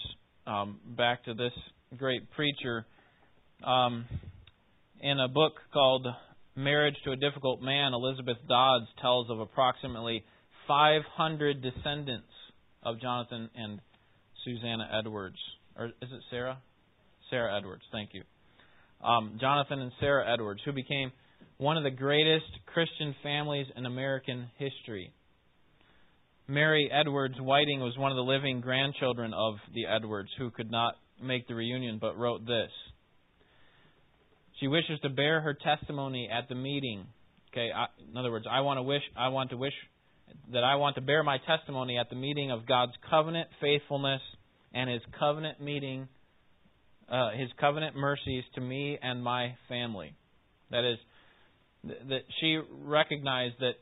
um, 0.48 0.80
back 0.86 1.26
to 1.26 1.34
this 1.34 1.54
great 1.98 2.30
preacher, 2.32 2.86
um, 3.64 4.06
in 5.02 5.20
a 5.20 5.28
book 5.28 5.54
called 5.74 6.08
Marriage 6.56 6.96
to 7.04 7.12
a 7.12 7.16
Difficult 7.16 7.62
Man, 7.62 7.94
Elisabeth 7.94 8.38
Dodds 8.48 8.86
tells 9.02 9.30
of 9.30 9.40
approximately 9.40 10.24
500 10.68 11.62
descendants 11.62 12.28
of 12.84 13.00
Jonathan 13.00 13.50
and 13.56 13.80
Susanna 14.44 14.90
Edwards. 14.98 15.38
Or 15.78 15.88
is 15.88 15.92
it 16.02 16.22
Sarah? 16.30 16.58
Sarah 17.30 17.58
Edwards, 17.58 17.84
thank 17.92 18.12
you. 18.14 18.24
Um, 19.06 19.38
Jonathan 19.40 19.80
and 19.80 19.92
Sarah 20.00 20.32
Edwards, 20.32 20.62
who 20.66 20.74
became 20.74 21.12
one 21.58 21.78
of 21.78 21.84
the 21.84 21.92
greatest 21.92 22.46
Christian 22.66 23.16
families 23.24 23.68
in 23.76 23.86
American 23.86 24.48
history. 24.58 25.14
Mary 26.48 26.90
Edwards 26.92 27.36
Whiting 27.40 27.80
was 27.80 27.98
one 27.98 28.12
of 28.12 28.16
the 28.16 28.24
living 28.24 28.62
grandchildren 28.62 29.34
of 29.34 29.56
the 29.74 29.86
Edwards 29.86 30.30
who 30.38 30.52
could 30.52 30.70
not 30.70 30.96
make 31.22 31.48
the 31.48 31.56
reunion 31.56 32.00
but 32.02 32.18
wrote 32.18 32.46
this 32.46 32.72
she 34.62 34.68
wishes 34.68 35.00
to 35.02 35.10
bear 35.10 35.42
her 35.42 35.56
testimony 35.56 36.30
at 36.32 36.48
the 36.48 36.56
meeting. 36.56 37.08
Okay, 37.52 37.70
I, 37.76 37.88
in 38.10 38.16
other 38.16 38.32
words, 38.32 38.46
I 38.50 38.62
want 38.62 38.78
to 38.78 38.84
wish 38.84 39.02
I 39.18 39.30
want 39.30 39.50
to 39.50 39.58
wish 39.58 39.74
that 40.52 40.64
I 40.64 40.76
want 40.76 40.96
to 40.96 41.02
bear 41.02 41.24
my 41.24 41.38
testimony 41.48 41.98
at 41.98 42.10
the 42.10 42.16
meeting 42.16 42.52
of 42.52 42.66
God's 42.68 42.94
covenant 43.10 43.50
faithfulness 43.60 44.22
and 44.74 44.90
His 44.90 45.02
covenant 45.20 45.62
meeting, 45.62 46.08
uh, 47.10 47.32
His 47.32 47.50
covenant 47.60 47.96
mercies 47.96 48.44
to 48.56 48.62
me 48.62 48.98
and 49.02 49.24
my 49.24 49.56
family. 49.70 50.16
That 50.72 50.90
is, 50.90 50.98
that 51.84 52.22
she 52.40 52.60
recognized 52.84 53.56
that 53.60 53.76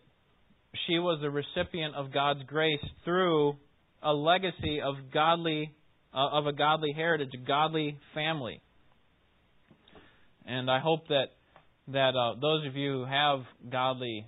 she 0.87 0.99
was 0.99 1.19
the 1.21 1.29
recipient 1.29 1.95
of 1.95 2.13
God's 2.13 2.43
grace 2.47 2.83
through 3.03 3.55
a 4.01 4.13
legacy 4.13 4.81
of 4.81 4.95
godly, 5.13 5.73
uh, 6.13 6.29
of 6.31 6.47
a 6.47 6.53
godly 6.53 6.93
heritage, 6.95 7.29
a 7.33 7.45
godly 7.45 7.97
family. 8.13 8.61
And 10.45 10.69
I 10.69 10.79
hope 10.79 11.07
that 11.09 11.25
that 11.91 12.15
uh, 12.15 12.39
those 12.39 12.67
of 12.67 12.75
you 12.75 12.91
who 12.91 13.05
have 13.05 13.39
godly 13.71 14.25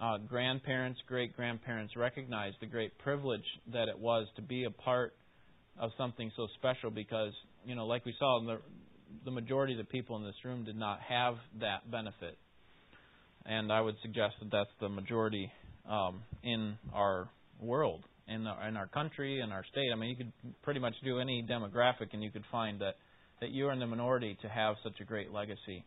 uh, 0.00 0.18
grandparents, 0.18 1.00
great 1.06 1.34
grandparents, 1.34 1.96
recognize 1.96 2.52
the 2.60 2.66
great 2.66 2.96
privilege 2.98 3.44
that 3.72 3.88
it 3.88 3.98
was 3.98 4.26
to 4.36 4.42
be 4.42 4.64
a 4.64 4.70
part 4.70 5.14
of 5.78 5.90
something 5.98 6.30
so 6.36 6.46
special. 6.58 6.90
Because 6.90 7.32
you 7.64 7.74
know, 7.74 7.86
like 7.86 8.04
we 8.04 8.14
saw, 8.18 8.40
the 8.44 8.60
the 9.24 9.30
majority 9.30 9.72
of 9.72 9.78
the 9.78 9.84
people 9.84 10.16
in 10.16 10.24
this 10.24 10.36
room 10.44 10.64
did 10.64 10.76
not 10.76 11.00
have 11.00 11.34
that 11.60 11.90
benefit, 11.90 12.38
and 13.44 13.72
I 13.72 13.80
would 13.80 13.96
suggest 14.02 14.34
that 14.40 14.50
that's 14.50 14.70
the 14.80 14.88
majority 14.88 15.50
um, 15.88 16.22
in 16.42 16.76
our 16.92 17.28
world, 17.60 18.04
in 18.28 18.46
our, 18.46 18.68
in 18.68 18.76
our 18.76 18.86
country, 18.86 19.40
in 19.40 19.50
our 19.50 19.64
state. 19.72 19.88
I 19.92 19.96
mean, 19.96 20.10
you 20.10 20.16
could 20.16 20.32
pretty 20.62 20.80
much 20.80 20.94
do 21.04 21.18
any 21.18 21.44
demographic, 21.48 22.12
and 22.12 22.22
you 22.22 22.30
could 22.30 22.44
find 22.52 22.80
that 22.80 22.96
that 23.40 23.50
you 23.50 23.66
are 23.68 23.72
in 23.72 23.78
the 23.78 23.86
minority 23.86 24.36
to 24.42 24.48
have 24.48 24.76
such 24.82 25.00
a 25.00 25.04
great 25.04 25.32
legacy. 25.32 25.84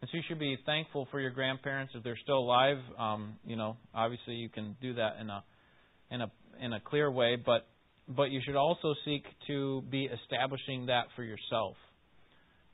And 0.00 0.08
so 0.10 0.16
you 0.16 0.22
should 0.28 0.38
be 0.38 0.56
thankful 0.64 1.08
for 1.10 1.20
your 1.20 1.30
grandparents 1.30 1.92
if 1.96 2.04
they're 2.04 2.18
still 2.22 2.38
alive. 2.38 2.78
Um, 2.98 3.34
you 3.44 3.56
know, 3.56 3.76
obviously 3.94 4.34
you 4.34 4.48
can 4.48 4.76
do 4.80 4.94
that 4.94 5.16
in 5.20 5.28
a 5.28 5.42
in 6.10 6.20
a 6.20 6.30
in 6.60 6.72
a 6.72 6.80
clear 6.80 7.10
way, 7.10 7.36
but 7.36 7.66
but 8.08 8.30
you 8.30 8.40
should 8.44 8.56
also 8.56 8.94
seek 9.04 9.24
to 9.48 9.82
be 9.90 10.04
establishing 10.06 10.86
that 10.86 11.06
for 11.16 11.22
yourself. 11.22 11.76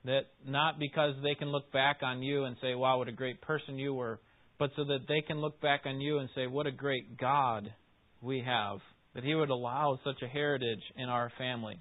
That 0.04 0.26
not 0.46 0.78
because 0.78 1.14
they 1.22 1.34
can 1.34 1.48
look 1.48 1.72
back 1.72 1.98
on 2.02 2.22
you 2.22 2.44
and 2.44 2.56
say, 2.60 2.74
"Wow, 2.74 2.98
what 2.98 3.08
a 3.08 3.12
great 3.12 3.40
person 3.40 3.78
you 3.78 3.94
were," 3.94 4.20
but 4.58 4.70
so 4.76 4.84
that 4.84 5.08
they 5.08 5.22
can 5.22 5.40
look 5.40 5.60
back 5.62 5.82
on 5.86 6.00
you 6.00 6.18
and 6.18 6.28
say, 6.34 6.46
"What 6.46 6.66
a 6.66 6.72
great 6.72 7.16
God 7.16 7.72
we 8.20 8.42
have." 8.42 8.80
That 9.14 9.24
He 9.24 9.34
would 9.34 9.50
allow 9.50 9.98
such 10.04 10.20
a 10.22 10.28
heritage 10.28 10.82
in 10.96 11.08
our 11.08 11.32
family. 11.38 11.80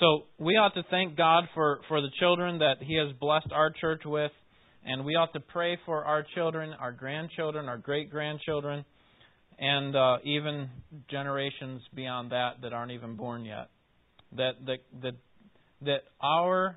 So 0.00 0.24
we 0.38 0.54
ought 0.54 0.74
to 0.74 0.82
thank 0.90 1.16
God 1.16 1.44
for, 1.54 1.80
for 1.88 2.00
the 2.00 2.08
children 2.18 2.58
that 2.58 2.76
He 2.80 2.96
has 2.96 3.14
blessed 3.20 3.52
our 3.52 3.70
church 3.70 4.02
with, 4.04 4.32
and 4.84 5.04
we 5.04 5.14
ought 5.14 5.32
to 5.34 5.40
pray 5.40 5.78
for 5.86 6.04
our 6.04 6.26
children, 6.34 6.72
our 6.78 6.90
grandchildren, 6.90 7.68
our 7.68 7.78
great 7.78 8.10
grandchildren, 8.10 8.84
and 9.58 9.94
uh, 9.94 10.16
even 10.24 10.68
generations 11.08 11.80
beyond 11.94 12.32
that 12.32 12.60
that 12.62 12.72
aren't 12.72 12.90
even 12.90 13.14
born 13.14 13.44
yet. 13.44 13.68
That, 14.36 14.54
that, 14.66 14.78
that, 15.02 15.14
that 15.82 16.00
our 16.20 16.76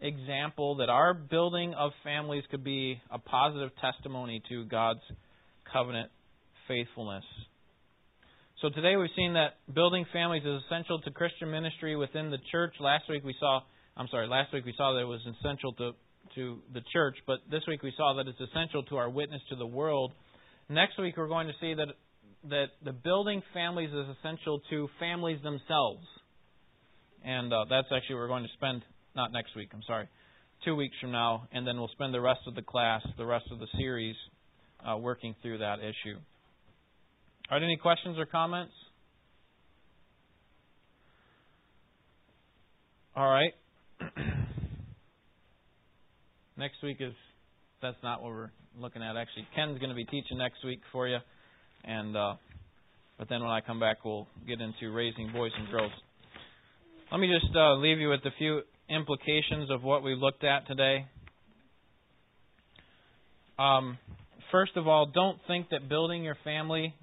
example, 0.00 0.76
that 0.76 0.90
our 0.90 1.14
building 1.14 1.72
of 1.72 1.92
families 2.04 2.44
could 2.50 2.62
be 2.62 3.00
a 3.10 3.18
positive 3.18 3.70
testimony 3.80 4.42
to 4.50 4.66
God's 4.66 5.00
covenant 5.72 6.10
faithfulness. 6.68 7.24
So 8.60 8.70
today 8.70 8.96
we've 8.96 9.08
seen 9.14 9.34
that 9.34 9.54
building 9.72 10.04
families 10.12 10.42
is 10.44 10.60
essential 10.66 11.00
to 11.02 11.12
Christian 11.12 11.48
ministry 11.48 11.94
within 11.94 12.32
the 12.32 12.38
church. 12.50 12.74
Last 12.80 13.04
week 13.08 13.22
we 13.22 13.32
saw, 13.38 13.60
I'm 13.96 14.08
sorry, 14.10 14.26
last 14.26 14.52
week 14.52 14.64
we 14.64 14.74
saw 14.76 14.94
that 14.94 15.02
it 15.02 15.04
was 15.04 15.20
essential 15.38 15.72
to 15.74 15.92
to 16.34 16.58
the 16.74 16.80
church, 16.92 17.14
but 17.24 17.38
this 17.48 17.62
week 17.68 17.84
we 17.84 17.92
saw 17.96 18.14
that 18.14 18.26
it's 18.26 18.40
essential 18.40 18.82
to 18.82 18.96
our 18.96 19.08
witness 19.08 19.40
to 19.50 19.54
the 19.54 19.64
world. 19.64 20.12
Next 20.68 20.98
week 20.98 21.16
we're 21.16 21.28
going 21.28 21.46
to 21.46 21.52
see 21.60 21.74
that 21.74 21.86
that 22.50 22.66
the 22.84 22.90
building 22.90 23.44
families 23.54 23.90
is 23.90 24.06
essential 24.18 24.60
to 24.70 24.88
families 24.98 25.40
themselves, 25.44 26.04
and 27.24 27.52
uh, 27.52 27.64
that's 27.70 27.86
actually 27.94 28.16
what 28.16 28.22
we're 28.22 28.28
going 28.28 28.42
to 28.42 28.52
spend 28.54 28.82
not 29.14 29.30
next 29.30 29.54
week. 29.54 29.70
I'm 29.72 29.84
sorry, 29.86 30.08
two 30.64 30.74
weeks 30.74 30.96
from 31.00 31.12
now, 31.12 31.46
and 31.52 31.64
then 31.64 31.78
we'll 31.78 31.94
spend 31.94 32.12
the 32.12 32.20
rest 32.20 32.40
of 32.48 32.56
the 32.56 32.62
class, 32.62 33.02
the 33.18 33.24
rest 33.24 33.46
of 33.52 33.60
the 33.60 33.68
series, 33.78 34.16
uh, 34.84 34.96
working 34.96 35.36
through 35.42 35.58
that 35.58 35.78
issue. 35.78 36.18
Are 37.50 37.58
there 37.58 37.64
any 37.64 37.78
questions 37.78 38.18
or 38.18 38.26
comments? 38.26 38.72
All 43.16 43.28
right. 43.28 43.52
next 46.58 46.82
week 46.82 46.98
is 47.00 47.14
that's 47.80 47.96
not 48.02 48.22
what 48.22 48.32
we're 48.32 48.50
looking 48.78 49.02
at. 49.02 49.16
Actually, 49.16 49.46
Ken's 49.56 49.78
going 49.78 49.88
to 49.88 49.94
be 49.94 50.04
teaching 50.04 50.36
next 50.38 50.62
week 50.64 50.80
for 50.92 51.08
you, 51.08 51.18
and 51.84 52.16
uh, 52.16 52.34
but 53.18 53.28
then 53.28 53.40
when 53.40 53.50
I 53.50 53.60
come 53.60 53.80
back, 53.80 54.04
we'll 54.04 54.26
get 54.46 54.60
into 54.60 54.92
raising 54.92 55.32
boys 55.32 55.52
and 55.58 55.70
girls. 55.70 55.92
Let 57.10 57.18
me 57.20 57.28
just 57.28 57.54
uh, 57.56 57.76
leave 57.76 57.98
you 57.98 58.10
with 58.10 58.20
a 58.26 58.30
few 58.36 58.60
implications 58.90 59.70
of 59.70 59.82
what 59.82 60.02
we 60.02 60.14
looked 60.14 60.44
at 60.44 60.66
today. 60.66 61.06
Um, 63.58 63.96
first 64.52 64.72
of 64.76 64.86
all, 64.86 65.06
don't 65.06 65.38
think 65.46 65.70
that 65.70 65.88
building 65.88 66.22
your 66.22 66.36
family 66.44 66.94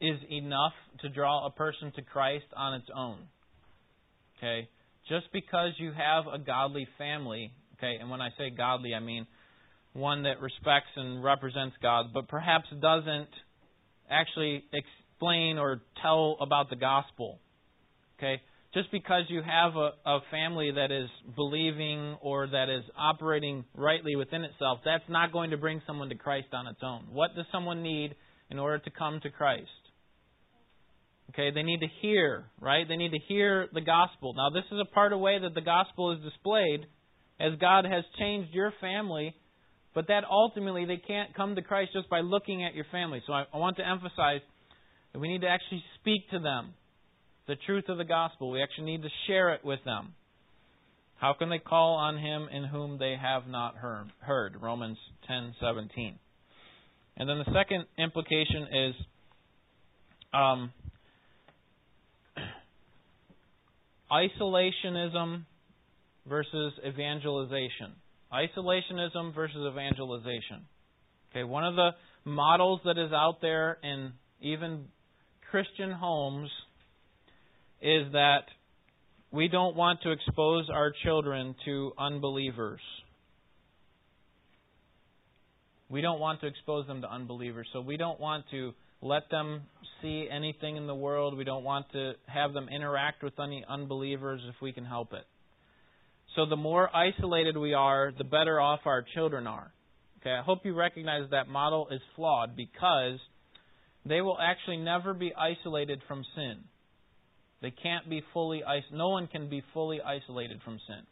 is 0.00 0.18
enough 0.30 0.72
to 1.00 1.08
draw 1.08 1.46
a 1.46 1.50
person 1.50 1.92
to 1.96 2.02
Christ 2.02 2.46
on 2.56 2.74
its 2.74 2.88
own. 2.94 3.18
Okay? 4.38 4.68
Just 5.08 5.26
because 5.32 5.72
you 5.78 5.92
have 5.92 6.24
a 6.32 6.38
godly 6.38 6.86
family, 6.98 7.52
okay, 7.78 7.96
and 8.00 8.10
when 8.10 8.20
I 8.20 8.28
say 8.38 8.50
godly, 8.50 8.94
I 8.94 9.00
mean 9.00 9.26
one 9.94 10.24
that 10.24 10.40
respects 10.40 10.90
and 10.96 11.24
represents 11.24 11.76
God, 11.82 12.06
but 12.12 12.28
perhaps 12.28 12.66
doesn't 12.80 13.28
actually 14.10 14.64
explain 14.72 15.58
or 15.58 15.82
tell 16.02 16.36
about 16.40 16.70
the 16.70 16.76
gospel. 16.76 17.40
Okay? 18.18 18.40
Just 18.74 18.92
because 18.92 19.22
you 19.28 19.40
have 19.42 19.76
a, 19.76 19.92
a 20.04 20.20
family 20.30 20.70
that 20.72 20.92
is 20.92 21.08
believing 21.34 22.16
or 22.20 22.46
that 22.46 22.68
is 22.68 22.84
operating 22.96 23.64
rightly 23.74 24.14
within 24.14 24.44
itself, 24.44 24.80
that's 24.84 25.04
not 25.08 25.32
going 25.32 25.50
to 25.50 25.56
bring 25.56 25.80
someone 25.86 26.10
to 26.10 26.14
Christ 26.14 26.48
on 26.52 26.66
its 26.66 26.80
own. 26.82 27.06
What 27.10 27.34
does 27.34 27.46
someone 27.50 27.82
need 27.82 28.14
in 28.50 28.58
order 28.58 28.78
to 28.78 28.90
come 28.90 29.20
to 29.22 29.30
Christ? 29.30 29.68
Okay, 31.30 31.50
they 31.50 31.62
need 31.62 31.80
to 31.80 31.88
hear, 32.00 32.44
right? 32.60 32.86
They 32.88 32.96
need 32.96 33.10
to 33.10 33.18
hear 33.28 33.68
the 33.72 33.82
gospel. 33.82 34.34
Now, 34.34 34.50
this 34.50 34.64
is 34.72 34.80
a 34.80 34.94
part 34.94 35.12
of 35.12 35.18
the 35.18 35.22
way 35.22 35.38
that 35.38 35.54
the 35.54 35.60
gospel 35.60 36.12
is 36.12 36.18
displayed 36.22 36.86
as 37.38 37.52
God 37.60 37.84
has 37.84 38.04
changed 38.18 38.54
your 38.54 38.72
family, 38.80 39.34
but 39.94 40.08
that 40.08 40.24
ultimately 40.30 40.86
they 40.86 40.96
can't 40.96 41.34
come 41.34 41.54
to 41.54 41.62
Christ 41.62 41.92
just 41.92 42.08
by 42.08 42.20
looking 42.20 42.64
at 42.64 42.74
your 42.74 42.86
family. 42.90 43.22
So 43.26 43.32
I, 43.32 43.44
I 43.52 43.58
want 43.58 43.76
to 43.76 43.86
emphasize 43.86 44.40
that 45.12 45.18
we 45.18 45.28
need 45.28 45.42
to 45.42 45.48
actually 45.48 45.82
speak 46.00 46.28
to 46.30 46.38
them 46.38 46.74
the 47.46 47.56
truth 47.66 47.84
of 47.88 47.98
the 47.98 48.04
gospel. 48.04 48.50
We 48.50 48.62
actually 48.62 48.86
need 48.86 49.02
to 49.02 49.08
share 49.26 49.54
it 49.54 49.64
with 49.64 49.80
them. 49.84 50.14
How 51.18 51.34
can 51.36 51.50
they 51.50 51.58
call 51.58 51.94
on 51.96 52.16
him 52.16 52.48
in 52.52 52.64
whom 52.64 52.98
they 52.98 53.16
have 53.20 53.48
not 53.48 53.74
heard? 53.76 54.60
Romans 54.60 54.98
10:17. 55.28 56.14
And 57.16 57.28
then 57.28 57.38
the 57.38 57.52
second 57.52 57.86
implication 57.98 58.68
is 58.72 58.94
um, 60.32 60.72
isolationism 64.10 65.44
versus 66.26 66.72
evangelization. 66.86 67.92
Isolationism 68.32 69.34
versus 69.34 69.66
evangelization. 69.70 70.66
Okay, 71.30 71.44
one 71.44 71.64
of 71.64 71.74
the 71.76 71.90
models 72.24 72.80
that 72.84 72.98
is 72.98 73.12
out 73.12 73.36
there 73.40 73.78
in 73.82 74.12
even 74.40 74.84
Christian 75.50 75.90
homes 75.90 76.50
is 77.80 78.12
that 78.12 78.42
we 79.30 79.48
don't 79.48 79.76
want 79.76 80.00
to 80.02 80.10
expose 80.10 80.68
our 80.72 80.92
children 81.04 81.54
to 81.64 81.92
unbelievers. 81.98 82.80
We 85.90 86.00
don't 86.00 86.20
want 86.20 86.40
to 86.40 86.46
expose 86.46 86.86
them 86.86 87.02
to 87.02 87.10
unbelievers, 87.10 87.66
so 87.72 87.80
we 87.80 87.96
don't 87.96 88.20
want 88.20 88.44
to 88.50 88.74
let 89.00 89.30
them 89.30 89.62
see 90.02 90.28
anything 90.30 90.76
in 90.76 90.86
the 90.86 90.94
world. 90.94 91.36
We 91.36 91.44
don't 91.44 91.64
want 91.64 91.90
to 91.92 92.12
have 92.26 92.52
them 92.52 92.68
interact 92.68 93.22
with 93.22 93.38
any 93.40 93.64
unbelievers 93.68 94.40
if 94.48 94.60
we 94.60 94.72
can 94.72 94.84
help 94.84 95.12
it. 95.12 95.24
So 96.36 96.46
the 96.46 96.56
more 96.56 96.94
isolated 96.94 97.56
we 97.56 97.74
are, 97.74 98.12
the 98.16 98.24
better 98.24 98.60
off 98.60 98.80
our 98.84 99.04
children 99.14 99.46
are. 99.46 99.72
Okay, 100.20 100.30
I 100.30 100.42
hope 100.42 100.60
you 100.64 100.74
recognize 100.74 101.30
that 101.30 101.48
model 101.48 101.88
is 101.90 102.00
flawed 102.16 102.56
because 102.56 103.18
they 104.04 104.20
will 104.20 104.38
actually 104.40 104.78
never 104.78 105.14
be 105.14 105.32
isolated 105.34 106.00
from 106.08 106.24
sin. 106.34 106.58
They 107.62 107.70
can't 107.70 108.08
be 108.08 108.22
fully 108.32 108.62
no 108.92 109.08
one 109.08 109.26
can 109.26 109.48
be 109.48 109.62
fully 109.74 110.00
isolated 110.00 110.60
from 110.64 110.78
sin. 110.86 111.02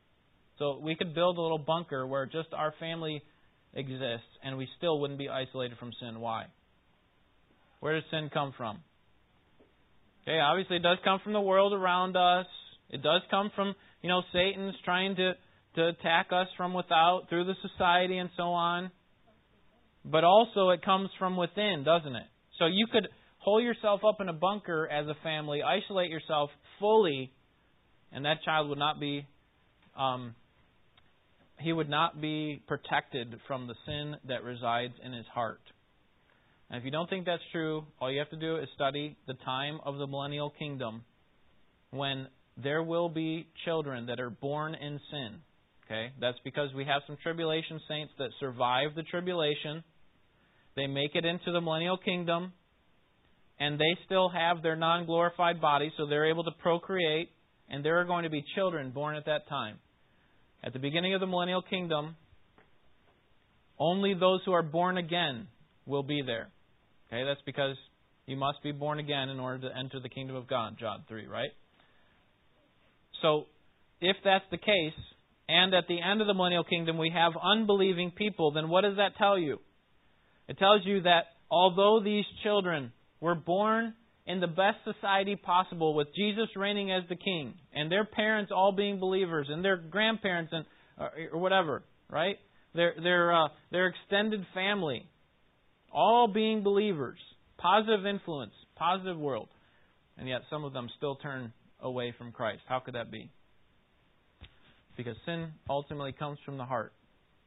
So 0.59 0.79
we 0.83 0.95
could 0.95 1.15
build 1.15 1.39
a 1.39 1.41
little 1.41 1.59
bunker 1.59 2.07
where 2.07 2.27
just 2.27 2.49
our 2.53 2.73
family 2.81 3.23
exists 3.75 4.27
and 4.43 4.57
we 4.57 4.69
still 4.79 5.01
wouldn't 5.01 5.19
be 5.19 5.29
isolated 5.29 5.77
from 5.79 5.93
sin. 6.01 6.21
Why? 6.21 6.47
Where 7.87 7.95
does 7.95 8.11
sin 8.11 8.31
come 8.35 8.53
from? 8.57 8.81
Okay, 10.25 10.41
obviously 10.41 10.79
it 10.79 10.83
does 10.83 10.99
come 11.05 11.21
from 11.23 11.35
the 11.35 11.41
world 11.41 11.73
around 11.73 12.17
us. 12.17 12.47
It 12.91 13.01
does 13.01 13.21
come 13.31 13.53
from, 13.55 13.77
you 14.03 14.09
know, 14.09 14.23
Satan's 14.33 14.75
trying 14.85 15.15
to, 15.15 15.35
to 15.77 15.87
attack 15.91 16.31
us 16.33 16.49
from 16.57 16.75
without 16.75 17.27
through 17.29 17.45
the 17.45 17.55
society 17.63 18.19
and 18.19 18.29
so 18.37 18.43
on. 18.43 18.91
But 20.05 20.25
also 20.25 20.71
it 20.71 20.85
comes 20.85 21.11
from 21.21 21.37
within, 21.37 21.85
doesn't 21.85 22.17
it? 22.17 22.27
So 22.59 22.67
you 22.67 22.89
could 22.91 23.07
hole 23.39 23.63
yourself 23.63 24.01
up 24.05 24.21
in 24.21 24.29
a 24.29 24.33
bunker 24.33 24.89
as 24.89 25.07
a 25.07 25.15
family, 25.23 25.61
isolate 25.63 26.11
yourself 26.11 26.51
fully, 26.81 27.31
and 28.11 28.25
that 28.25 28.39
child 28.45 28.69
would 28.69 28.81
not 28.81 28.99
be 28.99 29.29
um, 29.97 30.35
he 31.61 31.73
would 31.73 31.89
not 31.89 32.21
be 32.21 32.61
protected 32.67 33.39
from 33.47 33.69
the 33.69 33.75
sin 33.87 34.17
that 34.27 34.43
resides 34.43 34.95
in 35.05 35.13
his 35.13 35.27
heart. 35.33 35.61
And 36.71 36.79
if 36.79 36.85
you 36.85 36.91
don't 36.91 37.09
think 37.09 37.27
that's 37.27 37.43
true, 37.53 37.85
all 38.01 38.11
you 38.11 38.19
have 38.19 38.31
to 38.31 38.37
do 38.37 38.57
is 38.57 38.69
study 38.75 39.17
the 39.27 39.35
time 39.45 39.79
of 39.85 39.99
the 39.99 40.07
millennial 40.07 40.51
kingdom 40.51 41.05
when 41.91 42.27
there 42.63 42.83
will 42.83 43.09
be 43.09 43.47
children 43.65 44.07
that 44.07 44.19
are 44.19 44.31
born 44.31 44.75
in 44.75 45.01
sin. 45.11 45.37
Okay? 45.85 46.13
That's 46.21 46.39
because 46.45 46.71
we 46.75 46.85
have 46.85 47.03
some 47.07 47.17
tribulation 47.23 47.81
saints 47.89 48.13
that 48.19 48.31
survive 48.41 48.95
the 48.97 49.05
tribulation. 49.05 49.85
They 50.75 50.87
make 50.87 51.15
it 51.15 51.25
into 51.25 51.53
the 51.53 51.61
millennial 51.61 51.97
kingdom 51.97 52.53
and 53.59 53.79
they 53.79 53.97
still 54.05 54.29
have 54.29 54.63
their 54.63 54.77
non 54.77 55.07
glorified 55.07 55.61
body, 55.61 55.93
so 55.97 56.07
they're 56.07 56.29
able 56.29 56.45
to 56.45 56.51
procreate, 56.51 57.31
and 57.71 57.85
there 57.85 57.99
are 58.01 58.05
going 58.05 58.25
to 58.25 58.31
be 58.31 58.45
children 58.55 58.91
born 58.91 59.17
at 59.17 59.25
that 59.27 59.49
time. 59.49 59.79
At 60.63 60.73
the 60.73 60.79
beginning 60.79 61.15
of 61.15 61.21
the 61.21 61.27
millennial 61.27 61.63
kingdom, 61.63 62.17
only 63.79 64.15
those 64.15 64.41
who 64.45 64.53
are 64.53 64.63
born 64.63 64.99
again 64.99 65.49
will 65.87 66.03
be 66.03 66.23
there. 66.23 66.49
Okay, 67.09 67.25
that's 67.25 67.41
because 67.47 67.77
you 68.27 68.37
must 68.37 68.63
be 68.63 68.73
born 68.73 68.99
again 68.99 69.29
in 69.29 69.39
order 69.39 69.69
to 69.69 69.77
enter 69.77 70.01
the 70.01 70.09
kingdom 70.09 70.37
of 70.37 70.49
God, 70.49 70.77
John 70.79 71.05
3, 71.09 71.27
right? 71.27 71.51
So, 73.23 73.45
if 74.01 74.17
that's 74.25 74.45
the 74.51 74.59
case, 74.59 74.99
and 75.49 75.73
at 75.75 75.85
the 75.89 76.01
end 76.01 76.21
of 76.21 76.27
the 76.27 76.35
millennial 76.35 76.65
kingdom 76.65 76.99
we 76.99 77.11
have 77.15 77.33
unbelieving 77.41 78.11
people, 78.11 78.51
then 78.51 78.69
what 78.69 78.83
does 78.83 78.97
that 78.97 79.17
tell 79.17 79.39
you? 79.39 79.61
It 80.49 80.59
tells 80.59 80.83
you 80.85 81.03
that 81.03 81.27
although 81.51 82.01
these 82.03 82.25
children 82.43 82.93
were 83.21 83.35
born 83.35 83.95
in 84.27 84.41
the 84.41 84.49
best 84.49 84.79
society 84.85 85.37
possible 85.37 85.95
with 85.95 86.09
Jesus 86.17 86.49
reigning 86.57 86.91
as 86.91 87.05
the 87.09 87.17
king 87.17 87.55
and 87.73 87.91
their 87.91 88.05
parents 88.05 88.51
all 88.55 88.73
being 88.73 88.99
believers 88.99 89.47
and 89.49 89.65
their 89.65 89.77
grandparents 89.77 90.53
and 90.53 90.65
or 91.33 91.39
whatever, 91.39 91.85
right? 92.11 92.37
Their 92.75 92.95
their 93.01 93.33
uh, 93.33 93.49
their 93.71 93.87
extended 93.87 94.45
family 94.53 95.09
all 95.97 96.29
being 96.29 96.63
believers, 96.63 97.19
positive 97.57 98.07
influence, 98.07 98.53
positive 98.77 99.19
world. 99.19 99.49
And 100.19 100.29
yet 100.29 100.43
some 100.51 100.65
of 100.65 100.73
them 100.73 100.89
still 100.97 101.17
turn 101.17 101.53
away 101.81 102.15
from 102.17 102.31
Christ. 102.31 102.61
How 102.69 102.79
could 102.79 102.95
that 102.95 103.11
be? 103.11 103.31
Because 104.97 105.17
sin 105.27 105.53
ultimately 105.69 106.13
comes 106.13 106.39
from 106.45 106.57
the 106.59 106.65
heart, 106.65 106.93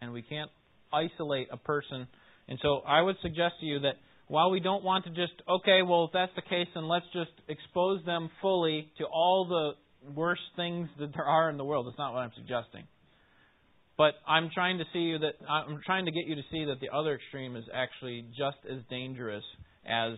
and 0.01 0.11
we 0.11 0.21
can't 0.21 0.51
isolate 0.91 1.47
a 1.51 1.57
person. 1.57 2.07
And 2.47 2.59
so 2.61 2.81
I 2.87 3.01
would 3.01 3.15
suggest 3.21 3.55
to 3.61 3.65
you 3.65 3.79
that 3.81 3.95
while 4.27 4.51
we 4.51 4.59
don't 4.59 4.83
want 4.83 5.05
to 5.05 5.11
just, 5.11 5.33
okay, 5.49 5.81
well, 5.81 6.05
if 6.05 6.11
that's 6.13 6.31
the 6.35 6.43
case, 6.43 6.67
then 6.75 6.87
let's 6.87 7.05
just 7.13 7.31
expose 7.47 8.03
them 8.05 8.29
fully 8.41 8.91
to 8.99 9.05
all 9.05 9.45
the 9.47 10.11
worst 10.13 10.41
things 10.55 10.89
that 10.99 11.11
there 11.15 11.25
are 11.25 11.49
in 11.49 11.57
the 11.57 11.65
world. 11.65 11.87
That's 11.87 11.97
not 11.97 12.13
what 12.13 12.19
I'm 12.19 12.31
suggesting. 12.35 12.83
But 13.99 14.13
I'm 14.25 14.49
trying 14.53 14.77
to 14.77 14.85
see 14.93 14.99
you 14.99 15.19
that 15.19 15.33
I'm 15.47 15.81
trying 15.85 16.05
to 16.05 16.11
get 16.11 16.25
you 16.25 16.35
to 16.35 16.41
see 16.53 16.63
that 16.63 16.79
the 16.79 16.87
other 16.95 17.15
extreme 17.15 17.57
is 17.57 17.65
actually 17.73 18.23
just 18.29 18.55
as 18.65 18.79
dangerous 18.89 19.43
as 19.85 20.13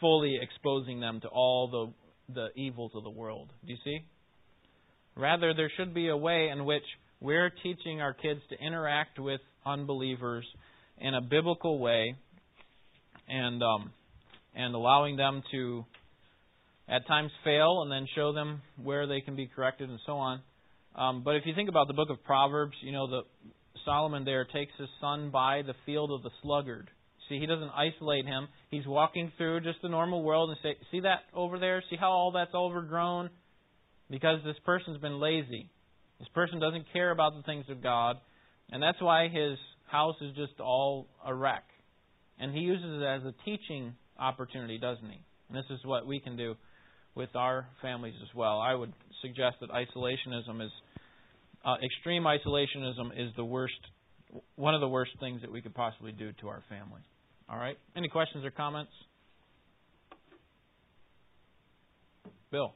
fully 0.00 0.36
exposing 0.42 0.98
them 0.98 1.20
to 1.20 1.28
all 1.28 1.68
the 2.26 2.34
the 2.34 2.48
evils 2.60 2.90
of 2.96 3.04
the 3.04 3.10
world. 3.10 3.48
Do 3.64 3.72
you 3.72 3.78
see? 3.84 4.00
Rather, 5.14 5.54
there 5.54 5.70
should 5.76 5.94
be 5.94 6.08
a 6.08 6.16
way 6.16 6.48
in 6.48 6.64
which 6.64 6.82
we're 7.20 7.52
teaching 7.62 8.00
our 8.00 8.12
kids 8.12 8.40
to 8.50 8.56
interact 8.58 9.20
with 9.20 9.40
unbelievers 9.64 10.44
in 10.98 11.14
a 11.14 11.20
biblical 11.20 11.78
way 11.78 12.16
and 13.28 13.62
um, 13.62 13.92
and 14.52 14.74
allowing 14.74 15.14
them 15.14 15.44
to 15.52 15.84
at 16.88 17.06
times 17.06 17.30
fail 17.44 17.82
and 17.82 17.92
then 17.92 18.08
show 18.16 18.32
them 18.32 18.62
where 18.82 19.06
they 19.06 19.20
can 19.20 19.36
be 19.36 19.46
corrected 19.46 19.90
and 19.90 20.00
so 20.06 20.14
on. 20.14 20.40
Um, 20.96 21.22
but 21.22 21.36
if 21.36 21.44
you 21.44 21.54
think 21.54 21.68
about 21.68 21.88
the 21.88 21.94
book 21.94 22.08
of 22.10 22.24
Proverbs, 22.24 22.74
you 22.82 22.90
know 22.90 23.06
the 23.06 23.22
Solomon 23.84 24.24
there 24.24 24.44
takes 24.44 24.72
his 24.78 24.88
son 25.00 25.30
by 25.30 25.62
the 25.62 25.74
field 25.84 26.10
of 26.10 26.22
the 26.22 26.30
sluggard. 26.42 26.90
See, 27.28 27.38
he 27.38 27.46
doesn't 27.46 27.70
isolate 27.70 28.24
him. 28.24 28.48
He's 28.70 28.86
walking 28.86 29.32
through 29.36 29.60
just 29.60 29.82
the 29.82 29.88
normal 29.88 30.22
world 30.22 30.50
and 30.50 30.58
say, 30.62 30.76
"See 30.90 31.00
that 31.00 31.24
over 31.34 31.58
there? 31.58 31.82
See 31.90 31.96
how 31.96 32.10
all 32.10 32.30
that's 32.32 32.54
overgrown? 32.54 33.30
Because 34.08 34.42
this 34.44 34.58
person's 34.64 34.98
been 34.98 35.20
lazy. 35.20 35.68
This 36.18 36.28
person 36.28 36.60
doesn't 36.60 36.86
care 36.92 37.10
about 37.10 37.34
the 37.34 37.42
things 37.42 37.68
of 37.68 37.82
God, 37.82 38.18
and 38.70 38.82
that's 38.82 39.00
why 39.00 39.28
his 39.28 39.58
house 39.88 40.16
is 40.20 40.34
just 40.34 40.60
all 40.60 41.08
a 41.24 41.34
wreck. 41.34 41.64
And 42.38 42.54
he 42.54 42.60
uses 42.60 43.02
it 43.02 43.04
as 43.04 43.22
a 43.24 43.34
teaching 43.44 43.94
opportunity, 44.18 44.78
doesn't 44.78 45.08
he? 45.08 45.20
And 45.48 45.58
this 45.58 45.70
is 45.70 45.84
what 45.84 46.06
we 46.06 46.20
can 46.20 46.36
do 46.36 46.56
with 47.14 47.34
our 47.34 47.66
families 47.82 48.14
as 48.22 48.34
well. 48.34 48.60
I 48.60 48.74
would 48.74 48.92
suggest 49.22 49.56
that 49.60 49.70
isolationism 49.70 50.64
is 50.64 50.70
uh, 51.66 51.74
extreme 51.84 52.22
isolationism 52.22 53.10
is 53.16 53.34
the 53.36 53.44
worst, 53.44 53.74
one 54.54 54.74
of 54.74 54.80
the 54.80 54.88
worst 54.88 55.10
things 55.18 55.40
that 55.42 55.50
we 55.50 55.60
could 55.60 55.74
possibly 55.74 56.12
do 56.12 56.32
to 56.40 56.48
our 56.48 56.62
family. 56.68 57.00
All 57.48 57.58
right. 57.58 57.76
Any 57.96 58.08
questions 58.08 58.44
or 58.44 58.52
comments? 58.52 58.92
Bill. 62.52 62.72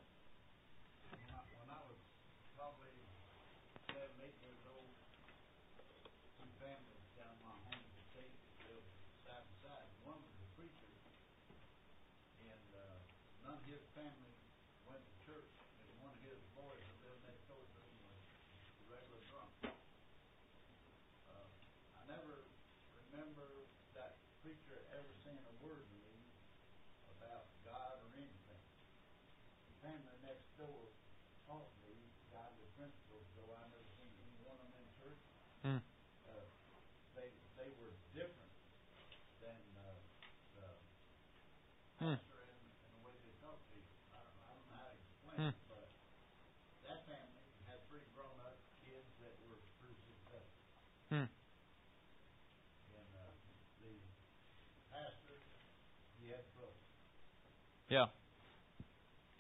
Yeah. 57.91 58.07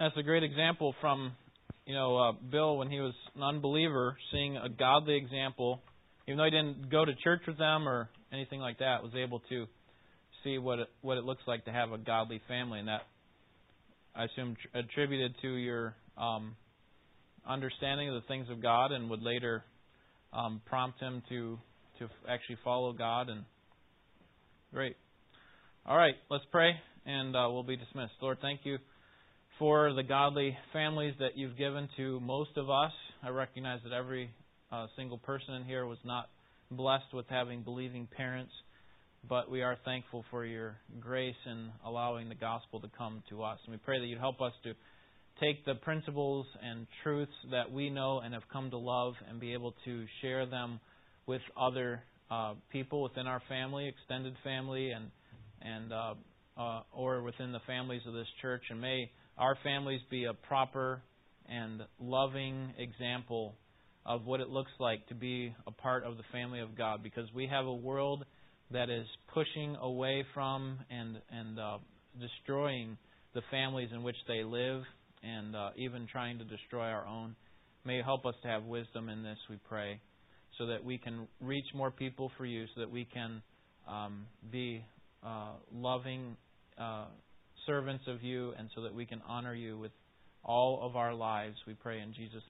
That's 0.00 0.16
a 0.16 0.24
great 0.24 0.42
example 0.42 0.94
from, 1.00 1.32
you 1.86 1.94
know, 1.94 2.16
uh, 2.16 2.32
Bill 2.50 2.78
when 2.78 2.90
he 2.90 2.98
was 2.98 3.14
an 3.36 3.44
unbeliever, 3.44 4.16
seeing 4.32 4.56
a 4.56 4.68
godly 4.68 5.16
example, 5.16 5.80
even 6.26 6.36
though 6.36 6.44
he 6.44 6.50
didn't 6.50 6.90
go 6.90 7.04
to 7.04 7.14
church 7.22 7.42
with 7.46 7.58
them 7.58 7.88
or 7.88 8.08
anything 8.32 8.58
like 8.58 8.80
that, 8.80 9.04
was 9.04 9.12
able 9.14 9.40
to 9.50 9.66
see 10.42 10.58
what 10.58 10.80
it, 10.80 10.88
what 11.00 11.16
it 11.16 11.22
looks 11.22 11.42
like 11.46 11.64
to 11.66 11.70
have 11.70 11.92
a 11.92 11.98
godly 11.98 12.40
family, 12.48 12.80
and 12.80 12.88
that 12.88 13.02
I 14.16 14.24
assume 14.24 14.56
attributed 14.74 15.36
to 15.42 15.54
your 15.54 15.94
um, 16.18 16.56
understanding 17.48 18.08
of 18.08 18.14
the 18.14 18.26
things 18.26 18.48
of 18.50 18.60
God, 18.60 18.90
and 18.90 19.08
would 19.10 19.22
later 19.22 19.62
um, 20.32 20.60
prompt 20.66 20.98
him 20.98 21.22
to 21.28 21.56
to 22.00 22.08
actually 22.28 22.56
follow 22.64 22.92
God. 22.92 23.28
And 23.28 23.44
great. 24.72 24.96
All 25.86 25.96
right, 25.96 26.14
let's 26.30 26.44
pray 26.50 26.72
and 27.10 27.34
uh, 27.34 27.48
we'll 27.50 27.64
be 27.64 27.76
dismissed. 27.76 28.12
Lord, 28.22 28.38
thank 28.40 28.60
you 28.64 28.78
for 29.58 29.92
the 29.92 30.02
godly 30.02 30.56
families 30.72 31.14
that 31.18 31.36
you've 31.36 31.56
given 31.58 31.88
to 31.96 32.20
most 32.20 32.50
of 32.56 32.70
us. 32.70 32.92
I 33.22 33.30
recognize 33.30 33.80
that 33.84 33.92
every 33.92 34.30
uh, 34.70 34.86
single 34.96 35.18
person 35.18 35.54
in 35.54 35.64
here 35.64 35.86
was 35.86 35.98
not 36.04 36.28
blessed 36.70 37.12
with 37.12 37.26
having 37.28 37.62
believing 37.62 38.06
parents, 38.16 38.52
but 39.28 39.50
we 39.50 39.62
are 39.62 39.76
thankful 39.84 40.24
for 40.30 40.44
your 40.44 40.76
grace 41.00 41.34
in 41.46 41.70
allowing 41.84 42.28
the 42.28 42.34
gospel 42.36 42.80
to 42.80 42.88
come 42.96 43.22
to 43.28 43.42
us. 43.42 43.58
And 43.64 43.72
we 43.72 43.78
pray 43.78 43.98
that 43.98 44.06
you'd 44.06 44.20
help 44.20 44.40
us 44.40 44.52
to 44.62 44.74
take 45.40 45.64
the 45.64 45.74
principles 45.74 46.46
and 46.62 46.86
truths 47.02 47.32
that 47.50 47.72
we 47.72 47.90
know 47.90 48.20
and 48.20 48.34
have 48.34 48.48
come 48.52 48.70
to 48.70 48.78
love 48.78 49.14
and 49.28 49.40
be 49.40 49.52
able 49.52 49.74
to 49.84 50.06
share 50.22 50.46
them 50.46 50.78
with 51.26 51.42
other 51.60 52.02
uh, 52.30 52.54
people 52.70 53.02
within 53.02 53.26
our 53.26 53.42
family, 53.48 53.88
extended 53.88 54.34
family, 54.44 54.90
and 54.90 55.10
and 55.62 55.92
uh, 55.92 56.14
uh, 56.60 56.82
or 56.92 57.22
within 57.22 57.52
the 57.52 57.60
families 57.66 58.02
of 58.06 58.12
this 58.12 58.26
church. 58.42 58.62
And 58.70 58.80
may 58.80 59.10
our 59.38 59.56
families 59.62 60.00
be 60.10 60.24
a 60.24 60.34
proper 60.34 61.02
and 61.48 61.82
loving 61.98 62.74
example 62.78 63.54
of 64.04 64.26
what 64.26 64.40
it 64.40 64.48
looks 64.48 64.70
like 64.78 65.06
to 65.08 65.14
be 65.14 65.54
a 65.66 65.70
part 65.70 66.04
of 66.04 66.16
the 66.16 66.22
family 66.32 66.60
of 66.60 66.76
God 66.76 67.02
because 67.02 67.24
we 67.34 67.46
have 67.46 67.66
a 67.66 67.74
world 67.74 68.24
that 68.72 68.90
is 68.90 69.06
pushing 69.32 69.76
away 69.80 70.24
from 70.34 70.78
and, 70.90 71.16
and 71.30 71.58
uh, 71.58 71.78
destroying 72.20 72.96
the 73.34 73.42
families 73.50 73.88
in 73.92 74.02
which 74.02 74.16
they 74.28 74.44
live 74.44 74.82
and 75.22 75.56
uh, 75.56 75.70
even 75.76 76.06
trying 76.10 76.38
to 76.38 76.44
destroy 76.44 76.86
our 76.86 77.06
own. 77.06 77.34
May 77.84 77.96
you 77.96 78.02
help 78.02 78.26
us 78.26 78.34
to 78.42 78.48
have 78.48 78.64
wisdom 78.64 79.08
in 79.08 79.22
this, 79.22 79.38
we 79.48 79.58
pray, 79.68 80.00
so 80.58 80.66
that 80.66 80.84
we 80.84 80.98
can 80.98 81.26
reach 81.40 81.64
more 81.74 81.90
people 81.90 82.30
for 82.36 82.44
you, 82.44 82.66
so 82.74 82.80
that 82.80 82.90
we 82.90 83.06
can 83.06 83.42
um, 83.88 84.26
be 84.52 84.84
uh, 85.24 85.52
loving 85.72 86.36
uh, 86.80 87.04
servants 87.66 88.04
of 88.06 88.22
you, 88.22 88.52
and 88.58 88.70
so 88.74 88.82
that 88.82 88.94
we 88.94 89.06
can 89.06 89.20
honor 89.28 89.54
you 89.54 89.78
with 89.78 89.92
all 90.42 90.80
of 90.82 90.96
our 90.96 91.14
lives. 91.14 91.56
We 91.66 91.74
pray 91.74 92.00
in 92.00 92.14
Jesus' 92.14 92.42